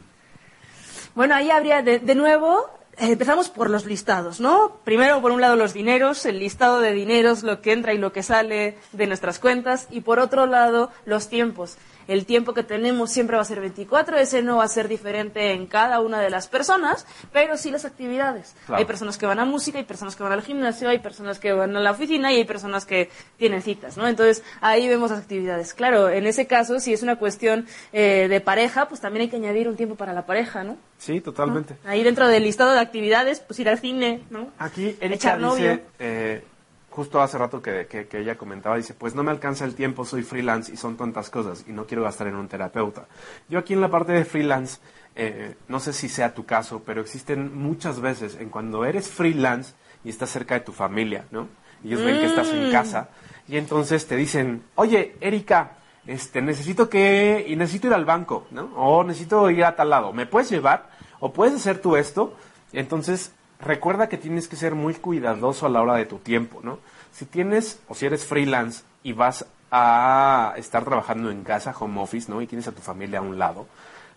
Bueno, 1.15 1.35
ahí 1.35 1.49
habría 1.49 1.81
de, 1.81 1.99
de 1.99 2.15
nuevo, 2.15 2.69
empezamos 2.99 3.49
por 3.49 3.69
los 3.69 3.85
listados, 3.85 4.39
¿no? 4.39 4.79
Primero, 4.83 5.21
por 5.21 5.31
un 5.31 5.41
lado, 5.41 5.55
los 5.55 5.73
dineros, 5.73 6.25
el 6.25 6.39
listado 6.39 6.79
de 6.79 6.93
dineros, 6.93 7.43
lo 7.43 7.61
que 7.61 7.71
entra 7.71 7.93
y 7.93 7.97
lo 7.97 8.11
que 8.11 8.23
sale 8.23 8.77
de 8.91 9.07
nuestras 9.07 9.39
cuentas, 9.39 9.87
y 9.89 10.01
por 10.01 10.19
otro 10.19 10.45
lado, 10.45 10.91
los 11.05 11.29
tiempos. 11.29 11.77
El 12.09 12.25
tiempo 12.25 12.55
que 12.55 12.63
tenemos 12.63 13.11
siempre 13.11 13.35
va 13.35 13.43
a 13.43 13.45
ser 13.45 13.59
24, 13.61 14.17
ese 14.17 14.41
no 14.41 14.57
va 14.57 14.63
a 14.63 14.67
ser 14.67 14.87
diferente 14.87 15.51
en 15.51 15.67
cada 15.67 15.99
una 15.99 16.19
de 16.19 16.31
las 16.31 16.47
personas, 16.47 17.05
pero 17.31 17.55
sí 17.55 17.69
las 17.69 17.85
actividades. 17.85 18.55
Claro. 18.65 18.79
Hay 18.79 18.85
personas 18.85 19.19
que 19.19 19.27
van 19.27 19.37
a 19.37 19.45
música, 19.45 19.77
hay 19.77 19.83
personas 19.83 20.15
que 20.15 20.23
van 20.23 20.31
al 20.31 20.41
gimnasio, 20.41 20.89
hay 20.89 20.97
personas 20.97 21.37
que 21.37 21.53
van 21.53 21.75
a 21.77 21.79
la 21.79 21.91
oficina 21.91 22.33
y 22.33 22.37
hay 22.37 22.45
personas 22.45 22.85
que 22.85 23.11
tienen 23.37 23.61
citas, 23.61 23.95
¿no? 23.95 24.07
Entonces, 24.07 24.43
ahí 24.59 24.87
vemos 24.87 25.11
las 25.11 25.19
actividades. 25.19 25.75
Claro, 25.75 26.09
en 26.09 26.25
ese 26.25 26.47
caso, 26.47 26.79
si 26.79 26.93
es 26.93 27.03
una 27.03 27.17
cuestión 27.17 27.67
eh, 27.93 28.27
de 28.27 28.41
pareja, 28.41 28.87
pues 28.87 29.01
también 29.01 29.21
hay 29.21 29.29
que 29.29 29.35
añadir 29.35 29.69
un 29.69 29.75
tiempo 29.75 29.95
para 29.95 30.11
la 30.11 30.25
pareja, 30.25 30.63
¿no? 30.63 30.77
Sí, 30.97 31.21
totalmente. 31.21 31.75
Ahí 31.85 32.03
dentro 32.03 32.27
del 32.27 32.43
listado 32.43 32.71
de 32.71 32.79
actividades, 32.79 33.39
pues 33.39 33.59
ir 33.59 33.69
al 33.69 33.77
cine, 33.77 34.23
¿no? 34.31 34.49
Aquí 34.57 34.97
Erika 34.99 35.15
Echar 35.15 35.39
novio. 35.39 35.71
dice, 35.71 35.83
eh, 35.99 36.43
justo 36.91 37.21
hace 37.21 37.37
rato 37.37 37.61
que, 37.61 37.87
que- 37.87 38.07
que 38.07 38.19
ella 38.19 38.37
comentaba, 38.37 38.77
dice, 38.77 38.93
pues 38.93 39.15
no 39.15 39.23
me 39.23 39.31
alcanza 39.31 39.65
el 39.65 39.75
tiempo, 39.75 40.05
soy 40.05 40.23
freelance 40.23 40.71
y 40.73 40.77
son 40.77 40.97
tantas 40.97 41.29
cosas 41.29 41.65
y 41.67 41.71
no 41.71 41.85
quiero 41.85 42.03
gastar 42.03 42.27
en 42.27 42.35
un 42.35 42.47
terapeuta. 42.47 43.05
Yo 43.47 43.59
aquí 43.59 43.73
en 43.73 43.81
la 43.81 43.89
parte 43.89 44.11
de 44.13 44.25
freelance 44.25 44.79
eh, 45.15 45.55
no 45.67 45.79
sé 45.79 45.91
si 45.93 46.07
sea 46.09 46.33
tu 46.33 46.45
caso, 46.45 46.81
pero 46.85 47.01
existen 47.01 47.57
muchas 47.57 47.99
veces 47.99 48.35
en 48.39 48.49
cuando 48.49 48.85
eres 48.85 49.09
freelance 49.09 49.73
y 50.03 50.09
estás 50.09 50.29
cerca 50.29 50.53
de 50.55 50.61
tu 50.61 50.71
familia, 50.71 51.25
¿no? 51.31 51.47
Ellos 51.83 52.03
ven 52.03 52.19
que 52.19 52.25
estás 52.25 52.53
en 52.53 52.69
casa 52.69 53.09
y 53.47 53.57
entonces 53.57 54.05
te 54.07 54.15
dicen, 54.15 54.63
oye, 54.75 55.15
Erika, 55.21 55.71
este, 56.07 56.41
necesito 56.41 56.89
que, 56.89 57.45
y 57.47 57.55
necesito 57.55 57.87
ir 57.87 57.93
al 57.93 58.05
banco, 58.05 58.47
¿no? 58.51 58.69
O 58.75 59.03
necesito 59.03 59.49
ir 59.49 59.63
a 59.63 59.75
tal 59.75 59.89
lado, 59.89 60.11
¿me 60.13 60.25
puedes 60.25 60.49
llevar? 60.49 60.89
¿O 61.19 61.31
puedes 61.33 61.55
hacer 61.55 61.79
tú 61.81 61.95
esto? 61.95 62.35
Entonces, 62.73 63.31
recuerda 63.59 64.09
que 64.09 64.17
tienes 64.17 64.47
que 64.47 64.55
ser 64.55 64.75
muy 64.75 64.95
cuidadoso 64.95 65.65
a 65.65 65.69
la 65.69 65.81
hora 65.81 65.95
de 65.95 66.05
tu 66.05 66.17
tiempo, 66.17 66.61
¿no? 66.63 66.79
Si 67.11 67.25
tienes, 67.25 67.79
o 67.87 67.95
si 67.95 68.05
eres 68.05 68.25
freelance 68.25 68.83
y 69.03 69.13
vas 69.13 69.45
a 69.71 70.53
estar 70.57 70.83
trabajando 70.83 71.29
en 71.31 71.43
casa, 71.43 71.75
home 71.77 72.01
office, 72.01 72.31
¿no? 72.31 72.41
Y 72.41 72.47
tienes 72.47 72.67
a 72.67 72.71
tu 72.71 72.81
familia 72.81 73.19
a 73.19 73.23
un 73.23 73.37
lado, 73.37 73.67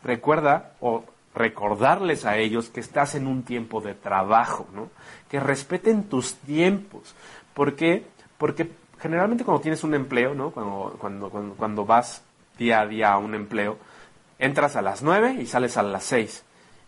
recuerda 0.03 0.73
o 0.81 1.05
recordarles 1.35 2.25
a 2.25 2.37
ellos 2.37 2.69
que 2.69 2.81
estás 2.81 3.15
en 3.15 3.27
un 3.27 3.43
tiempo 3.43 3.81
de 3.81 3.95
trabajo, 3.95 4.67
¿no? 4.75 4.91
Que 5.31 5.41
respeten 5.41 6.05
tus 6.05 6.35
tiempos. 6.35 7.15
¿Por 7.55 7.75
qué? 7.75 8.07
Porque 8.39 8.71
generalmente 8.99 9.45
cuando 9.45 9.63
tienes 9.63 9.83
un 9.85 9.95
empleo, 9.95 10.35
¿no? 10.35 10.51
Cuando, 10.51 10.97
cuando, 10.99 11.31
cuando, 11.31 11.55
cuando 11.55 11.85
vas 11.87 12.23
día 12.59 12.81
a 12.81 12.87
día 12.87 13.13
a 13.13 13.19
un 13.19 13.35
empleo, 13.35 13.79
entras 14.39 14.77
a 14.77 14.83
las 14.83 15.03
9 15.03 15.39
y 15.41 15.47
sales 15.47 15.77
a 15.77 15.83
las 15.83 16.05
6. 16.05 16.45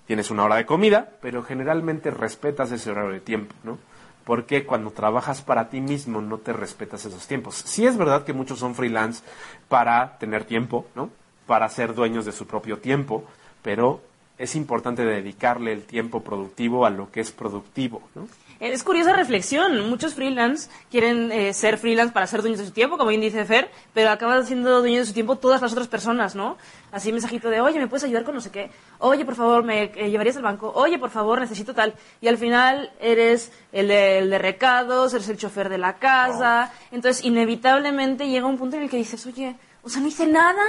Tienes 0.07 0.31
una 0.31 0.45
hora 0.45 0.57
de 0.57 0.67
comida, 0.67 1.11
pero 1.21 1.43
generalmente 1.43 2.11
respetas 2.11 2.71
ese 2.73 2.91
horario 2.91 3.13
de 3.13 3.21
tiempo, 3.21 3.55
¿no? 3.63 3.79
Porque 4.25 4.65
cuando 4.65 4.91
trabajas 4.91 5.43
para 5.43 5.69
ti 5.69 5.81
mismo 5.81 6.21
no 6.21 6.39
te 6.39 6.53
respetas 6.53 7.05
esos 7.05 7.27
tiempos. 7.27 7.55
Sí 7.57 7.87
es 7.87 7.97
verdad 7.97 8.25
que 8.25 8.33
muchos 8.33 8.59
son 8.59 8.75
freelance 8.75 9.23
para 9.69 10.19
tener 10.19 10.45
tiempo, 10.45 10.87
¿no? 10.95 11.11
Para 11.47 11.69
ser 11.69 11.95
dueños 11.95 12.25
de 12.25 12.33
su 12.33 12.47
propio 12.47 12.79
tiempo, 12.79 13.25
pero 13.63 14.01
es 14.39 14.57
importante 14.57 15.05
dedicarle 15.05 15.73
el 15.73 15.85
tiempo 15.85 16.23
productivo 16.23 16.87
a 16.87 16.91
lo 16.91 17.11
que 17.11 17.21
es 17.21 17.33
productivo, 17.33 18.03
¿no? 18.15 18.27
Es 18.61 18.85
curiosa 18.85 19.13
reflexión. 19.13 19.89
Muchos 19.91 20.15
freelance 20.15 20.71
quieren 20.91 21.33
eh, 21.33 21.53
ser 21.53 21.77
freelance 21.77 22.13
para 22.13 22.27
ser 22.27 22.41
dueños 22.41 22.61
de 22.61 22.67
su 22.67 22.73
tiempo, 22.73 22.97
como 22.97 23.11
bien 23.11 23.21
dice 23.21 23.45
Fer, 23.45 23.71
pero 23.93 24.11
acaban 24.11 24.47
siendo 24.47 24.81
dueños 24.81 25.01
de 25.01 25.07
su 25.07 25.13
tiempo 25.13 25.37
todas 25.37 25.61
las 25.61 25.73
otras 25.73 25.89
personas, 25.89 26.35
¿no? 26.35 26.57
Así 26.93 27.13
mensajito 27.13 27.51
de, 27.51 27.61
oye, 27.61 27.79
¿me 27.79 27.89
puedes 27.89 28.05
ayudar 28.05 28.25
con 28.25 28.35
no 28.35 28.41
sé 28.41 28.51
qué? 28.51 28.71
Oye, 28.99 29.25
por 29.25 29.35
favor, 29.35 29.65
¿me 29.65 29.85
eh, 29.85 30.11
llevarías 30.11 30.37
al 30.37 30.43
banco? 30.43 30.73
Oye, 30.75 30.99
por 30.99 31.11
favor, 31.11 31.41
necesito 31.41 31.75
tal. 31.75 31.95
Y 32.21 32.29
al 32.29 32.39
final 32.39 32.93
eres 33.01 33.51
el 33.73 33.89
de, 33.89 34.19
el 34.19 34.31
de 34.31 34.39
recados, 34.39 35.13
eres 35.15 35.29
el 35.29 35.37
chofer 35.37 35.69
de 35.69 35.79
la 35.79 35.99
casa. 35.99 36.73
Entonces, 36.93 37.25
inevitablemente 37.25 38.29
llega 38.29 38.47
un 38.47 38.57
punto 38.57 38.77
en 38.77 38.85
el 38.85 38.91
que 38.91 38.97
dices, 38.97 39.27
oye, 39.27 39.57
o 39.83 39.89
sea, 39.89 40.01
no 40.01 40.09
hice 40.09 40.27
nada. 40.27 40.63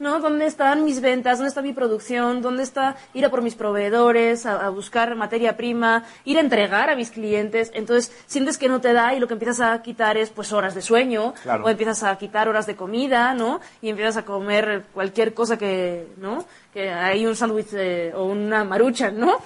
¿No? 0.00 0.18
¿Dónde 0.18 0.46
están 0.46 0.84
mis 0.84 1.00
ventas? 1.00 1.38
¿Dónde 1.38 1.50
está 1.50 1.62
mi 1.62 1.72
producción? 1.72 2.42
¿Dónde 2.42 2.64
está 2.64 2.96
ir 3.14 3.24
a 3.24 3.30
por 3.30 3.42
mis 3.42 3.54
proveedores, 3.54 4.46
a, 4.46 4.66
a 4.66 4.70
buscar 4.70 5.14
materia 5.14 5.56
prima, 5.56 6.04
ir 6.24 6.38
a 6.38 6.40
entregar 6.40 6.90
a 6.90 6.96
mis 6.96 7.10
clientes? 7.10 7.70
Entonces, 7.74 8.10
sientes 8.26 8.58
que 8.58 8.68
no 8.68 8.80
te 8.80 8.92
da 8.92 9.14
y 9.14 9.20
lo 9.20 9.28
que 9.28 9.34
empiezas 9.34 9.60
a 9.60 9.80
quitar 9.82 10.16
es 10.16 10.30
pues 10.30 10.52
horas 10.52 10.74
de 10.74 10.82
sueño 10.82 11.34
Claro. 11.42 11.64
o 11.64 11.68
empiezas 11.68 12.02
a 12.02 12.16
quitar 12.16 12.48
horas 12.48 12.66
de 12.66 12.74
comida, 12.76 13.34
¿no? 13.34 13.60
Y 13.82 13.90
empiezas 13.90 14.16
a 14.16 14.24
comer 14.24 14.84
cualquier 14.92 15.34
cosa 15.34 15.56
que, 15.58 16.08
¿no? 16.16 16.44
Que 16.72 16.90
hay 16.90 17.26
un 17.26 17.36
sándwich 17.36 17.68
eh, 17.74 18.12
o 18.16 18.24
una 18.24 18.64
marucha, 18.64 19.10
¿no? 19.10 19.36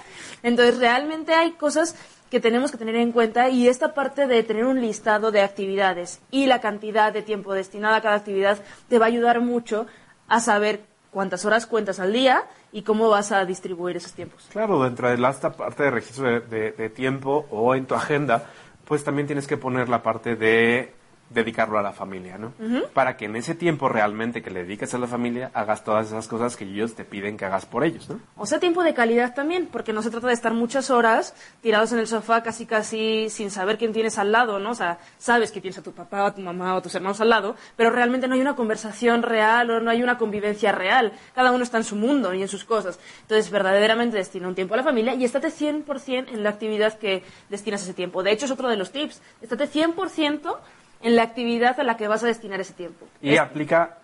Entonces, 0.41 0.77
realmente 0.79 1.33
hay 1.33 1.51
cosas 1.51 1.95
que 2.31 2.39
tenemos 2.39 2.71
que 2.71 2.77
tener 2.77 2.95
en 2.95 3.11
cuenta 3.11 3.49
y 3.49 3.67
esta 3.67 3.93
parte 3.93 4.25
de 4.25 4.41
tener 4.43 4.65
un 4.65 4.81
listado 4.81 5.31
de 5.31 5.41
actividades 5.41 6.21
y 6.31 6.47
la 6.47 6.59
cantidad 6.59 7.13
de 7.13 7.21
tiempo 7.21 7.53
destinada 7.53 7.97
a 7.97 8.01
cada 8.01 8.15
actividad 8.15 8.57
te 8.89 8.97
va 8.99 9.05
a 9.05 9.09
ayudar 9.09 9.41
mucho 9.41 9.85
a 10.27 10.39
saber 10.39 10.81
cuántas 11.11 11.45
horas 11.45 11.65
cuentas 11.65 11.99
al 11.99 12.11
día 12.13 12.43
y 12.71 12.81
cómo 12.81 13.09
vas 13.09 13.31
a 13.31 13.45
distribuir 13.45 13.95
esos 13.97 14.11
tiempos. 14.13 14.45
Claro, 14.51 14.83
dentro 14.83 15.09
de 15.09 15.17
la, 15.17 15.29
esta 15.29 15.51
parte 15.53 15.83
de 15.83 15.91
registro 15.91 16.25
de, 16.29 16.39
de- 16.41 16.71
de 16.71 16.89
tiempo 16.89 17.45
o 17.51 17.73
en 17.75 17.85
tu 17.85 17.95
agenda, 17.95 18.49
pues 18.85 19.03
también 19.03 19.25
tienes 19.27 19.47
que 19.47 19.57
poner 19.57 19.87
la 19.89 20.03
parte 20.03 20.35
de 20.35 20.93
dedicarlo 21.29 21.79
a 21.79 21.81
la 21.81 21.91
familia, 21.91 22.37
¿no? 22.37 22.53
Para 22.93 23.17
que 23.17 23.25
en 23.25 23.35
ese 23.35 23.55
tiempo 23.55 23.89
realmente 23.89 24.41
que 24.41 24.51
le 24.51 24.63
dediques 24.63 24.93
a 24.93 24.97
la 24.97 25.07
familia 25.07 25.51
hagas 25.53 25.83
todas 25.83 26.07
esas 26.07 26.27
cosas 26.27 26.55
que 26.55 26.65
ellos 26.65 26.95
te 26.95 27.03
piden 27.03 27.35
que 27.35 27.45
hagas 27.45 27.65
por 27.65 27.83
ellos, 27.83 28.09
¿no? 28.09 28.19
O 28.37 28.45
sea, 28.45 28.59
tiempo 28.59 28.83
de 28.83 28.93
calidad 28.93 29.33
también, 29.33 29.67
porque 29.71 29.91
no 29.91 30.01
se 30.01 30.11
trata 30.11 30.27
de 30.27 30.33
estar 30.33 30.53
muchas 30.53 30.89
horas 30.91 31.33
tirados 31.61 31.91
en 31.91 31.99
el 31.99 32.07
sofá 32.07 32.43
casi 32.43 32.65
casi 32.65 33.29
sin 33.29 33.49
saber 33.49 33.77
quién 33.77 33.91
tienes 33.91 34.17
al 34.17 34.31
lado, 34.31 34.59
¿no? 34.59 34.71
O 34.71 34.75
sea, 34.75 34.99
sabes 35.17 35.51
que 35.51 35.61
tienes 35.61 35.77
a 35.79 35.83
tu 35.83 35.93
papá 35.93 36.23
o 36.23 36.27
a 36.27 36.35
tu 36.35 36.41
mamá 36.41 36.75
o 36.75 36.77
a 36.77 36.81
tus 36.81 36.93
hermanos 36.93 37.19
al 37.21 37.29
lado, 37.29 37.55
pero 37.75 37.89
realmente 37.89 38.27
no 38.27 38.35
hay 38.35 38.41
una 38.41 38.55
conversación 38.55 39.23
real 39.23 39.69
o 39.71 39.79
no 39.79 39.89
hay 39.89 40.03
una 40.03 40.17
convivencia 40.17 40.71
real. 40.71 41.13
Cada 41.33 41.51
uno 41.51 41.63
está 41.63 41.77
en 41.77 41.83
su 41.83 41.95
mundo 41.95 42.33
y 42.33 42.41
en 42.41 42.47
sus 42.47 42.65
cosas. 42.65 42.99
Entonces, 43.21 43.49
verdaderamente 43.49 44.17
destina 44.17 44.47
un 44.47 44.55
tiempo 44.55 44.75
a 44.75 44.77
la 44.77 44.83
familia 44.83 45.15
y 45.15 45.25
estate 45.25 45.47
100% 45.47 46.29
en 46.33 46.43
la 46.43 46.49
actividad 46.49 46.97
que 46.97 47.23
destinas 47.49 47.81
ese 47.81 47.93
tiempo. 47.93 48.23
De 48.23 48.31
hecho, 48.31 48.45
es 48.45 48.51
otro 48.51 48.69
de 48.69 48.77
los 48.77 48.91
tips. 48.91 49.21
Estate 49.41 49.67
100% 49.67 50.57
en 51.05 51.15
la 51.15 51.23
actividad 51.23 51.79
a 51.79 51.83
la 51.83 51.95
que 51.97 52.07
vas 52.07 52.23
a 52.23 52.27
destinar 52.27 52.59
ese 52.59 52.73
tiempo. 52.73 53.05
Y 53.21 53.33
Es- 53.33 53.39
aplica 53.39 53.99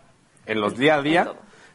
en 0.45 0.61
los 0.61 0.77
día 0.77 0.95
a 0.95 0.97
En 0.99 1.03
día 1.03 1.33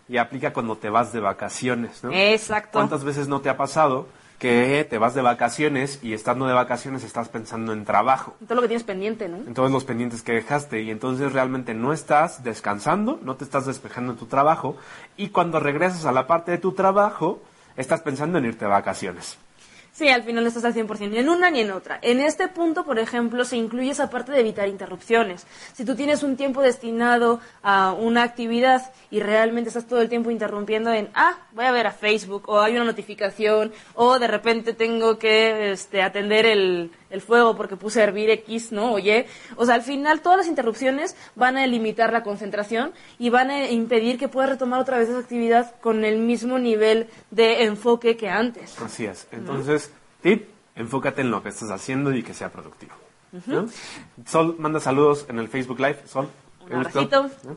y 0.09 0.19
aplica 0.19 0.53
cuando 0.53 0.77
te 0.79 0.89
vas 0.89 1.13
de 1.13 1.21
vacaciones, 1.21 2.03
¿no? 2.05 2.11
Exacto. 2.13 2.71
¿Cuántas 2.79 3.03
veces 3.05 3.27
no 3.29 3.41
te 3.41 3.49
ha 3.49 3.57
pasado 3.57 4.07
que 4.39 4.87
te 4.89 4.99
vas 4.99 5.15
de 5.15 5.23
vacaciones 5.23 5.99
y 6.03 6.13
estando 6.13 6.47
de 6.47 6.53
vacaciones 6.53 7.03
estás 7.03 7.29
pensando 7.29 7.73
en 7.73 7.85
trabajo? 7.85 8.37
Todo 8.47 8.55
lo 8.57 8.63
que 8.63 8.69
tienes 8.69 8.85
pendiente, 8.85 9.29
¿no? 9.29 9.39
en 9.39 9.53
todos 9.55 9.71
los 9.73 9.85
pendientes 9.85 10.23
que 10.23 10.33
dejaste 10.33 10.83
y 10.83 10.91
entonces 10.91 11.33
realmente 11.33 11.75
no 11.75 11.93
estás 11.93 12.45
descansando, 12.45 13.19
no 13.23 13.35
te 13.37 13.45
estás 13.45 13.67
despejando 13.67 14.13
en 14.13 14.19
tu 14.19 14.27
trabajo 14.27 14.77
y 15.17 15.31
cuando 15.31 15.59
regresas 15.59 16.05
a 16.07 16.13
la 16.13 16.27
parte 16.29 16.53
de 16.53 16.59
tu 16.59 16.71
trabajo 16.73 17.43
estás 17.77 18.01
pensando 18.03 18.39
en 18.39 18.45
irte 18.45 18.65
de 18.67 18.71
vacaciones. 18.71 19.39
Sí, 19.97 20.11
al 20.11 20.25
final 20.25 20.45
no 20.45 20.49
estás 20.49 20.67
al 20.67 20.75
100% 20.75 21.09
ni 21.09 21.17
en 21.17 21.31
una 21.31 21.51
ni 21.51 21.61
en 21.61 21.71
otra. 21.71 21.99
En 22.03 22.21
este 22.21 22.49
punto, 22.49 22.85
por 22.85 22.99
ejemplo, 22.99 23.47
se 23.47 23.57
incluye 23.57 23.93
esa 23.93 24.11
parte 24.11 24.31
de 24.31 24.41
evitar 24.41 24.69
interrupciones. 24.69 25.47
Si 25.73 25.87
tú 25.87 25.97
tienes 25.97 26.23
un 26.23 26.37
tiempo 26.37 26.61
destinado 26.61 27.41
a 27.63 27.95
una 27.95 28.23
actividad 28.23 28.93
y 29.11 29.21
realmente 29.21 29.69
estás 29.69 29.87
todo 29.87 30.03
el 30.03 30.11
tiempo 30.11 30.31
interrumpiendo 30.31 30.93
en, 30.93 31.09
ah, 31.15 31.39
voy 31.53 31.65
a 31.65 31.73
ver 31.73 31.87
a 31.87 31.93
Facebook, 31.93 32.43
o 32.47 32.61
hay 32.61 32.75
una 32.75 32.85
notificación, 32.85 33.73
o 33.95 34.19
de 34.19 34.27
repente 34.27 34.75
tengo 34.75 35.19
que 35.19 35.73
este, 35.73 36.03
atender 36.03 36.45
el, 36.45 36.91
el 37.17 37.23
fuego 37.23 37.57
porque 37.57 37.77
puse 37.77 38.01
a 38.01 38.05
hervir 38.05 38.31
X, 38.31 38.71
¿no? 38.71 38.93
Oye, 38.93 39.27
o 39.57 39.67
sea, 39.67 39.75
al 39.75 39.83
final 39.83 40.21
todas 40.21 40.39
las 40.39 40.47
interrupciones 40.47 41.17
van 41.35 41.57
a 41.57 41.67
limitar 41.67 42.13
la 42.13 42.23
concentración 42.23 42.93
y 43.19 43.31
van 43.31 43.51
a 43.51 43.69
impedir 43.71 44.19
que 44.19 44.29
puedas 44.29 44.51
retomar 44.51 44.81
otra 44.81 44.99
vez 44.99 45.09
esa 45.09 45.19
actividad 45.19 45.75
con 45.81 46.05
el 46.05 46.19
mismo 46.19 46.59
nivel 46.59 47.09
de 47.31 47.65
enfoque 47.65 48.17
que 48.17 48.29
antes. 48.29 48.81
Así 48.81 49.07
es. 49.07 49.27
Entonces, 49.33 49.91
tip, 50.23 50.49
enfócate 50.77 51.23
en 51.23 51.31
lo 51.31 51.43
que 51.43 51.49
estás 51.49 51.71
haciendo 51.71 52.15
y 52.15 52.23
que 52.23 52.35
sea 52.35 52.53
productivo. 52.53 52.93
¿no? 53.47 53.67
Sol 54.27 54.57
manda 54.59 54.79
saludos 54.79 55.27
en 55.29 55.39
el 55.39 55.49
Facebook 55.49 55.81
Live. 55.81 56.03
Sol. 56.07 56.29
Un 56.67 56.73
abracito. 56.75 57.31
¿no? 57.45 57.57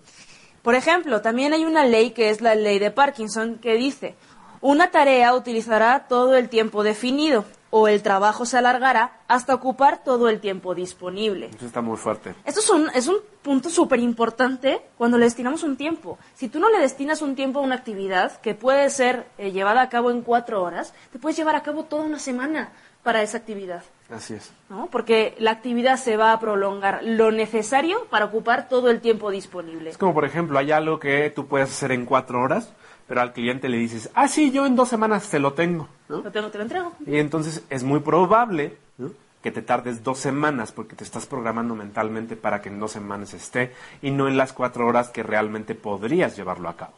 Por 0.62 0.76
ejemplo, 0.76 1.22
también 1.22 1.54
hay 1.54 1.66
una 1.66 1.86
ley 1.86 2.12
que 2.12 2.30
es 2.30 2.42
la 2.42 2.56
ley 2.56 2.80
de 2.80 2.92
Parkinson 2.92 3.60
que 3.60 3.76
dice, 3.76 4.16
una 4.62 4.92
tarea 4.92 5.34
utilizará 5.34 6.08
todo 6.08 6.36
el 6.36 6.50
tiempo 6.50 6.84
definido 6.84 7.46
o 7.70 7.88
el 7.88 8.02
trabajo 8.02 8.46
se 8.46 8.58
alargará 8.58 9.20
hasta 9.28 9.54
ocupar 9.54 10.04
todo 10.04 10.30
el 10.30 10.40
tiempo 10.40 10.76
disponible. 10.76 11.50
Eso 11.56 11.66
está 11.66 11.82
muy 11.82 11.98
fuerte. 11.98 12.36
Esto 12.46 12.60
es 12.60 12.70
un, 12.70 12.90
es 12.94 13.08
un 13.08 13.18
punto 13.42 13.70
súper 13.70 14.00
importante 14.00 14.82
cuando 14.98 15.18
le 15.18 15.26
destinamos 15.26 15.64
un 15.64 15.78
tiempo. 15.78 16.18
Si 16.36 16.50
tú 16.50 16.60
no 16.60 16.70
le 16.70 16.80
destinas 16.80 17.22
un 17.22 17.36
tiempo 17.36 17.60
a 17.60 17.64
una 17.64 17.76
actividad 17.76 18.40
que 18.42 18.56
puede 18.56 18.90
ser 18.90 19.28
eh, 19.38 19.52
llevada 19.52 19.82
a 19.82 19.90
cabo 19.90 20.12
en 20.12 20.22
cuatro 20.22 20.64
horas, 20.64 20.94
te 21.12 21.20
puedes 21.20 21.38
llevar 21.38 21.56
a 21.56 21.64
cabo 21.64 21.84
toda 21.84 22.04
una 22.04 22.20
semana 22.20 22.72
para 23.04 23.22
esa 23.22 23.38
actividad. 23.38 23.84
Así 24.10 24.34
es. 24.34 24.52
¿no? 24.70 24.88
Porque 24.92 25.36
la 25.40 25.52
actividad 25.52 25.98
se 25.98 26.18
va 26.18 26.34
a 26.34 26.40
prolongar 26.40 27.02
lo 27.04 27.32
necesario 27.32 28.06
para 28.10 28.26
ocupar 28.26 28.68
todo 28.68 28.90
el 28.90 29.02
tiempo 29.02 29.30
disponible. 29.32 29.92
Es 29.92 29.98
como, 29.98 30.14
por 30.14 30.26
ejemplo, 30.26 30.58
hay 30.58 30.72
algo 30.72 31.00
que 31.00 31.30
tú 31.30 31.48
puedes 31.48 31.70
hacer 31.70 31.92
en 31.92 32.06
cuatro 32.06 32.42
horas, 32.42 32.74
pero 33.10 33.22
al 33.22 33.34
cliente 33.34 33.68
le 33.68 33.78
dices, 33.78 34.12
ah, 34.14 34.28
sí, 34.28 34.52
yo 34.52 34.68
en 34.68 34.76
dos 34.76 34.88
semanas 34.88 35.28
te 35.30 35.40
lo 35.40 35.54
tengo. 35.54 35.90
¿no? 36.10 36.22
Lo 36.22 36.32
tengo, 36.32 36.50
te 36.50 36.60
lo 36.60 36.64
entrego. 36.64 36.94
Y 37.08 37.18
entonces 37.18 37.64
es 37.72 37.84
muy 37.84 38.02
probable 38.02 38.78
¿no? 39.00 39.10
que 39.42 39.52
te 39.52 39.64
tardes 39.64 40.04
dos 40.04 40.20
semanas 40.20 40.72
porque 40.72 40.96
te 40.96 41.04
estás 41.04 41.26
programando 41.26 41.74
mentalmente 41.74 42.36
para 42.36 42.62
que 42.62 42.70
en 42.70 42.80
dos 42.80 42.92
semanas 42.92 43.34
esté 43.34 43.74
y 44.04 44.12
no 44.12 44.28
en 44.28 44.38
las 44.38 44.54
cuatro 44.54 44.86
horas 44.86 45.10
que 45.10 45.24
realmente 45.24 45.74
podrías 45.74 46.38
llevarlo 46.38 46.70
a 46.70 46.78
cabo. 46.78 46.94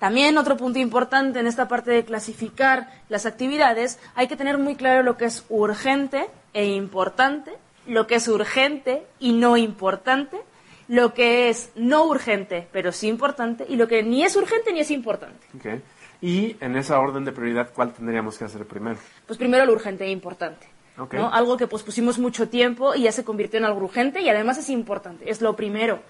También 0.00 0.36
otro 0.38 0.56
punto 0.56 0.80
importante 0.80 1.38
en 1.38 1.46
esta 1.46 1.68
parte 1.68 1.92
de 1.92 2.04
clasificar 2.04 2.90
las 3.08 3.24
actividades, 3.24 4.00
hay 4.16 4.26
que 4.26 4.36
tener 4.36 4.58
muy 4.58 4.74
claro 4.74 5.04
lo 5.04 5.16
que 5.16 5.26
es 5.26 5.44
urgente 5.48 6.26
e 6.52 6.66
importante, 6.66 7.52
lo 7.86 8.08
que 8.08 8.16
es 8.16 8.26
urgente 8.26 9.06
y 9.20 9.34
no 9.34 9.56
importante, 9.56 10.36
lo 10.88 11.14
que 11.14 11.50
es 11.50 11.70
no 11.76 12.04
urgente 12.04 12.66
pero 12.72 12.92
sí 12.92 13.08
importante 13.08 13.64
y 13.68 13.76
lo 13.76 13.86
que 13.86 14.02
ni 14.02 14.24
es 14.24 14.34
urgente 14.36 14.72
ni 14.72 14.80
es 14.80 14.90
importante. 14.90 15.46
¿ok? 15.56 15.80
Y 16.20 16.56
en 16.60 16.76
esa 16.76 16.98
orden 16.98 17.24
de 17.24 17.32
prioridad, 17.32 17.70
¿cuál 17.72 17.92
tendríamos 17.92 18.36
que 18.38 18.44
hacer 18.44 18.66
primero? 18.66 18.98
Pues 19.26 19.38
primero 19.38 19.64
lo 19.64 19.72
urgente 19.72 20.04
e 20.04 20.10
importante. 20.10 20.66
Ok. 20.98 21.14
¿no? 21.14 21.32
Algo 21.32 21.56
que 21.56 21.68
pospusimos 21.68 22.18
mucho 22.18 22.48
tiempo 22.48 22.94
y 22.94 23.02
ya 23.02 23.12
se 23.12 23.24
convirtió 23.24 23.58
en 23.58 23.66
algo 23.66 23.84
urgente 23.84 24.20
y 24.20 24.28
además 24.28 24.58
es 24.58 24.68
importante, 24.70 25.30
es 25.30 25.40
lo 25.40 25.54
primero. 25.54 26.00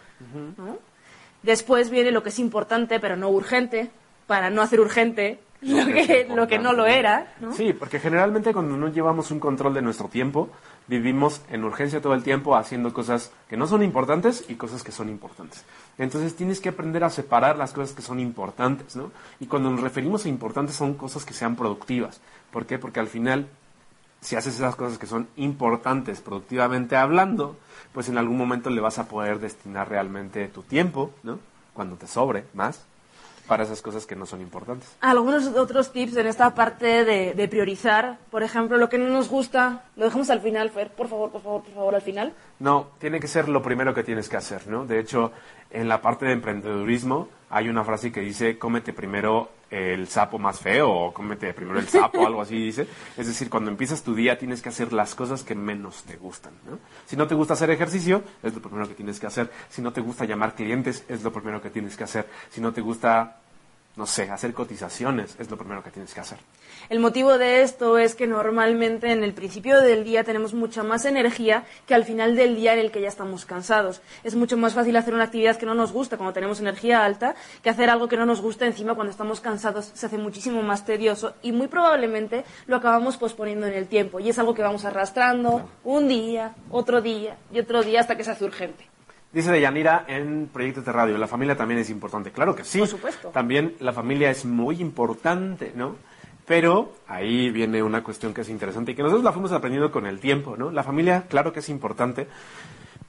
¿no? 0.56 0.78
Después 1.42 1.90
viene 1.90 2.10
lo 2.10 2.22
que 2.22 2.30
es 2.30 2.38
importante 2.38 2.98
pero 3.00 3.16
no 3.16 3.28
urgente, 3.28 3.90
para 4.26 4.50
no 4.50 4.62
hacer 4.62 4.80
urgente, 4.80 5.40
lo 5.60 5.84
que 5.86 6.26
lo 6.34 6.46
que 6.46 6.58
no 6.58 6.72
lo 6.72 6.86
era, 6.86 7.34
¿no? 7.40 7.52
Sí, 7.52 7.72
porque 7.72 7.98
generalmente 7.98 8.52
cuando 8.52 8.76
no 8.76 8.88
llevamos 8.88 9.30
un 9.30 9.40
control 9.40 9.74
de 9.74 9.82
nuestro 9.82 10.08
tiempo, 10.08 10.50
vivimos 10.88 11.42
en 11.50 11.64
urgencia 11.64 12.00
todo 12.00 12.14
el 12.14 12.22
tiempo 12.22 12.56
haciendo 12.56 12.92
cosas 12.92 13.30
que 13.48 13.56
no 13.56 13.66
son 13.66 13.82
importantes 13.82 14.44
y 14.48 14.54
cosas 14.54 14.82
que 14.82 14.90
son 14.90 15.08
importantes. 15.08 15.64
Entonces 15.98 16.34
tienes 16.34 16.60
que 16.60 16.70
aprender 16.70 17.04
a 17.04 17.10
separar 17.10 17.56
las 17.58 17.72
cosas 17.72 17.94
que 17.94 18.02
son 18.02 18.18
importantes, 18.18 18.96
¿no? 18.96 19.12
Y 19.38 19.46
cuando 19.46 19.70
nos 19.70 19.82
referimos 19.82 20.24
a 20.24 20.28
importantes 20.28 20.74
son 20.74 20.94
cosas 20.94 21.24
que 21.24 21.34
sean 21.34 21.56
productivas. 21.56 22.20
¿Por 22.50 22.66
qué? 22.66 22.78
Porque 22.78 23.00
al 23.00 23.08
final, 23.08 23.48
si 24.20 24.34
haces 24.34 24.54
esas 24.54 24.76
cosas 24.76 24.98
que 24.98 25.06
son 25.06 25.28
importantes 25.36 26.20
productivamente 26.20 26.96
hablando, 26.96 27.56
pues 27.92 28.08
en 28.08 28.18
algún 28.18 28.38
momento 28.38 28.70
le 28.70 28.80
vas 28.80 28.98
a 28.98 29.08
poder 29.08 29.38
destinar 29.38 29.88
realmente 29.88 30.48
tu 30.48 30.62
tiempo, 30.62 31.12
¿no? 31.22 31.38
Cuando 31.74 31.96
te 31.96 32.06
sobre 32.06 32.44
más, 32.54 32.86
para 33.48 33.64
esas 33.64 33.82
cosas 33.82 34.06
que 34.06 34.14
no 34.14 34.26
son 34.26 34.40
importantes. 34.40 34.88
Algunos 35.00 35.46
otros 35.48 35.90
tips 35.90 36.16
en 36.16 36.26
esta 36.26 36.54
parte 36.54 37.04
de, 37.04 37.34
de 37.34 37.48
priorizar, 37.48 38.18
por 38.30 38.42
ejemplo, 38.42 38.76
lo 38.76 38.88
que 38.88 38.98
no 38.98 39.08
nos 39.08 39.28
gusta, 39.28 39.84
lo 39.96 40.04
dejamos 40.04 40.30
al 40.30 40.40
final, 40.40 40.70
Fer, 40.70 40.90
por 40.90 41.08
favor, 41.08 41.32
por 41.32 41.42
favor, 41.42 41.62
por 41.62 41.74
favor, 41.74 41.94
al 41.94 42.02
final. 42.02 42.34
No, 42.60 42.88
tiene 42.98 43.18
que 43.18 43.26
ser 43.26 43.48
lo 43.48 43.62
primero 43.62 43.94
que 43.94 44.04
tienes 44.04 44.28
que 44.28 44.36
hacer, 44.36 44.68
¿no? 44.68 44.84
De 44.84 45.00
hecho, 45.00 45.32
en 45.70 45.88
la 45.88 46.00
parte 46.00 46.26
de 46.26 46.32
emprendedurismo 46.32 47.28
hay 47.50 47.68
una 47.68 47.82
frase 47.84 48.12
que 48.12 48.20
dice, 48.20 48.58
cómete 48.58 48.92
primero 48.92 49.48
el 49.70 50.08
sapo 50.08 50.38
más 50.38 50.58
feo 50.58 50.90
o 50.90 51.12
cómete 51.12 51.52
primero 51.52 51.78
el 51.78 51.88
sapo, 51.88 52.26
algo 52.26 52.40
así 52.40 52.56
dice. 52.56 52.86
Es 53.16 53.26
decir, 53.26 53.50
cuando 53.50 53.70
empiezas 53.70 54.02
tu 54.02 54.14
día 54.14 54.38
tienes 54.38 54.62
que 54.62 54.70
hacer 54.70 54.92
las 54.92 55.14
cosas 55.14 55.42
que 55.42 55.54
menos 55.54 56.04
te 56.04 56.16
gustan, 56.16 56.52
¿no? 56.68 56.78
Si 57.06 57.16
no 57.16 57.26
te 57.26 57.34
gusta 57.34 57.54
hacer 57.54 57.70
ejercicio, 57.70 58.22
es 58.42 58.54
lo 58.54 58.62
primero 58.62 58.88
que 58.88 58.94
tienes 58.94 59.20
que 59.20 59.26
hacer. 59.26 59.50
Si 59.68 59.82
no 59.82 59.92
te 59.92 60.00
gusta 60.00 60.24
llamar 60.24 60.54
clientes, 60.54 61.04
es 61.08 61.22
lo 61.22 61.32
primero 61.32 61.60
que 61.60 61.70
tienes 61.70 61.96
que 61.96 62.04
hacer. 62.04 62.28
Si 62.50 62.60
no 62.60 62.72
te 62.72 62.80
gusta, 62.80 63.38
no 63.96 64.06
sé, 64.06 64.30
hacer 64.30 64.54
cotizaciones, 64.54 65.36
es 65.38 65.50
lo 65.50 65.56
primero 65.56 65.82
que 65.82 65.90
tienes 65.90 66.14
que 66.14 66.20
hacer. 66.20 66.38
El 66.90 67.00
motivo 67.00 67.36
de 67.36 67.60
esto 67.60 67.98
es 67.98 68.14
que 68.14 68.26
normalmente 68.26 69.12
en 69.12 69.22
el 69.22 69.34
principio 69.34 69.78
del 69.82 70.04
día 70.04 70.24
tenemos 70.24 70.54
mucha 70.54 70.82
más 70.82 71.04
energía 71.04 71.64
que 71.86 71.94
al 71.94 72.04
final 72.04 72.34
del 72.34 72.56
día 72.56 72.72
en 72.72 72.78
el 72.78 72.90
que 72.90 73.02
ya 73.02 73.08
estamos 73.08 73.44
cansados. 73.44 74.00
Es 74.24 74.34
mucho 74.34 74.56
más 74.56 74.72
fácil 74.72 74.96
hacer 74.96 75.12
una 75.12 75.24
actividad 75.24 75.58
que 75.58 75.66
no 75.66 75.74
nos 75.74 75.92
gusta 75.92 76.16
cuando 76.16 76.32
tenemos 76.32 76.60
energía 76.60 77.04
alta 77.04 77.34
que 77.62 77.68
hacer 77.68 77.90
algo 77.90 78.08
que 78.08 78.16
no 78.16 78.24
nos 78.24 78.40
gusta 78.40 78.64
encima 78.64 78.94
cuando 78.94 79.10
estamos 79.10 79.42
cansados. 79.42 79.90
Se 79.92 80.06
hace 80.06 80.16
muchísimo 80.16 80.62
más 80.62 80.86
tedioso 80.86 81.34
y 81.42 81.52
muy 81.52 81.66
probablemente 81.66 82.44
lo 82.66 82.76
acabamos 82.76 83.18
posponiendo 83.18 83.66
en 83.66 83.74
el 83.74 83.86
tiempo. 83.86 84.18
Y 84.18 84.30
es 84.30 84.38
algo 84.38 84.54
que 84.54 84.62
vamos 84.62 84.86
arrastrando 84.86 85.68
un 85.84 86.08
día, 86.08 86.54
otro 86.70 87.02
día 87.02 87.36
y 87.52 87.60
otro 87.60 87.82
día 87.82 88.00
hasta 88.00 88.16
que 88.16 88.24
se 88.24 88.30
hace 88.30 88.46
urgente. 88.46 88.86
Dice 89.30 89.52
Deyanira 89.52 90.06
en 90.08 90.48
Proyectos 90.50 90.86
de 90.86 90.92
Radio, 90.92 91.18
la 91.18 91.28
familia 91.28 91.54
también 91.54 91.80
es 91.80 91.90
importante. 91.90 92.32
Claro 92.32 92.56
que 92.56 92.64
sí. 92.64 92.78
Por 92.78 92.88
supuesto. 92.88 93.28
También 93.28 93.74
la 93.80 93.92
familia 93.92 94.30
es 94.30 94.46
muy 94.46 94.80
importante, 94.80 95.72
¿no? 95.74 95.96
Pero 96.48 96.94
ahí 97.06 97.50
viene 97.50 97.82
una 97.82 98.02
cuestión 98.02 98.32
que 98.32 98.40
es 98.40 98.48
interesante 98.48 98.92
y 98.92 98.94
que 98.94 99.02
nosotros 99.02 99.22
la 99.22 99.32
fuimos 99.32 99.52
aprendiendo 99.52 99.92
con 99.92 100.06
el 100.06 100.18
tiempo, 100.18 100.56
¿no? 100.56 100.70
La 100.70 100.82
familia, 100.82 101.26
claro 101.28 101.52
que 101.52 101.60
es 101.60 101.68
importante, 101.68 102.26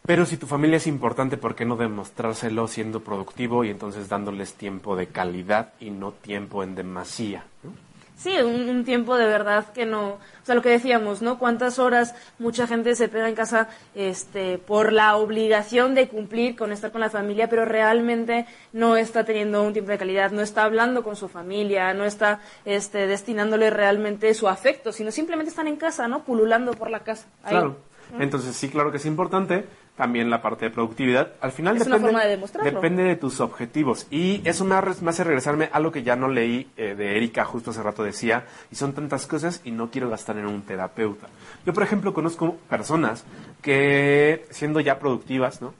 pero 0.05 0.25
si 0.25 0.37
tu 0.37 0.45
familia 0.45 0.77
es 0.77 0.87
importante, 0.87 1.37
¿por 1.37 1.55
qué 1.55 1.65
no 1.65 1.77
demostrárselo 1.77 2.67
siendo 2.67 2.99
productivo 2.99 3.63
y 3.63 3.69
entonces 3.69 4.09
dándoles 4.09 4.55
tiempo 4.55 4.95
de 4.95 5.07
calidad 5.07 5.73
y 5.79 5.89
no 5.89 6.11
tiempo 6.11 6.63
en 6.63 6.75
demasía? 6.75 7.45
¿no? 7.63 7.88
Sí, 8.19 8.37
un, 8.37 8.83
tiempo 8.83 9.15
de 9.15 9.25
verdad 9.25 9.71
que 9.71 9.85
no, 9.85 10.09
o 10.09 10.19
sea, 10.43 10.53
lo 10.53 10.61
que 10.61 10.67
decíamos, 10.67 11.21
¿no? 11.21 11.39
Cuántas 11.39 11.79
horas 11.79 12.15
mucha 12.37 12.67
gente 12.67 12.93
se 12.95 13.07
pega 13.07 13.29
en 13.29 13.33
casa, 13.33 13.69
este, 13.95 14.57
por 14.57 14.91
la 14.91 15.15
obligación 15.15 15.95
de 15.95 16.09
cumplir 16.09 16.57
con 16.57 16.73
estar 16.73 16.91
con 16.91 16.99
la 16.99 17.09
familia, 17.09 17.47
pero 17.47 17.63
realmente 17.63 18.45
no 18.73 18.97
está 18.97 19.23
teniendo 19.23 19.63
un 19.63 19.71
tiempo 19.71 19.91
de 19.91 19.97
calidad, 19.97 20.31
no 20.31 20.41
está 20.41 20.65
hablando 20.65 21.01
con 21.01 21.15
su 21.15 21.29
familia, 21.29 21.93
no 21.93 22.03
está, 22.03 22.41
este, 22.65 23.07
destinándole 23.07 23.69
realmente 23.69 24.33
su 24.33 24.49
afecto, 24.49 24.91
sino 24.91 25.11
simplemente 25.11 25.51
están 25.51 25.69
en 25.69 25.77
casa, 25.77 26.09
¿no? 26.09 26.25
Pululando 26.25 26.73
por 26.73 26.89
la 26.89 26.99
casa. 27.05 27.25
Claro. 27.47 27.77
Entonces 28.17 28.55
sí, 28.55 28.69
claro 28.69 28.91
que 28.91 28.97
es 28.97 29.05
importante. 29.05 29.65
También 29.95 30.29
la 30.29 30.41
parte 30.41 30.63
de 30.65 30.71
productividad. 30.71 31.33
Al 31.41 31.51
final 31.51 31.75
Es 31.75 31.81
una 31.85 31.95
depende, 31.97 32.07
forma 32.13 32.23
de 32.23 32.29
demostrarlo. 32.31 32.71
depende 32.71 33.03
de 33.03 33.15
tus 33.17 33.41
objetivos. 33.41 34.07
Y 34.09 34.41
eso 34.45 34.63
me, 34.63 34.75
ha- 34.75 34.95
me 35.01 35.09
hace 35.09 35.25
regresarme 35.25 35.69
a 35.73 35.79
lo 35.81 35.91
que 35.91 36.03
ya 36.03 36.15
no 36.15 36.29
leí 36.29 36.69
eh, 36.77 36.95
de 36.95 37.17
Erika, 37.17 37.43
justo 37.43 37.71
hace 37.71 37.83
rato 37.83 38.03
decía, 38.03 38.45
y 38.71 38.75
son 38.75 38.93
tantas 38.93 39.27
cosas 39.27 39.59
y 39.65 39.71
no 39.71 39.91
quiero 39.91 40.09
gastar 40.09 40.37
en 40.37 40.45
un 40.47 40.61
terapeuta. 40.61 41.27
Yo, 41.65 41.73
por 41.73 41.83
ejemplo, 41.83 42.13
conozco 42.13 42.55
personas 42.69 43.25
que, 43.61 44.45
siendo 44.51 44.79
ya 44.79 44.99
productivas, 44.99 45.61
¿no? 45.61 45.73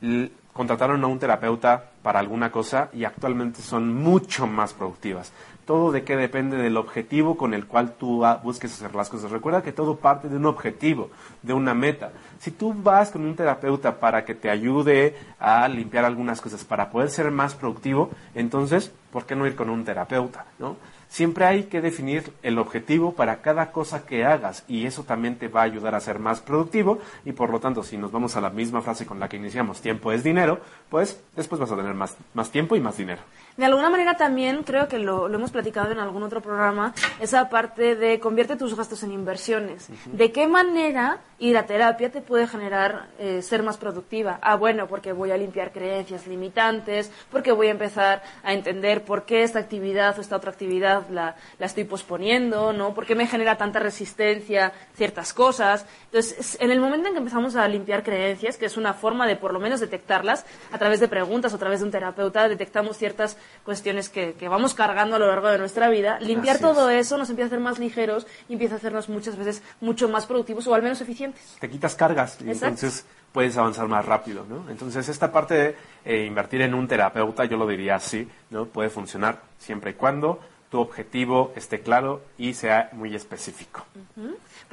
L- 0.00 0.30
contrataron 0.54 1.02
a 1.04 1.06
un 1.06 1.18
terapeuta 1.18 1.90
para 2.02 2.20
alguna 2.20 2.50
cosa 2.50 2.88
y 2.92 3.04
actualmente 3.04 3.62
son 3.62 3.94
mucho 3.94 4.46
más 4.46 4.72
productivas. 4.74 5.32
Todo 5.64 5.92
de 5.92 6.02
qué 6.02 6.16
depende 6.16 6.56
del 6.56 6.76
objetivo 6.76 7.36
con 7.36 7.54
el 7.54 7.66
cual 7.66 7.94
tú 7.94 8.24
ah, 8.24 8.40
busques 8.42 8.72
hacer 8.72 8.94
las 8.94 9.08
cosas. 9.08 9.30
Recuerda 9.30 9.62
que 9.62 9.72
todo 9.72 9.96
parte 9.96 10.28
de 10.28 10.36
un 10.36 10.46
objetivo, 10.46 11.10
de 11.42 11.52
una 11.52 11.72
meta. 11.74 12.12
Si 12.38 12.50
tú 12.50 12.74
vas 12.74 13.10
con 13.10 13.24
un 13.24 13.36
terapeuta 13.36 14.00
para 14.00 14.24
que 14.24 14.34
te 14.34 14.50
ayude 14.50 15.16
a 15.38 15.68
limpiar 15.68 16.04
algunas 16.04 16.40
cosas, 16.40 16.64
para 16.64 16.90
poder 16.90 17.10
ser 17.10 17.30
más 17.30 17.54
productivo, 17.54 18.10
entonces, 18.34 18.92
¿por 19.12 19.24
qué 19.24 19.36
no 19.36 19.46
ir 19.46 19.54
con 19.54 19.70
un 19.70 19.84
terapeuta? 19.84 20.46
¿no? 20.58 20.76
Siempre 21.12 21.44
hay 21.44 21.64
que 21.64 21.82
definir 21.82 22.32
el 22.42 22.58
objetivo 22.58 23.12
para 23.12 23.42
cada 23.42 23.70
cosa 23.70 24.06
que 24.06 24.24
hagas 24.24 24.64
y 24.66 24.86
eso 24.86 25.04
también 25.04 25.36
te 25.36 25.48
va 25.48 25.60
a 25.60 25.64
ayudar 25.64 25.94
a 25.94 26.00
ser 26.00 26.18
más 26.18 26.40
productivo 26.40 27.00
y 27.26 27.32
por 27.32 27.50
lo 27.50 27.60
tanto 27.60 27.82
si 27.82 27.98
nos 27.98 28.10
vamos 28.10 28.34
a 28.34 28.40
la 28.40 28.48
misma 28.48 28.80
frase 28.80 29.04
con 29.04 29.20
la 29.20 29.28
que 29.28 29.36
iniciamos, 29.36 29.82
tiempo 29.82 30.10
es 30.10 30.24
dinero, 30.24 30.60
pues 30.88 31.22
después 31.36 31.60
vas 31.60 31.70
a 31.70 31.76
tener 31.76 31.92
más, 31.92 32.16
más 32.32 32.50
tiempo 32.50 32.76
y 32.76 32.80
más 32.80 32.96
dinero. 32.96 33.20
De 33.56 33.66
alguna 33.66 33.90
manera 33.90 34.16
también, 34.16 34.62
creo 34.62 34.88
que 34.88 34.98
lo, 34.98 35.28
lo 35.28 35.36
hemos 35.36 35.50
platicado 35.50 35.92
en 35.92 35.98
algún 35.98 36.22
otro 36.22 36.40
programa, 36.40 36.94
esa 37.20 37.48
parte 37.50 37.96
de 37.96 38.18
convierte 38.18 38.56
tus 38.56 38.74
gastos 38.74 39.02
en 39.02 39.12
inversiones. 39.12 39.88
¿De 40.06 40.32
qué 40.32 40.46
manera 40.48 41.18
ir 41.38 41.58
a 41.58 41.66
terapia 41.66 42.10
te 42.10 42.22
puede 42.22 42.46
generar 42.46 43.08
eh, 43.18 43.42
ser 43.42 43.62
más 43.62 43.76
productiva? 43.76 44.38
Ah, 44.40 44.56
bueno, 44.56 44.86
porque 44.88 45.12
voy 45.12 45.32
a 45.32 45.36
limpiar 45.36 45.70
creencias 45.70 46.26
limitantes, 46.26 47.10
porque 47.30 47.52
voy 47.52 47.66
a 47.68 47.72
empezar 47.72 48.22
a 48.42 48.54
entender 48.54 49.04
por 49.04 49.24
qué 49.24 49.42
esta 49.42 49.58
actividad 49.58 50.16
o 50.18 50.22
esta 50.22 50.36
otra 50.36 50.50
actividad 50.50 51.08
la, 51.10 51.36
la 51.58 51.66
estoy 51.66 51.84
posponiendo, 51.84 52.72
¿no? 52.72 52.94
¿Por 52.94 53.04
qué 53.04 53.14
me 53.14 53.26
genera 53.26 53.58
tanta 53.58 53.80
resistencia 53.80 54.72
ciertas 54.94 55.32
cosas? 55.34 55.84
Entonces, 56.06 56.38
es- 56.38 56.60
en 56.60 56.70
el 56.70 56.80
momento 56.80 57.08
en 57.08 57.14
que 57.14 57.18
empezamos 57.18 57.54
a 57.56 57.68
limpiar 57.68 58.02
creencias, 58.02 58.56
que 58.56 58.66
es 58.66 58.76
una 58.78 58.94
forma 58.94 59.26
de 59.26 59.36
por 59.36 59.52
lo 59.52 59.60
menos 59.60 59.80
detectarlas, 59.80 60.46
a 60.72 60.78
través 60.78 61.00
de 61.00 61.08
preguntas 61.08 61.52
o 61.52 61.56
a 61.56 61.58
través 61.58 61.80
de 61.80 61.86
un 61.86 61.92
terapeuta, 61.92 62.48
detectamos 62.48 62.96
ciertas 62.96 63.36
cuestiones 63.64 64.08
que, 64.08 64.34
que 64.34 64.48
vamos 64.48 64.74
cargando 64.74 65.16
a 65.16 65.18
lo 65.18 65.26
largo 65.28 65.48
de 65.48 65.58
nuestra 65.58 65.88
vida. 65.88 66.18
Limpiar 66.20 66.56
Así 66.56 66.64
es. 66.64 66.70
todo 66.70 66.90
eso 66.90 67.16
nos 67.18 67.30
empieza 67.30 67.46
a 67.46 67.50
hacer 67.50 67.60
más 67.60 67.78
ligeros 67.78 68.26
y 68.48 68.54
empieza 68.54 68.74
a 68.74 68.78
hacernos 68.78 69.08
muchas 69.08 69.36
veces 69.36 69.62
mucho 69.80 70.08
más 70.08 70.26
productivos 70.26 70.66
o 70.66 70.74
al 70.74 70.82
menos 70.82 71.00
eficientes. 71.00 71.56
te 71.60 71.70
quitas 71.70 71.94
cargas 71.94 72.38
y 72.40 72.48
Exacto. 72.48 72.66
entonces 72.66 73.04
puedes 73.32 73.56
avanzar 73.56 73.88
más 73.88 74.04
rápido, 74.04 74.44
¿no? 74.48 74.68
Entonces 74.70 75.08
esta 75.08 75.32
parte 75.32 75.54
de 75.54 75.76
eh, 76.04 76.24
invertir 76.26 76.60
en 76.62 76.74
un 76.74 76.86
terapeuta, 76.86 77.44
yo 77.46 77.56
lo 77.56 77.66
diría 77.66 77.94
así, 77.96 78.28
¿no? 78.50 78.66
Puede 78.66 78.90
funcionar 78.90 79.40
siempre 79.58 79.92
y 79.92 79.94
cuando 79.94 80.38
tu 80.70 80.80
objetivo 80.80 81.52
esté 81.56 81.80
claro 81.80 82.22
y 82.38 82.54
sea 82.54 82.90
muy 82.92 83.14
específico. 83.14 83.84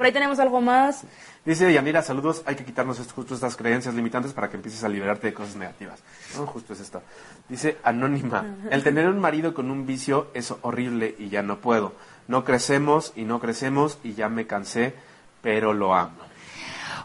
Por 0.00 0.06
ahí 0.06 0.12
tenemos 0.14 0.38
algo 0.38 0.62
más. 0.62 1.04
Dice 1.44 1.70
Yanira, 1.70 2.00
saludos, 2.00 2.42
hay 2.46 2.56
que 2.56 2.64
quitarnos 2.64 2.98
justo 3.12 3.34
estas 3.34 3.54
creencias 3.54 3.94
limitantes 3.94 4.32
para 4.32 4.48
que 4.48 4.56
empieces 4.56 4.82
a 4.82 4.88
liberarte 4.88 5.26
de 5.26 5.34
cosas 5.34 5.56
negativas. 5.56 6.00
No, 6.38 6.46
justo 6.46 6.72
es 6.72 6.80
esto. 6.80 7.02
Dice 7.50 7.76
Anónima, 7.82 8.46
el 8.70 8.82
tener 8.82 9.08
un 9.08 9.18
marido 9.18 9.52
con 9.52 9.70
un 9.70 9.84
vicio 9.84 10.28
es 10.32 10.54
horrible 10.62 11.14
y 11.18 11.28
ya 11.28 11.42
no 11.42 11.58
puedo. 11.58 11.92
No 12.28 12.46
crecemos 12.46 13.12
y 13.14 13.24
no 13.24 13.40
crecemos 13.40 13.98
y 14.02 14.14
ya 14.14 14.30
me 14.30 14.46
cansé, 14.46 14.94
pero 15.42 15.74
lo 15.74 15.94
amo. 15.94 16.29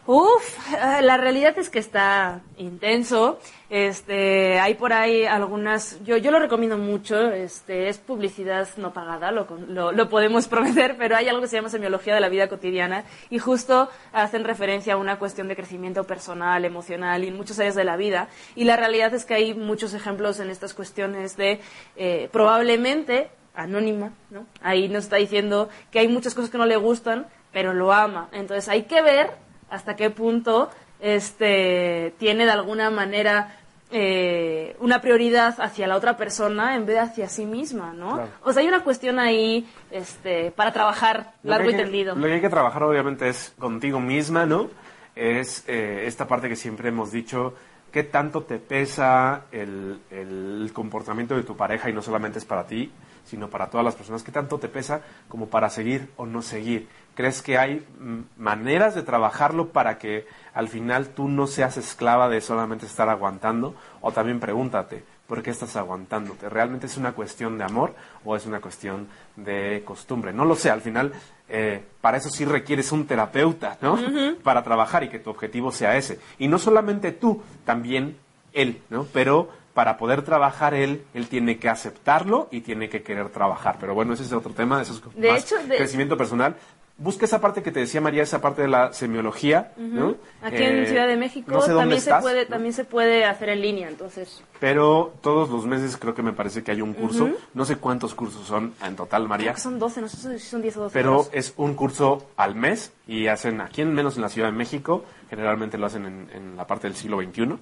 Uf, 0.08 0.72
eh, 0.72 1.02
la 1.02 1.18
realidad 1.18 1.58
es 1.58 1.72
que 1.72 1.80
está 1.80 2.42
intenso. 2.58 3.40
Este, 3.72 4.60
hay 4.60 4.76
por 4.76 4.94
ahí 4.94 5.26
algunas, 5.26 6.00
yo, 6.04 6.16
yo 6.18 6.30
lo 6.30 6.38
recomiendo 6.38 6.78
mucho, 6.78 7.32
este, 7.32 7.90
es 7.90 7.98
publicidad 7.98 8.68
no 8.78 8.94
pagada, 8.94 9.32
lo, 9.32 9.48
lo, 9.68 9.92
lo 9.92 10.10
podemos 10.10 10.48
prometer, 10.50 10.96
pero 10.98 11.16
hay 11.16 11.28
algo 11.28 11.42
que 11.42 11.48
se 11.48 11.56
llama 11.56 11.70
semiología 11.70 12.14
de 12.14 12.20
la 12.20 12.30
vida 12.30 12.48
cotidiana 12.48 13.04
y 13.32 13.40
justo 13.40 13.90
hacen 14.14 14.44
referencia 14.44 14.94
a 14.94 14.98
una 14.98 15.18
cuestión 15.18 15.48
de 15.48 15.56
crecimiento 15.56 16.04
personal, 16.04 16.66
emocional 16.66 17.24
y 17.24 17.30
en 17.30 17.36
muchas 17.36 17.58
áreas 17.58 17.74
de 17.74 17.84
la 17.84 17.98
vida. 17.98 18.30
Y 18.54 18.66
la 18.66 18.78
realidad 18.78 19.12
es 19.16 19.26
que 19.26 19.34
hay 19.34 19.56
muchos 19.56 19.96
ejemplos 19.96 20.40
en 20.40 20.52
estas 20.52 20.76
cuestiones 20.76 21.36
de, 21.36 21.62
eh, 21.96 22.30
probablemente, 22.32 23.30
anónima, 23.56 24.12
¿no? 24.30 24.46
Ahí 24.62 24.88
nos 24.88 25.06
está 25.06 25.16
diciendo 25.16 25.70
que 25.90 25.98
hay 25.98 26.08
muchas 26.08 26.36
cosas 26.36 26.52
que 26.52 26.60
no 26.60 26.66
le 26.68 26.76
gustan, 26.76 27.26
pero 27.52 27.74
lo 27.74 27.92
ama. 27.92 28.30
Entonces 28.34 28.70
hay 28.70 28.84
que 28.84 29.02
ver 29.02 29.45
hasta 29.76 29.96
qué 29.96 30.10
punto 30.10 30.70
este 31.00 32.14
tiene 32.18 32.46
de 32.46 32.52
alguna 32.52 32.90
manera 32.90 33.58
eh, 33.92 34.76
una 34.80 35.00
prioridad 35.00 35.56
hacia 35.62 35.88
la 35.88 35.96
otra 35.96 36.18
persona 36.18 36.76
en 36.76 36.86
vez 36.86 36.96
de 36.96 37.02
hacia 37.02 37.30
sí 37.30 37.46
misma, 37.46 37.94
¿no? 37.94 38.16
Claro. 38.16 38.30
O 38.44 38.52
sea, 38.52 38.62
hay 38.62 38.68
una 38.68 38.84
cuestión 38.84 39.20
ahí 39.20 39.68
este, 39.92 40.52
para 40.52 40.74
trabajar 40.74 41.34
largo 41.44 41.70
y 41.70 41.74
que- 41.74 41.84
tendido. 41.84 42.16
Lo 42.16 42.26
que 42.28 42.34
hay 42.34 42.42
que 42.42 42.50
trabajar 42.50 42.84
obviamente 42.84 43.30
es 43.30 43.54
contigo 43.60 44.00
misma, 44.00 44.46
¿no? 44.46 44.70
Es 45.16 45.64
eh, 45.68 46.04
esta 46.08 46.28
parte 46.28 46.50
que 46.50 46.56
siempre 46.56 46.90
hemos 46.90 47.12
dicho 47.12 47.54
qué 47.96 48.04
tanto 48.04 48.44
te 48.44 48.60
pesa 48.60 49.46
el, 49.54 50.02
el 50.12 50.70
comportamiento 50.74 51.34
de 51.34 51.44
tu 51.44 51.56
pareja 51.56 51.90
y 51.90 51.94
no 51.94 52.02
solamente 52.02 52.40
es 52.40 52.44
para 52.44 52.68
ti, 52.68 52.92
sino 53.24 53.50
para 53.50 53.70
todas 53.70 53.86
las 53.86 53.96
personas, 53.96 54.22
qué 54.22 54.34
tanto 54.34 54.58
te 54.58 54.68
pesa 54.68 55.00
como 55.30 55.48
para 55.48 55.70
seguir 55.70 56.12
o 56.18 56.26
no 56.26 56.42
seguir. 56.42 56.90
¿Crees 57.16 57.42
que 57.42 57.58
hay 57.58 57.88
maneras 58.36 58.96
de 58.96 59.04
trabajarlo 59.04 59.70
para 59.70 59.98
que 59.98 60.28
al 60.54 60.68
final 60.68 61.12
tú 61.12 61.30
no 61.30 61.48
seas 61.48 61.78
esclava 61.78 62.28
de 62.28 62.42
solamente 62.42 62.86
estar 62.86 63.08
aguantando? 63.08 63.76
O 64.02 64.12
también 64.12 64.42
pregúntate, 64.42 65.06
¿por 65.28 65.42
qué 65.42 65.50
estás 65.52 65.76
aguantándote? 65.76 66.50
¿Realmente 66.50 66.86
es 66.86 66.98
una 66.98 67.14
cuestión 67.14 67.58
de 67.58 67.64
amor 67.64 67.94
o 68.24 68.36
es 68.36 68.46
una 68.46 68.60
cuestión 68.62 69.08
de 69.36 69.82
costumbre? 69.86 70.34
No 70.34 70.46
lo 70.46 70.56
sé, 70.56 70.70
al 70.70 70.82
final 70.82 71.14
eh, 71.50 71.84
para 72.02 72.18
eso 72.18 72.30
sí 72.30 72.46
requieres 72.46 72.92
un 72.92 73.06
terapeuta, 73.08 73.78
¿no? 73.82 73.98
Para 74.44 74.64
trabajar 74.64 75.04
y 75.04 75.10
que 75.10 75.20
tu 75.20 75.30
objetivo 75.30 75.72
sea 75.72 75.98
ese. 75.98 76.20
Y 76.40 76.48
no 76.48 76.58
solamente 76.60 77.12
tú, 77.12 77.42
también 77.66 78.18
él, 78.54 78.82
¿no? 78.90 79.06
Pero 79.14 79.50
para 79.74 79.98
poder 79.98 80.22
trabajar 80.22 80.74
él, 80.74 81.04
él 81.14 81.28
tiene 81.28 81.58
que 81.60 81.68
aceptarlo 81.68 82.48
y 82.50 82.62
tiene 82.62 82.88
que 82.88 83.04
querer 83.04 83.28
trabajar. 83.30 83.76
Pero 83.78 83.94
bueno, 83.94 84.14
ese 84.14 84.24
es 84.24 84.32
otro 84.32 84.54
tema, 84.54 84.82
eso 84.82 84.94
es 84.94 85.02
De 85.22 85.32
más 85.32 85.44
hecho, 85.44 85.58
de- 85.68 85.76
crecimiento 85.76 86.16
personal. 86.16 86.56
Busca 86.98 87.26
esa 87.26 87.42
parte 87.42 87.62
que 87.62 87.72
te 87.74 87.82
decía 87.82 88.00
María, 88.00 88.24
esa 88.24 88.40
parte 88.40 88.62
de 88.62 88.70
la 88.70 88.94
semiología, 88.94 89.74
¿no? 89.78 90.16
Aquí 90.42 90.64
Eh, 90.64 90.80
en 90.80 90.88
Ciudad 90.88 91.08
de 91.08 91.18
México 91.18 91.52
no 91.52 91.60
sé 91.62 91.72
dónde 91.72 91.82
también 91.82 91.98
estás, 91.98 92.20
se 92.20 92.22
puede 92.22 92.44
¿no? 92.44 92.50
también 92.50 92.74
se 92.74 92.86
puede 92.86 93.26
hacer 93.26 93.50
en 93.50 93.62
línea, 93.62 93.90
entonces 93.90 94.42
Pero 94.62 95.14
todos 95.22 95.50
los 95.50 95.66
meses 95.66 95.98
creo 95.98 96.16
que 96.16 96.22
me 96.24 96.32
parece 96.32 96.64
que 96.64 96.72
hay 96.72 96.82
un 96.82 96.94
curso. 96.94 97.30
No 97.54 97.66
sé 97.66 97.76
cuántos 97.76 98.16
cursos 98.16 98.48
son 98.48 98.74
en 98.82 98.96
total, 98.96 99.28
María. 99.28 99.48
creo 99.48 99.56
que 99.56 99.62
son 99.62 99.78
12, 99.78 100.02
no 100.02 100.08
sé 100.08 100.40
si 100.40 100.48
son 100.48 100.62
10 100.62 100.78
o 100.78 100.82
12. 100.84 100.94
Pero 100.94 101.28
es 101.34 101.54
un 101.58 101.74
curso 101.74 102.28
al 102.38 102.56
mes 102.56 102.94
y 103.08 103.28
hacen 103.28 103.60
aquí 103.60 103.82
en 103.82 103.94
menos 103.94 104.16
en 104.16 104.22
la 104.22 104.30
Ciudad 104.30 104.48
de 104.48 104.58
México, 104.58 105.04
generalmente 105.30 105.78
lo 105.78 105.86
hacen 105.88 106.06
en, 106.06 106.30
en 106.34 106.56
la 106.58 106.66
parte 106.68 106.88
del 106.88 106.96
siglo 106.96 107.20
XXI, 107.22 107.46
¿no? 107.46 107.60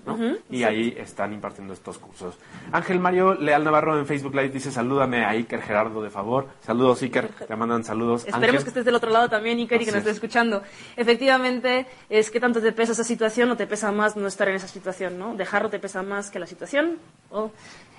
y 0.50 0.64
ahí 0.64 0.94
están 0.98 1.34
impartiendo 1.34 1.74
estos 1.74 1.98
cursos. 1.98 2.38
Ángel 2.72 3.00
Mario 3.00 3.34
Leal 3.36 3.64
Navarro 3.64 3.98
en 3.98 4.06
Facebook 4.06 4.34
Live 4.36 4.50
dice, 4.50 4.72
salúdame 4.72 5.24
a 5.26 5.30
Iker 5.30 5.62
Gerardo 5.62 6.02
de 6.02 6.10
favor. 6.10 6.48
Saludos 6.62 7.02
Iker, 7.02 7.30
te 7.30 7.56
mandan 7.56 7.84
saludos. 7.84 8.22
Esperemos 8.28 8.44
Ángel. 8.50 8.64
que 8.64 8.70
estés 8.70 8.86
del 8.86 8.96
otro 8.96 9.10
lado 9.12 9.30
también, 9.30 9.58
Iker, 9.60 9.82
y 9.82 9.86
que 9.86 9.92
nos 9.92 10.00
esté 10.00 10.10
es. 10.12 10.16
escuchando. 10.18 10.62
Efectivamente, 10.98 11.86
es 12.10 12.30
que 12.32 12.40
tanto 12.40 12.62
te 12.62 12.72
pesa 12.72 12.92
esa 12.94 13.04
situación 13.04 13.52
o 13.52 13.58
te 13.58 13.68
pesa 13.68 13.92
más 13.92 14.16
no 14.18 14.28
estar 14.28 14.48
en 14.50 14.56
esa 14.56 14.68
situación, 14.68 15.18
¿no? 15.20 15.36
Dejarlo 15.36 15.70
te 15.70 15.80
pesa 15.80 16.02
más 16.04 16.30
que 16.32 16.40
la 16.40 16.48
situación. 16.48 16.98
o- 17.30 17.52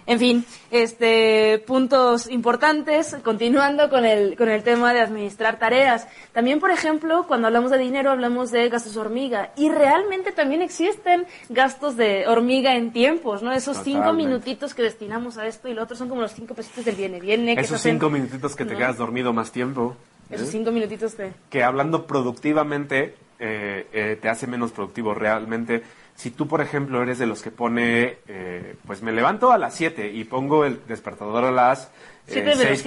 En 0.07 0.19
fin, 0.19 0.45
este, 0.71 1.65
puntos 1.67 2.29
importantes, 2.31 3.17
continuando 3.25 3.89
con 3.89 4.05
el, 4.05 4.37
con 4.37 4.51
el 4.51 4.63
tema 4.63 4.93
de 4.93 5.01
administrar 5.01 5.59
tareas. 5.59 6.07
También, 6.33 6.61
por 6.61 6.71
ejemplo, 6.71 7.25
cuando 7.27 7.47
hablamos 7.47 7.71
de 7.71 7.79
dinero, 7.79 8.11
hablamos 8.11 8.51
de 8.51 8.69
gastos 8.69 8.99
hormiga. 8.99 9.53
Y 9.57 9.71
realmente 9.71 10.31
también 10.33 10.61
existen 10.61 11.25
gastos 11.49 11.97
de 11.97 12.27
hormiga 12.29 12.77
en 12.77 12.93
tiempos, 12.93 13.43
¿no? 13.43 13.51
Esos 13.53 13.79
cinco 13.79 14.01
Totalmente. 14.01 14.29
minutitos 14.31 14.75
que 14.75 14.83
destinamos 14.83 15.39
a 15.39 15.47
esto 15.47 15.69
y 15.69 15.75
lo 15.75 15.83
otro 15.83 15.97
son 15.97 16.11
como 16.11 16.21
los 16.21 16.33
cinco 16.33 16.53
pesitos 16.55 16.85
del 16.85 16.97
viene, 16.97 17.19
viene. 17.21 17.55
que 17.55 17.63
Esos 17.63 17.81
se 17.81 17.89
hacen- 17.89 17.93
cinco 17.95 18.11
minutitos 18.11 18.55
que 18.55 18.67
te 18.67 18.73
¿no? 18.75 18.79
quedas 18.81 18.99
dormido 18.99 19.33
más 19.33 19.53
tiempo. 19.53 19.97
¿eh? 20.29 20.35
Esos 20.35 20.49
cinco 20.51 20.71
minutitos 20.71 21.17
de... 21.17 21.33
que 21.49 21.63
hablando 21.63 22.07
productivamente 22.07 23.15
eh, 23.39 23.87
eh, 23.93 24.19
te 24.21 24.29
hace 24.29 24.47
menos 24.47 24.71
productivo 24.73 25.15
realmente. 25.15 25.83
Si 26.17 26.31
tú, 26.31 26.47
por 26.47 26.61
ejemplo, 26.61 27.03
eres 27.03 27.19
de 27.19 27.27
los 27.27 27.43
que 27.43 27.51
pone, 27.51 28.19
eh, 28.29 28.77
pues 28.87 29.03
me 29.03 29.13
levanto 29.13 29.51
a 29.51 29.59
las 29.59 29.75
7 29.75 30.13
y 30.13 30.25
pongo 30.25 30.65
el 30.65 30.81
despertador 30.87 31.45
a 31.45 31.51
las 31.51 31.91
eh, 32.27 32.33
Siete 32.33 32.57
menos 32.57 32.79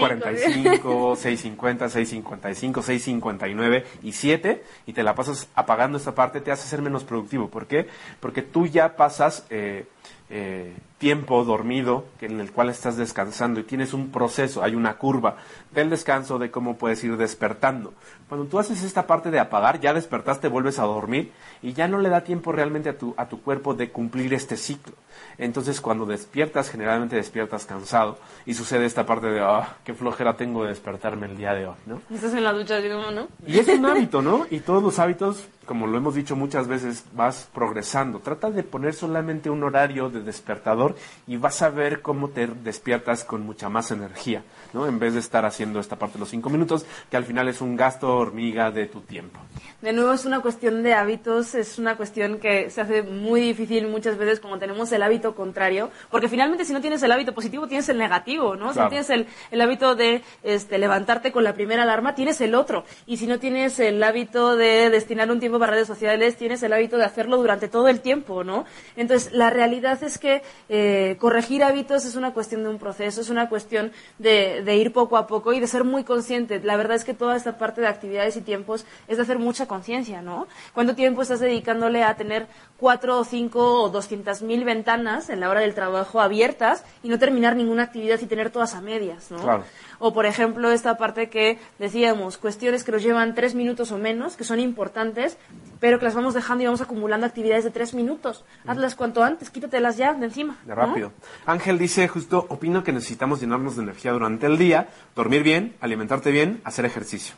cinco, 0.54 1.16
6.45, 1.16 1.58
6.50, 1.58 2.24
6.55, 2.24 3.22
6.59 3.22 3.84
y 4.02 4.12
7 4.14 4.64
y 4.88 4.94
te 4.94 5.04
la 5.04 5.14
pasas 5.14 5.48
apagando 5.54 5.98
esta 5.98 6.16
parte, 6.16 6.42
te 6.42 6.52
hace 6.52 6.68
ser 6.68 6.82
menos 6.82 7.04
productivo. 7.04 7.50
¿Por 7.50 7.68
qué? 7.68 7.88
Porque 8.20 8.42
tú 8.42 8.66
ya 8.66 8.96
pasas 8.96 9.46
eh, 9.52 9.86
eh, 10.30 10.76
tiempo 10.98 11.44
dormido 11.46 12.06
que 12.20 12.26
en 12.26 12.40
el 12.40 12.52
cual 12.52 12.70
estás 12.70 12.98
descansando 12.98 13.60
y 13.60 13.64
tienes 13.64 13.94
un 13.94 14.10
proceso, 14.12 14.64
hay 14.64 14.76
una 14.76 14.98
curva 14.98 15.38
del 15.72 15.90
descanso 15.90 16.40
de 16.40 16.50
cómo 16.50 16.78
puedes 16.78 17.04
ir 17.04 17.18
despertando. 17.18 17.94
Cuando 18.28 18.48
tú 18.48 18.60
haces 18.60 18.84
esta 18.84 19.06
parte 19.06 19.30
de 19.32 19.40
apagar, 19.40 19.80
ya 19.80 19.94
despertaste, 19.94 20.48
vuelves 20.48 20.80
a 20.80 20.84
dormir 20.84 21.32
y 21.62 21.74
ya 21.74 21.88
no 21.88 22.00
le 22.00 22.10
da 22.10 22.24
tiempo 22.24 22.52
realmente 22.52 22.90
a 22.90 22.98
tu, 22.98 23.14
a 23.16 23.30
tu 23.30 23.42
cuerpo 23.42 23.74
de 23.74 23.92
cumplir 23.92 24.34
este 24.34 24.58
ciclo. 24.58 24.96
Entonces 25.38 25.82
cuando 25.82 26.06
despiertas, 26.06 26.70
generalmente 26.70 27.16
despiertas 27.16 27.66
cansado 27.66 28.18
y 28.46 28.56
sucede 28.56 28.86
esta 28.86 29.06
parte 29.06 29.28
de, 29.28 29.40
ah, 29.40 29.78
qué 29.84 29.94
flojera 29.94 30.36
tengo 30.36 30.64
de 30.64 30.70
despertarme 30.70 31.28
el 31.28 31.38
día 31.38 31.54
de 31.54 31.68
hoy, 31.68 31.76
¿no? 31.86 32.02
Estás 32.14 32.34
en 32.34 32.44
la 32.44 32.54
ducha, 32.54 32.80
¿no? 32.80 33.28
Y 33.46 33.60
es 33.60 33.68
un 33.68 33.86
hábito, 33.86 34.22
¿no? 34.22 34.48
Y 34.50 34.62
todos 34.62 34.82
los 34.82 34.98
hábitos, 35.00 35.48
como 35.68 35.86
lo 35.86 35.98
hemos 35.98 36.16
dicho 36.16 36.36
muchas 36.36 36.68
veces, 36.68 37.04
vas 37.14 37.48
progresando. 37.54 38.20
Trata 38.20 38.50
de 38.50 38.64
poner 38.64 38.96
solamente 38.96 39.52
un 39.52 39.64
horario 39.64 40.10
de 40.10 40.22
despertador 40.22 40.96
y 41.28 41.38
vas 41.38 41.62
a 41.62 41.70
ver 41.70 42.02
cómo 42.02 42.30
te 42.30 42.48
despiertas 42.48 43.24
con 43.24 43.46
mucha 43.46 43.70
más 43.70 43.92
energía, 43.92 44.44
¿no? 44.74 44.88
En 44.88 44.98
vez 44.98 45.14
de 45.14 45.20
estar 45.20 45.46
haciendo 45.46 45.80
esta 45.80 45.98
parte 45.98 46.16
de 46.16 46.22
los 46.22 46.30
cinco 46.30 46.50
minutos, 46.50 46.86
que 47.12 47.18
al 47.18 47.26
final 47.26 47.48
es 47.50 47.62
un 47.62 47.76
gasto 47.76 48.16
hormiga 48.16 48.72
de 48.72 48.88
tu 48.88 49.02
tiempo. 49.02 49.40
De 49.82 49.94
nuevo 49.94 50.14
es 50.14 50.26
una 50.26 50.40
cuestión 50.40 50.82
de 50.82 50.94
hábitos, 50.94 51.54
es 51.54 51.78
una 51.78 51.98
cuestión 51.98 52.40
que 52.40 52.70
se 52.70 52.82
hace 52.82 53.04
muy 53.04 53.42
difícil 53.42 53.88
muchas 53.88 54.18
veces 54.18 54.40
cuando 54.40 54.58
tenemos 54.58 54.92
el 54.92 55.04
hábito 55.04 55.36
contrario, 55.36 55.92
porque 56.10 56.30
finalmente 56.30 56.66
si 56.66 56.74
no 56.74 56.82
tienes 56.82 57.04
el 57.04 57.12
hábito 57.12 57.36
positivo 57.36 57.68
tienes 57.68 57.90
el 57.90 57.98
negativo, 57.98 58.56
¿no? 58.56 58.74
Si 58.74 58.80
no 58.80 58.90
tienes 58.90 59.10
el, 59.10 59.28
el 59.52 59.62
hábito 59.62 59.96
de 59.96 60.24
este, 60.44 60.78
levantarte 60.78 61.32
con 61.32 61.44
la 61.44 61.54
primera 61.54 61.84
alarma, 61.84 62.16
tienes 62.16 62.42
el 62.42 62.56
otro. 62.56 62.86
Y 63.06 63.18
si 63.18 63.28
no 63.28 63.38
tienes 63.38 63.80
el 63.80 64.02
hábito 64.02 64.56
de 64.56 64.90
destinar 64.90 65.30
un 65.30 65.40
tiempo 65.40 65.57
para 65.60 65.74
redes 65.74 65.88
sociales, 65.88 66.38
tienes 66.38 66.62
el 66.64 66.74
hábito 66.74 66.98
de 66.98 67.06
hacerlo 67.06 67.38
durante 67.38 67.68
todo 67.68 67.88
el 67.88 68.02
tiempo, 68.02 68.44
¿no? 68.44 68.66
Entonces, 68.96 69.32
la 69.34 69.50
realidad 69.50 70.02
es 70.04 70.18
que 70.18 70.42
eh, 70.70 71.18
corregir 71.20 71.64
hábitos 71.64 72.06
es 72.06 72.16
una 72.16 72.34
cuestión 72.34 72.64
de 72.64 72.70
un 72.70 72.78
proceso, 72.78 73.22
es 73.22 73.30
una 73.30 73.50
cuestión 73.50 73.92
de, 74.18 74.62
de 74.64 74.76
ir 74.76 74.94
poco 74.94 75.18
a 75.18 75.28
poco 75.28 75.54
y 75.54 75.60
de 75.60 75.68
ser 75.68 75.84
muy 75.84 76.04
consciente. 76.04 76.60
La 76.60 76.78
verdad 76.78 76.96
es 76.96 77.04
que 77.04 77.14
toda 77.14 77.36
esta 77.36 77.58
parte 77.58 77.82
de 77.82 77.88
actividades 77.88 78.38
y 78.38 78.42
tiempos 78.42 78.86
es 79.08 79.18
de 79.18 79.24
hacer 79.24 79.40
mucha 79.40 79.68
conciencia, 79.68 80.22
¿no? 80.22 80.48
¿Cuánto 80.74 80.96
tiempo 80.96 81.22
estás 81.22 81.40
dedicándole 81.40 82.04
a 82.04 82.16
tener 82.16 82.48
cuatro 82.78 83.20
o 83.20 83.24
cinco 83.24 83.82
o 83.84 83.90
doscientas 83.90 84.42
mil 84.42 84.64
ventanas 84.64 85.30
en 85.30 85.40
la 85.40 85.50
hora 85.50 85.62
del 85.62 85.74
trabajo 85.74 86.22
abiertas 86.22 86.84
y 87.04 87.10
no 87.10 87.20
terminar 87.20 87.56
ninguna 87.56 87.84
actividad 87.84 88.20
y 88.22 88.26
tener 88.26 88.50
todas 88.50 88.76
a 88.76 88.82
medias, 88.82 89.32
¿no? 89.32 89.40
Claro. 89.40 89.64
O, 90.00 90.14
por 90.14 90.26
ejemplo, 90.26 90.72
esta 90.72 90.98
parte 90.98 91.30
que 91.30 91.60
decíamos, 91.80 92.38
cuestiones 92.38 92.84
que 92.84 92.92
nos 92.92 93.04
llevan 93.04 93.36
tres 93.36 93.56
minutos 93.56 93.92
o 93.92 93.98
menos, 93.98 94.36
que 94.36 94.44
son 94.44 94.60
importantes, 94.60 95.38
pero 95.80 96.00
que 96.00 96.06
las 96.06 96.16
vamos 96.16 96.34
dejando 96.34 96.64
y 96.64 96.66
vamos 96.66 96.82
acumulando 96.82 97.26
actividades 97.26 97.64
de 97.64 97.72
tres 97.72 97.94
minutos. 97.94 98.46
Hazlas 98.66 98.96
cuanto 98.96 99.24
antes, 99.24 99.50
quítatelas 99.50 99.98
ya 99.98 100.14
de 100.14 100.26
encima. 100.26 100.58
De 100.64 100.70
¿no? 100.70 100.76
rápido. 100.76 101.12
Ángel 101.46 101.78
dice, 101.78 102.08
justo, 102.08 102.46
opino 102.50 102.84
que 102.84 102.92
necesitamos 102.92 103.42
llenarnos 103.42 103.76
de 103.76 103.84
energía 103.84 104.12
durante 104.12 104.46
el 104.46 104.58
día, 104.58 104.90
dormir 105.16 105.44
bien, 105.44 105.76
alimentarte 105.82 106.32
bien, 106.32 106.62
hacer 106.64 106.86
ejercicio. 106.86 107.36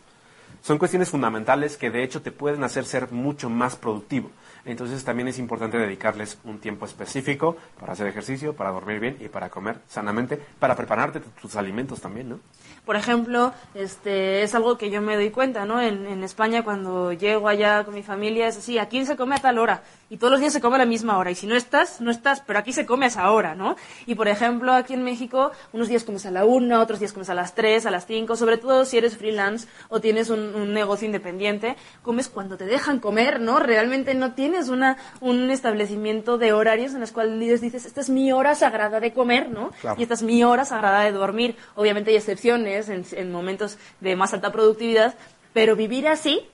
Son 0.62 0.78
cuestiones 0.78 1.10
fundamentales 1.10 1.78
que 1.78 1.90
de 1.90 2.04
hecho 2.04 2.22
te 2.22 2.32
pueden 2.32 2.64
hacer 2.64 2.86
ser 2.86 3.12
mucho 3.12 3.50
más 3.50 3.76
productivo. 3.76 4.30
Entonces 4.66 5.04
también 5.04 5.28
es 5.28 5.40
importante 5.40 5.78
dedicarles 5.78 6.38
un 6.44 6.60
tiempo 6.60 6.86
específico 6.86 7.58
para 7.80 7.94
hacer 7.94 8.08
ejercicio, 8.08 8.54
para 8.56 8.72
dormir 8.72 9.00
bien 9.00 9.18
y 9.20 9.30
para 9.30 9.50
comer 9.50 9.78
sanamente, 9.88 10.38
para 10.60 10.76
prepararte 10.76 11.20
tu- 11.20 11.30
tus 11.42 11.56
alimentos 11.56 12.02
también, 12.02 12.30
¿no? 12.30 12.40
Por 12.86 12.96
ejemplo, 12.96 13.54
este, 13.76 14.44
es 14.44 14.56
algo 14.56 14.78
que 14.78 14.90
yo 14.90 15.02
me 15.02 15.16
doy 15.16 15.30
cuenta, 15.30 15.66
¿no? 15.66 15.80
En, 15.82 16.06
en 16.08 16.24
España, 16.24 16.64
cuando 16.64 17.14
llego 17.14 17.48
allá 17.48 17.84
con 17.84 17.94
mi 17.94 18.04
familia, 18.04 18.48
es 18.48 18.58
así, 18.58 18.78
aquí 18.80 19.06
se 19.06 19.16
come 19.16 19.36
a 19.36 19.40
tal 19.40 19.60
hora, 19.60 19.84
y 20.10 20.18
todos 20.18 20.32
los 20.32 20.40
días 20.40 20.54
se 20.54 20.60
come 20.62 20.76
a 20.76 20.80
la 20.80 20.86
misma 20.86 21.18
hora, 21.20 21.30
y 21.30 21.36
si 21.36 21.46
no 21.46 21.56
estás, 21.56 22.02
no 22.02 22.10
estás, 22.10 22.42
pero 22.42 22.58
aquí 22.58 22.74
se 22.74 22.86
come 22.88 23.06
a 23.06 23.10
esa 23.10 23.32
hora, 23.32 23.54
¿no? 23.54 23.76
Y 24.08 24.16
por 24.16 24.28
ejemplo, 24.28 24.74
aquí 24.74 24.94
en 24.96 25.04
México, 25.04 25.52
unos 25.72 25.88
días 25.88 26.04
comes 26.04 26.26
a 26.26 26.32
la 26.32 26.46
una, 26.46 26.80
otros 26.82 27.00
días 27.00 27.14
comes 27.14 27.30
a 27.30 27.36
las 27.36 27.54
tres, 27.54 27.86
a 27.86 27.92
las 27.92 28.06
cinco, 28.08 28.36
sobre 28.36 28.58
todo 28.58 28.86
si 28.86 28.98
eres 28.98 29.18
freelance 29.18 29.68
o 29.90 30.02
tienes 30.02 30.30
un, 30.32 30.40
un 30.56 30.74
negocio 30.74 31.06
independiente, 31.06 31.76
comes 32.02 32.28
cuando 32.28 32.58
te 32.58 32.66
dejan 32.66 33.00
comer, 33.00 33.40
¿no? 33.40 33.60
Realmente 33.60 34.16
no 34.16 34.34
tienes 34.34 34.59
una, 34.68 34.98
un 35.22 35.50
establecimiento 35.50 36.38
de 36.38 36.52
horarios 36.52 36.94
en 36.94 37.00
los 37.00 37.14
cuales 37.14 37.62
dices, 37.62 37.86
esta 37.86 38.02
es 38.02 38.10
mi 38.10 38.34
hora 38.34 38.56
sagrada 38.56 39.00
de 39.00 39.14
comer, 39.14 39.50
¿no? 39.50 39.72
Claro. 39.80 39.98
Y 39.98 40.04
esta 40.04 40.16
es 40.16 40.24
mi 40.24 40.44
hora 40.44 40.66
sagrada 40.66 41.04
de 41.04 41.14
dormir. 41.14 41.56
Obviamente 41.76 42.12
hay 42.12 42.18
excepciones 42.18 42.90
en, 42.90 43.06
en 43.12 43.32
momentos 43.32 43.78
de 44.02 44.18
más 44.18 44.34
alta 44.34 44.52
productividad, 44.52 45.16
pero 45.54 45.78
vivir 45.78 46.08
así, 46.10 46.46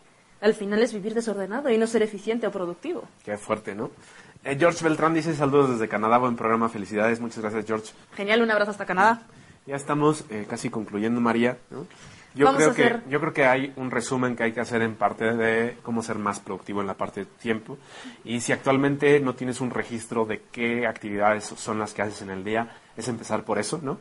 al 0.41 0.53
final 0.53 0.83
es 0.83 0.93
vivir 0.93 1.15
desordenado 1.15 1.69
y 1.71 1.77
no 1.77 1.87
ser 1.87 2.03
eficiente 2.03 2.45
o 2.45 2.51
productivo. 2.51 3.07
Qué 3.23 3.37
fuerte, 3.37 3.73
¿no? 3.73 3.89
Eh, 4.43 4.55
George 4.59 4.83
Beltrán 4.83 5.15
dice 5.15 5.35
saludos 5.35 5.71
desde 5.71 5.87
Canadá, 5.87 6.19
buen 6.19 6.35
programa, 6.35 6.69
felicidades, 6.69 7.19
muchas 7.19 7.39
gracias 7.39 7.65
George. 7.65 7.93
Genial, 8.15 8.43
un 8.43 8.51
abrazo 8.51 8.69
hasta 8.69 8.85
Canadá. 8.85 9.23
Ya 9.65 9.75
estamos 9.75 10.25
eh, 10.29 10.45
casi 10.47 10.69
concluyendo, 10.69 11.19
María. 11.19 11.57
¿no? 11.71 11.87
Yo 12.35 12.45
Vamos 12.45 12.57
creo 12.59 12.71
a 12.71 12.75
que 12.75 12.83
hacer- 12.83 13.03
yo 13.09 13.19
creo 13.21 13.33
que 13.33 13.45
hay 13.45 13.73
un 13.77 13.89
resumen 13.91 14.35
que 14.35 14.43
hay 14.43 14.51
que 14.51 14.59
hacer 14.59 14.81
en 14.81 14.95
parte 14.95 15.33
de 15.33 15.77
cómo 15.83 16.03
ser 16.03 16.17
más 16.19 16.39
productivo 16.41 16.81
en 16.81 16.87
la 16.87 16.93
parte 16.95 17.21
de 17.21 17.25
tiempo. 17.27 17.77
Y 18.25 18.41
si 18.41 18.51
actualmente 18.51 19.19
no 19.21 19.35
tienes 19.35 19.61
un 19.61 19.71
registro 19.71 20.25
de 20.25 20.41
qué 20.51 20.85
actividades 20.85 21.45
son 21.45 21.79
las 21.79 21.93
que 21.93 22.01
haces 22.01 22.21
en 22.21 22.29
el 22.31 22.43
día, 22.43 22.67
es 22.97 23.07
empezar 23.07 23.43
por 23.43 23.57
eso, 23.57 23.79
¿no? 23.81 23.97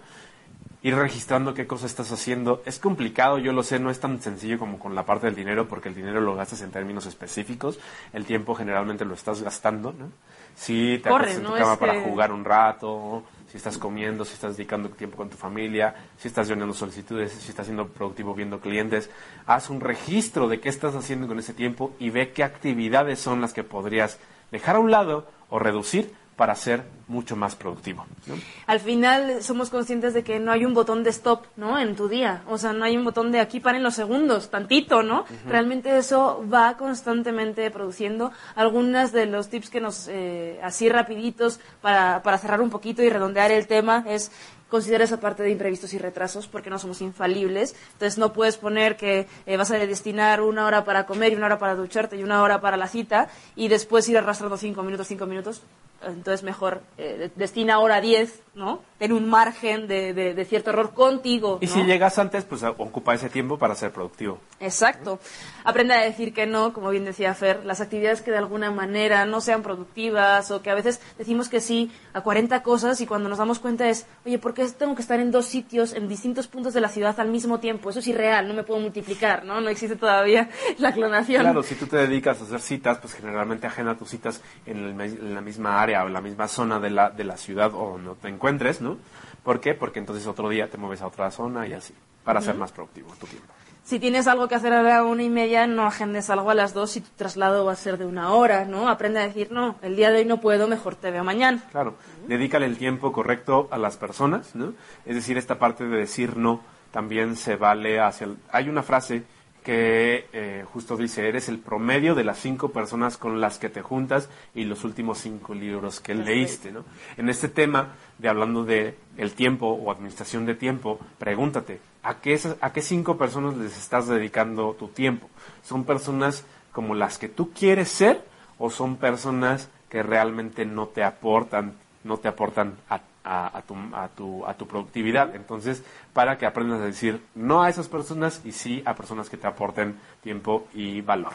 ir 0.82 0.94
registrando 0.94 1.54
qué 1.54 1.66
cosa 1.66 1.86
estás 1.86 2.12
haciendo. 2.12 2.62
Es 2.66 2.78
complicado, 2.78 3.38
yo 3.38 3.54
lo 3.54 3.62
sé, 3.62 3.78
no 3.78 3.88
es 3.88 4.00
tan 4.00 4.20
sencillo 4.20 4.58
como 4.58 4.78
con 4.78 4.94
la 4.94 5.06
parte 5.06 5.24
del 5.26 5.34
dinero, 5.34 5.66
porque 5.66 5.88
el 5.88 5.94
dinero 5.94 6.20
lo 6.20 6.34
gastas 6.34 6.60
en 6.60 6.70
términos 6.72 7.06
específicos, 7.06 7.78
el 8.12 8.26
tiempo 8.26 8.54
generalmente 8.54 9.06
lo 9.06 9.14
estás 9.14 9.40
gastando, 9.42 9.94
¿no? 9.98 10.10
Si 10.54 10.98
te 11.02 11.08
Corre, 11.08 11.32
en 11.32 11.42
tu 11.42 11.48
¿no? 11.48 11.54
cama 11.56 11.78
para 11.78 11.94
que- 11.94 12.00
jugar 12.02 12.32
un 12.32 12.44
rato, 12.44 13.22
si 13.54 13.58
estás 13.58 13.78
comiendo, 13.78 14.24
si 14.24 14.34
estás 14.34 14.56
dedicando 14.56 14.88
tiempo 14.88 15.16
con 15.16 15.30
tu 15.30 15.36
familia, 15.36 15.94
si 16.18 16.26
estás 16.26 16.48
llenando 16.48 16.74
solicitudes, 16.74 17.30
si 17.30 17.50
estás 17.50 17.66
siendo 17.66 17.86
productivo 17.86 18.34
viendo 18.34 18.58
clientes, 18.58 19.10
haz 19.46 19.70
un 19.70 19.80
registro 19.80 20.48
de 20.48 20.58
qué 20.58 20.68
estás 20.68 20.96
haciendo 20.96 21.28
con 21.28 21.38
ese 21.38 21.54
tiempo 21.54 21.94
y 22.00 22.10
ve 22.10 22.32
qué 22.32 22.42
actividades 22.42 23.20
son 23.20 23.40
las 23.40 23.52
que 23.52 23.62
podrías 23.62 24.18
dejar 24.50 24.74
a 24.74 24.80
un 24.80 24.90
lado 24.90 25.28
o 25.50 25.60
reducir 25.60 26.12
para 26.36 26.54
ser 26.54 26.84
mucho 27.06 27.36
más 27.36 27.54
productivo. 27.54 28.06
¿no? 28.26 28.34
Al 28.66 28.80
final 28.80 29.42
somos 29.42 29.70
conscientes 29.70 30.14
de 30.14 30.24
que 30.24 30.40
no 30.40 30.50
hay 30.50 30.64
un 30.64 30.74
botón 30.74 31.04
de 31.04 31.10
stop, 31.10 31.44
¿no? 31.56 31.78
En 31.78 31.96
tu 31.96 32.08
día. 32.08 32.42
O 32.48 32.58
sea, 32.58 32.72
no 32.72 32.84
hay 32.84 32.96
un 32.96 33.04
botón 33.04 33.30
de 33.30 33.40
aquí 33.40 33.60
paren 33.60 33.82
los 33.82 33.94
segundos, 33.94 34.50
tantito, 34.50 35.02
¿no? 35.02 35.24
Realmente 35.46 35.96
eso 35.98 36.44
va 36.52 36.76
constantemente 36.76 37.70
produciendo. 37.70 38.32
Algunas 38.54 39.12
de 39.12 39.26
los 39.26 39.48
tips 39.48 39.70
que 39.70 39.80
nos, 39.80 40.08
eh, 40.08 40.58
así 40.62 40.88
rapiditos, 40.88 41.60
para, 41.80 42.22
para 42.22 42.38
cerrar 42.38 42.60
un 42.60 42.70
poquito 42.70 43.02
y 43.02 43.10
redondear 43.10 43.52
el 43.52 43.66
tema, 43.66 44.04
es 44.08 44.30
considera 44.74 45.04
esa 45.04 45.20
parte 45.20 45.44
de 45.44 45.50
imprevistos 45.50 45.94
y 45.94 45.98
retrasos 45.98 46.48
porque 46.48 46.68
no 46.68 46.80
somos 46.80 47.00
infalibles. 47.00 47.76
Entonces 47.92 48.18
no 48.18 48.32
puedes 48.32 48.56
poner 48.56 48.96
que 48.96 49.28
eh, 49.46 49.56
vas 49.56 49.70
a 49.70 49.78
destinar 49.78 50.40
una 50.40 50.66
hora 50.66 50.84
para 50.84 51.06
comer 51.06 51.32
y 51.32 51.36
una 51.36 51.46
hora 51.46 51.60
para 51.60 51.76
ducharte 51.76 52.16
y 52.16 52.24
una 52.24 52.42
hora 52.42 52.60
para 52.60 52.76
la 52.76 52.88
cita 52.88 53.28
y 53.54 53.68
después 53.68 54.08
ir 54.08 54.18
arrastrando 54.18 54.56
cinco 54.56 54.82
minutos, 54.82 55.06
cinco 55.06 55.26
minutos. 55.26 55.62
Entonces 56.06 56.42
mejor 56.42 56.82
eh, 56.98 57.30
destina 57.36 57.78
hora 57.78 58.00
10, 58.00 58.42
¿no? 58.54 58.82
Ten 58.98 59.12
un 59.12 59.28
margen 59.28 59.86
de, 59.88 60.12
de- 60.14 60.34
de 60.34 60.44
cierto 60.44 60.70
error 60.70 60.92
contigo. 60.94 61.58
Y 61.60 61.66
si 61.66 61.82
llegas 61.84 62.18
antes, 62.18 62.44
pues 62.44 62.62
ocupa 62.62 63.14
ese 63.14 63.28
tiempo 63.28 63.58
para 63.58 63.74
ser 63.74 63.90
productivo. 63.92 64.38
Exacto. 64.60 65.18
Aprende 65.64 65.94
a 65.94 66.00
decir 66.02 66.32
que 66.32 66.46
no, 66.46 66.72
como 66.72 66.90
bien 66.90 67.04
decía 67.04 67.34
Fer, 67.34 67.64
las 67.64 67.80
actividades 67.80 68.22
que 68.22 68.30
de 68.30 68.38
alguna 68.38 68.70
manera 68.70 69.24
no 69.26 69.40
sean 69.40 69.62
productivas 69.62 70.50
o 70.50 70.62
que 70.62 70.70
a 70.70 70.74
veces 70.74 71.00
decimos 71.18 71.48
que 71.48 71.60
sí 71.60 71.90
a 72.12 72.20
40 72.22 72.62
cosas 72.62 73.00
y 73.00 73.06
cuando 73.06 73.28
nos 73.28 73.38
damos 73.38 73.58
cuenta 73.58 73.88
es, 73.88 74.06
oye, 74.24 74.38
¿por 74.38 74.54
qué 74.54 74.64
tengo 74.68 74.94
que 74.94 75.02
estar 75.02 75.20
en 75.20 75.30
dos 75.30 75.46
sitios, 75.46 75.92
en 75.92 76.08
distintos 76.08 76.46
puntos 76.46 76.72
de 76.74 76.80
la 76.80 76.88
ciudad 76.88 77.18
al 77.18 77.28
mismo 77.28 77.58
tiempo? 77.60 77.90
Eso 77.90 77.98
es 77.98 78.06
irreal, 78.08 78.46
no 78.48 78.54
me 78.54 78.62
puedo 78.62 78.80
multiplicar, 78.80 79.44
¿no? 79.44 79.60
No 79.60 79.68
existe 79.68 79.96
todavía 79.96 80.48
la 80.78 80.92
clonación. 80.92 81.42
Claro, 81.42 81.62
si 81.62 81.74
tú 81.74 81.86
te 81.86 81.96
dedicas 81.96 82.40
a 82.40 82.44
hacer 82.44 82.60
citas, 82.60 82.98
pues 82.98 83.14
generalmente 83.14 83.66
agenda 83.66 83.96
tus 83.96 84.10
citas 84.10 84.40
en, 84.66 84.78
el 84.84 84.94
me- 84.94 85.04
en 85.06 85.34
la 85.34 85.40
misma 85.40 85.80
área 85.82 85.93
o 86.02 86.06
en 86.08 86.12
la 86.14 86.20
misma 86.20 86.48
zona 86.48 86.80
de 86.80 86.90
la, 86.90 87.10
de 87.10 87.22
la 87.24 87.36
ciudad 87.36 87.72
o 87.74 87.92
donde 87.98 88.14
te 88.20 88.28
encuentres, 88.28 88.80
¿no? 88.80 88.96
¿Por 89.44 89.60
qué? 89.60 89.74
Porque 89.74 89.98
entonces 90.00 90.26
otro 90.26 90.48
día 90.48 90.68
te 90.70 90.78
mueves 90.78 91.02
a 91.02 91.06
otra 91.06 91.30
zona 91.30 91.66
y 91.68 91.74
así, 91.74 91.94
para 92.24 92.40
ser 92.40 92.56
más 92.56 92.72
productivo 92.72 93.12
tu 93.20 93.26
tiempo. 93.26 93.46
Si 93.84 94.00
tienes 94.00 94.26
algo 94.26 94.48
que 94.48 94.54
hacer 94.54 94.72
a 94.72 94.82
la 94.82 95.04
una 95.04 95.22
y 95.22 95.28
media, 95.28 95.66
no 95.66 95.84
agendes 95.84 96.30
algo 96.30 96.50
a 96.50 96.54
las 96.54 96.72
dos 96.72 96.92
si 96.92 97.02
tu 97.02 97.10
traslado 97.16 97.66
va 97.66 97.72
a 97.72 97.76
ser 97.76 97.98
de 97.98 98.06
una 98.06 98.32
hora, 98.32 98.64
¿no? 98.64 98.88
Aprende 98.88 99.20
a 99.20 99.26
decir, 99.26 99.52
no, 99.52 99.76
el 99.82 99.94
día 99.94 100.10
de 100.10 100.20
hoy 100.20 100.24
no 100.24 100.40
puedo, 100.40 100.66
mejor 100.66 100.94
te 100.96 101.10
veo 101.10 101.22
mañana. 101.22 101.62
Claro, 101.70 101.94
dedícale 102.26 102.64
el 102.64 102.78
tiempo 102.78 103.12
correcto 103.12 103.68
a 103.70 103.76
las 103.76 103.98
personas, 103.98 104.54
¿no? 104.54 104.72
Es 105.04 105.14
decir, 105.16 105.36
esta 105.36 105.58
parte 105.58 105.84
de 105.84 105.98
decir 105.98 106.38
no 106.38 106.62
también 106.92 107.36
se 107.36 107.56
vale 107.56 108.00
hacia... 108.00 108.26
el- 108.28 108.38
Hay 108.50 108.70
una 108.70 108.82
frase 108.82 109.24
que 109.64 110.26
eh, 110.34 110.64
justo 110.70 110.96
dice, 110.96 111.26
eres 111.26 111.48
el 111.48 111.58
promedio 111.58 112.14
de 112.14 112.22
las 112.22 112.38
cinco 112.38 112.68
personas 112.68 113.16
con 113.16 113.40
las 113.40 113.58
que 113.58 113.70
te 113.70 113.80
juntas 113.80 114.28
y 114.54 114.64
los 114.64 114.84
últimos 114.84 115.18
cinco 115.18 115.54
libros 115.54 116.00
que 116.00 116.14
leíste, 116.14 116.70
¿no? 116.70 116.84
En 117.16 117.30
este 117.30 117.48
tema 117.48 117.94
de 118.18 118.28
hablando 118.28 118.64
de 118.64 118.94
el 119.16 119.32
tiempo 119.32 119.68
o 119.68 119.90
administración 119.90 120.44
de 120.44 120.54
tiempo, 120.54 121.00
pregúntate, 121.18 121.80
¿a 122.02 122.20
qué, 122.20 122.38
¿a 122.60 122.72
qué 122.74 122.82
cinco 122.82 123.16
personas 123.16 123.56
les 123.56 123.76
estás 123.78 124.06
dedicando 124.06 124.74
tu 124.78 124.88
tiempo? 124.88 125.30
¿Son 125.62 125.84
personas 125.84 126.44
como 126.70 126.94
las 126.94 127.16
que 127.16 127.30
tú 127.30 127.50
quieres 127.52 127.88
ser 127.88 128.22
o 128.58 128.68
son 128.68 128.96
personas 128.96 129.70
que 129.88 130.02
realmente 130.02 130.66
no 130.66 130.88
te 130.88 131.02
aportan, 131.02 131.72
no 132.02 132.18
te 132.18 132.28
aportan 132.28 132.74
a, 132.90 133.00
a- 133.24 133.62
tu, 133.62 133.74
a, 133.92 134.08
tu, 134.08 134.46
a 134.46 134.54
tu 134.54 134.66
productividad? 134.66 135.34
Entonces, 135.34 135.82
para 136.12 136.38
que 136.38 136.46
aprendas 136.46 136.80
a 136.80 136.84
decir 136.84 137.20
no 137.34 137.62
a 137.62 137.68
esas 137.70 137.88
personas 137.88 138.40
y 138.44 138.52
sí 138.52 138.82
a 138.84 138.94
personas 138.94 139.28
que 139.30 139.36
te 139.36 139.46
aporten 139.46 139.96
tiempo 140.22 140.66
y 140.74 141.00
valor. 141.00 141.32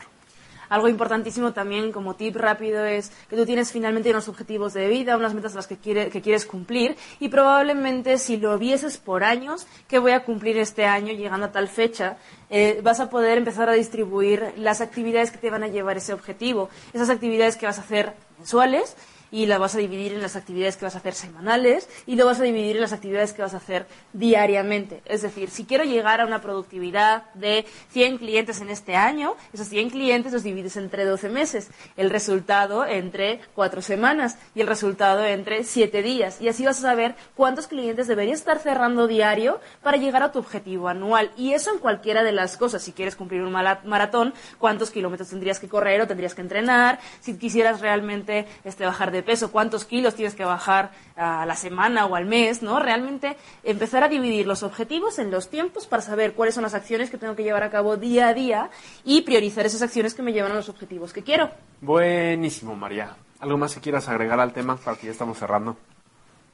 Algo 0.70 0.88
importantísimo 0.88 1.52
también 1.52 1.92
como 1.92 2.14
tip 2.16 2.36
rápido 2.36 2.86
es 2.86 3.12
que 3.28 3.36
tú 3.36 3.44
tienes 3.44 3.72
finalmente 3.72 4.12
unos 4.12 4.28
objetivos 4.30 4.72
de 4.76 4.88
vida, 4.88 5.18
unas 5.18 5.34
metas 5.34 5.56
las 5.56 5.66
que, 5.66 5.78
quiere- 5.78 6.12
que 6.12 6.22
quieres 6.22 6.46
cumplir 6.46 6.96
y 7.20 7.30
probablemente 7.30 8.20
si 8.20 8.38
lo 8.38 8.56
vieses 8.60 9.00
por 9.00 9.24
años, 9.24 9.66
que 9.88 9.98
voy 9.98 10.12
a 10.12 10.24
cumplir 10.24 10.60
este 10.60 10.86
año 10.86 11.12
llegando 11.12 11.48
a 11.48 11.52
tal 11.52 11.70
fecha, 11.70 12.18
eh, 12.52 12.82
vas 12.84 13.00
a 13.00 13.10
poder 13.10 13.40
empezar 13.40 13.68
a 13.68 13.74
distribuir 13.74 14.54
las 14.58 14.80
actividades 14.80 15.32
que 15.32 15.40
te 15.40 15.50
van 15.50 15.64
a 15.64 15.70
llevar 15.70 15.98
ese 15.98 16.14
objetivo. 16.14 16.70
Esas 16.94 17.10
actividades 17.10 17.58
que 17.58 17.66
vas 17.66 17.80
a 17.80 17.82
hacer 17.82 18.14
mensuales 18.38 18.96
y 19.32 19.46
las 19.46 19.60
vas 19.60 19.76
a 19.76 19.80
dividir 19.80 20.14
en 20.14 20.22
las 20.22 20.36
actividades 20.36 20.78
que 20.78 20.86
vas 20.86 20.96
a 20.96 21.00
hacer 21.00 21.14
semanales 21.14 21.88
y 22.06 22.16
lo 22.16 22.26
vas 22.26 22.40
a 22.40 22.44
dividir 22.44 22.76
en 22.76 22.82
las 22.82 22.94
actividades 22.94 23.34
que 23.34 23.42
vas 23.42 23.54
a 23.54 23.58
hacer 23.58 23.86
diariamente. 24.14 25.02
Es 25.06 25.22
decir, 25.22 25.50
si 25.50 25.66
quiero 25.66 25.84
llegar 25.84 26.22
a 26.22 26.26
una 26.26 26.42
productividad 26.42 27.32
de 27.34 27.66
100 27.92 28.18
clientes 28.18 28.62
en 28.62 28.70
este 28.70 28.96
año, 28.96 29.36
esos 29.54 29.68
100 29.68 29.90
clientes 29.92 30.34
los 30.34 30.44
divides 30.44 30.78
entre 30.78 31.06
12 31.06 31.30
meses, 31.30 31.70
el 31.98 32.10
resultado 32.10 32.86
entre 32.86 33.42
4 33.56 33.82
semanas 33.82 34.38
y 34.56 34.62
el 34.62 34.68
resultado 34.68 35.26
entre 35.26 35.64
7 35.64 36.02
días. 36.02 36.42
Y 36.42 36.48
así 36.48 36.66
vas 36.66 36.80
a 36.80 36.82
saber 36.82 37.16
cuántos 37.36 37.68
clientes 37.68 38.08
deberías 38.08 38.40
estar 38.40 38.60
cerrando 38.60 39.08
diario 39.08 39.60
para 39.84 39.98
llegar 39.98 40.24
a 40.24 40.32
tu 40.32 40.40
objetivo 40.40 40.88
anual. 40.88 41.32
Y 41.38 41.54
eso 41.54 41.72
en 41.72 41.80
cualquiera 41.80 42.24
de 42.24 42.32
las 42.32 42.58
cosas. 42.58 42.82
Si 42.82 42.92
quieres 42.92 43.16
cumplir 43.16 43.42
un 43.42 43.52
maratón, 43.52 44.34
cuántos 44.58 44.92
kilómetros 44.92 45.30
tendrías 45.30 45.60
que 45.60 45.68
correr 45.68 46.02
o 46.02 46.08
tendrías 46.08 46.36
que 46.36 46.42
entrenar. 46.42 47.00
Si 47.22 47.38
quisieras 47.38 47.82
realmente 47.82 48.48
este, 48.64 48.86
bajar 48.86 49.12
de 49.12 49.19
peso, 49.24 49.52
cuántos 49.52 49.86
kilos 49.86 50.16
tienes 50.16 50.36
que 50.36 50.46
bajar 50.46 50.92
a 51.16 51.46
la 51.46 51.56
semana 51.56 52.06
o 52.06 52.16
al 52.16 52.26
mes, 52.26 52.62
¿no? 52.62 52.80
Realmente 52.80 53.38
empezar 53.64 54.04
a 54.04 54.08
dividir 54.08 54.48
los 54.48 54.64
objetivos 54.64 55.20
en 55.20 55.32
los 55.32 55.50
tiempos 55.50 55.88
para 55.88 56.02
saber 56.02 56.34
cuáles 56.34 56.56
son 56.56 56.64
las 56.64 56.74
acciones 56.74 57.10
que 57.10 57.18
tengo 57.18 57.36
que 57.36 57.44
llevar 57.44 57.64
a 57.64 57.70
cabo 57.70 57.98
día 57.98 58.30
a 58.30 58.34
día 58.34 58.70
y 59.04 59.22
priorizar 59.22 59.66
esas 59.66 59.82
acciones 59.82 60.14
que 60.14 60.22
me 60.22 60.34
llevan 60.34 60.52
a 60.52 60.56
los 60.56 60.70
objetivos 60.70 61.14
que 61.14 61.24
quiero. 61.24 61.50
Buenísimo, 61.82 62.76
María. 62.76 63.16
¿Algo 63.40 63.58
más 63.58 63.74
que 63.74 63.82
quieras 63.82 64.10
agregar 64.10 64.40
al 64.40 64.54
tema 64.54 64.76
para 64.78 64.98
que 64.98 65.06
ya 65.08 65.12
estamos 65.12 65.38
cerrando? 65.38 65.78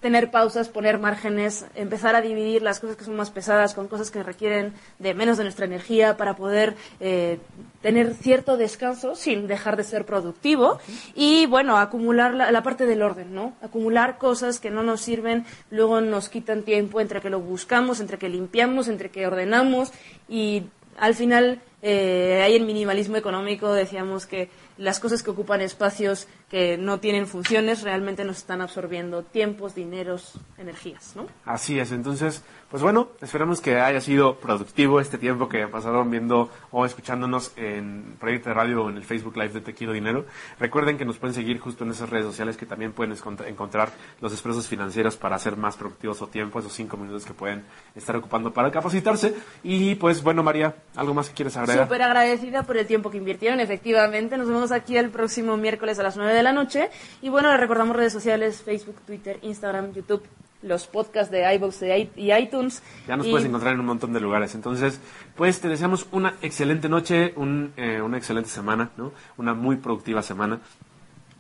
Tener 0.01 0.31
pausas, 0.31 0.69
poner 0.69 0.99
márgenes, 0.99 1.65
empezar 1.75 2.15
a 2.15 2.21
dividir 2.21 2.61
las 2.61 2.79
cosas 2.79 2.95
que 2.95 3.05
son 3.05 3.15
más 3.15 3.31
pesadas 3.31 3.73
con 3.73 3.87
cosas 3.87 4.11
que 4.11 4.23
requieren 4.23 4.73
de 4.99 5.13
menos 5.13 5.37
de 5.37 5.43
nuestra 5.43 5.65
energía 5.65 6.17
para 6.17 6.35
poder 6.35 6.75
eh, 6.99 7.39
tener 7.81 8.13
cierto 8.13 8.57
descanso 8.57 9.15
sin 9.15 9.47
dejar 9.47 9.77
de 9.77 9.83
ser 9.83 10.05
productivo 10.05 10.79
y 11.15 11.45
bueno, 11.47 11.77
acumular 11.77 12.33
la, 12.33 12.51
la 12.51 12.63
parte 12.63 12.85
del 12.85 13.01
orden, 13.01 13.33
¿no? 13.33 13.53
Acumular 13.61 14.17
cosas 14.17 14.59
que 14.59 14.69
no 14.69 14.83
nos 14.83 15.01
sirven, 15.01 15.45
luego 15.71 16.01
nos 16.01 16.29
quitan 16.29 16.63
tiempo 16.63 17.01
entre 17.01 17.21
que 17.21 17.29
lo 17.29 17.39
buscamos, 17.39 17.99
entre 17.99 18.17
que 18.17 18.29
limpiamos, 18.29 18.87
entre 18.87 19.09
que 19.09 19.25
ordenamos 19.25 19.91
y 20.29 20.63
al 20.97 21.15
final 21.15 21.61
eh, 21.81 22.41
hay 22.43 22.55
el 22.55 22.65
minimalismo 22.65 23.17
económico, 23.17 23.71
decíamos 23.71 24.25
que 24.25 24.49
las 24.77 24.99
cosas 24.99 25.21
que 25.23 25.29
ocupan 25.29 25.61
espacios 25.61 26.27
que 26.49 26.77
no 26.77 26.99
tienen 26.99 27.27
funciones 27.27 27.81
realmente 27.81 28.23
nos 28.23 28.37
están 28.37 28.61
absorbiendo 28.61 29.23
tiempos, 29.23 29.75
dineros, 29.75 30.39
energías, 30.57 31.15
¿no? 31.15 31.25
Así 31.43 31.79
es, 31.79 31.91
entonces, 31.91 32.43
pues 32.69 32.83
bueno, 32.83 33.09
esperamos 33.21 33.61
que 33.61 33.79
haya 33.79 33.99
sido 33.99 34.39
productivo 34.39 34.99
este 34.99 35.17
tiempo 35.17 35.49
que 35.49 35.67
pasaron 35.67 36.11
viendo 36.11 36.51
o 36.71 36.85
escuchándonos 36.85 37.51
en 37.55 38.15
Proyecto 38.19 38.49
de 38.49 38.55
Radio 38.55 38.83
o 38.83 38.89
en 38.89 38.97
el 38.97 39.03
Facebook 39.03 39.35
Live 39.37 39.53
de 39.53 39.61
Te 39.61 39.73
Quiero 39.73 39.93
Dinero. 39.93 40.25
Recuerden 40.59 40.97
que 40.97 41.05
nos 41.05 41.17
pueden 41.17 41.33
seguir 41.33 41.59
justo 41.59 41.83
en 41.83 41.91
esas 41.91 42.09
redes 42.09 42.25
sociales 42.25 42.57
que 42.57 42.65
también 42.65 42.93
pueden 42.93 43.15
encontrar 43.47 43.89
los 44.21 44.31
expresos 44.31 44.67
financieros 44.67 45.17
para 45.17 45.37
hacer 45.37 45.57
más 45.57 45.75
productivos 45.77 46.17
su 46.17 46.27
tiempo, 46.27 46.59
esos 46.59 46.73
cinco 46.73 46.95
minutos 46.95 47.25
que 47.25 47.33
pueden 47.33 47.63
estar 47.95 48.15
ocupando 48.15 48.53
para 48.53 48.71
capacitarse. 48.71 49.35
Y 49.63 49.95
pues 49.95 50.21
bueno, 50.21 50.43
María, 50.43 50.75
¿algo 50.95 51.13
más 51.13 51.29
que 51.29 51.35
quieres 51.35 51.57
agregar? 51.57 51.85
Súper 51.85 52.03
agradecida 52.03 52.63
por 52.63 52.77
el 52.77 52.85
tiempo 52.85 53.09
que 53.09 53.17
invirtieron, 53.17 53.59
efectivamente. 53.59 54.37
Nos 54.37 54.47
vemos 54.47 54.71
aquí 54.71 54.95
el 54.95 55.09
próximo 55.09 55.57
miércoles 55.57 55.97
a 55.99 56.03
las 56.03 56.17
9 56.17 56.34
de 56.35 56.43
la 56.43 56.53
noche. 56.53 56.89
Y 57.21 57.29
bueno, 57.29 57.49
les 57.51 57.59
recordamos 57.59 57.95
redes 57.95 58.13
sociales, 58.13 58.61
Facebook, 58.63 58.97
Twitter, 59.07 59.39
Instagram, 59.41 59.93
YouTube, 59.93 60.23
los 60.61 60.87
podcasts 60.87 61.31
de 61.31 61.53
iVoox 61.55 61.81
y 62.15 62.33
iTunes. 62.33 62.81
Ya 63.07 63.15
nos 63.17 63.27
Y- 63.27 63.31
puedes 63.31 63.45
encontrar 63.47 63.73
en 63.73 63.79
un 63.81 63.85
montón 63.85 64.13
de 64.13 64.19
lugares. 64.19 64.55
Entonces, 64.55 64.99
pues 65.35 65.61
te 65.61 65.67
deseamos 65.67 66.07
una 66.11 66.35
excelente 66.41 66.89
noche, 66.89 67.33
un, 67.35 67.71
eh, 67.77 68.01
una 68.01 68.17
excelente 68.17 68.49
semana, 68.49 68.89
¿no? 68.97 69.11
Una 69.37 69.53
muy 69.53 69.75
productiva 69.75 70.21
semana 70.23 70.59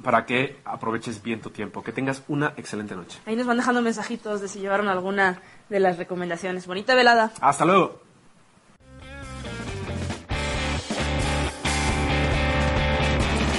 para 0.03 0.25
que 0.27 0.57
aproveches 0.65 1.23
bien 1.23 1.41
tu 1.41 1.49
tiempo. 1.49 1.81
Que 1.81 1.91
tengas 1.91 2.21
una 2.27 2.53
excelente 2.57 2.95
noche. 2.95 3.17
Ahí 3.25 3.35
nos 3.35 3.47
van 3.47 3.57
dejando 3.57 3.81
mensajitos 3.81 4.41
de 4.41 4.47
si 4.47 4.59
llevaron 4.59 4.87
alguna 4.89 5.39
de 5.69 5.79
las 5.79 5.97
recomendaciones. 5.97 6.67
Bonita 6.67 6.93
velada. 6.93 7.31
Hasta 7.41 7.65
luego. 7.65 8.04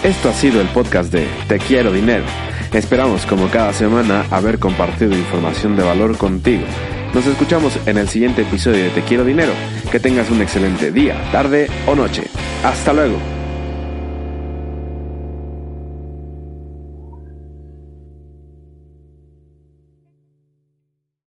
Esto 0.07 0.29
ha 0.29 0.33
sido 0.33 0.61
el 0.61 0.69
podcast 0.69 1.13
de 1.13 1.27
Te 1.49 1.59
Quiero 1.59 1.91
Dinero. 1.91 2.23
Esperamos 2.73 3.27
como 3.27 3.49
cada 3.49 3.73
semana 3.73 4.25
haber 4.31 4.61
compartido 4.61 5.17
información 5.17 5.75
de 5.75 5.83
valor 5.83 6.17
contigo 6.17 6.65
Nos 7.13 7.27
escuchamos 7.27 7.77
en 7.87 7.99
el 7.99 8.09
siguiente 8.09 8.43
episodio 8.43 8.85
de 8.85 8.91
Te 8.91 9.03
Quiero 9.03 9.25
Dinero. 9.25 9.53
Que 9.91 9.99
tengas 9.99 10.31
un 10.31 10.41
excelente 10.41 10.93
día, 10.93 11.21
tarde 11.33 11.69
o 11.89 11.97
noche. 11.97 12.23
Hasta 12.63 12.93
luego. 12.93 13.36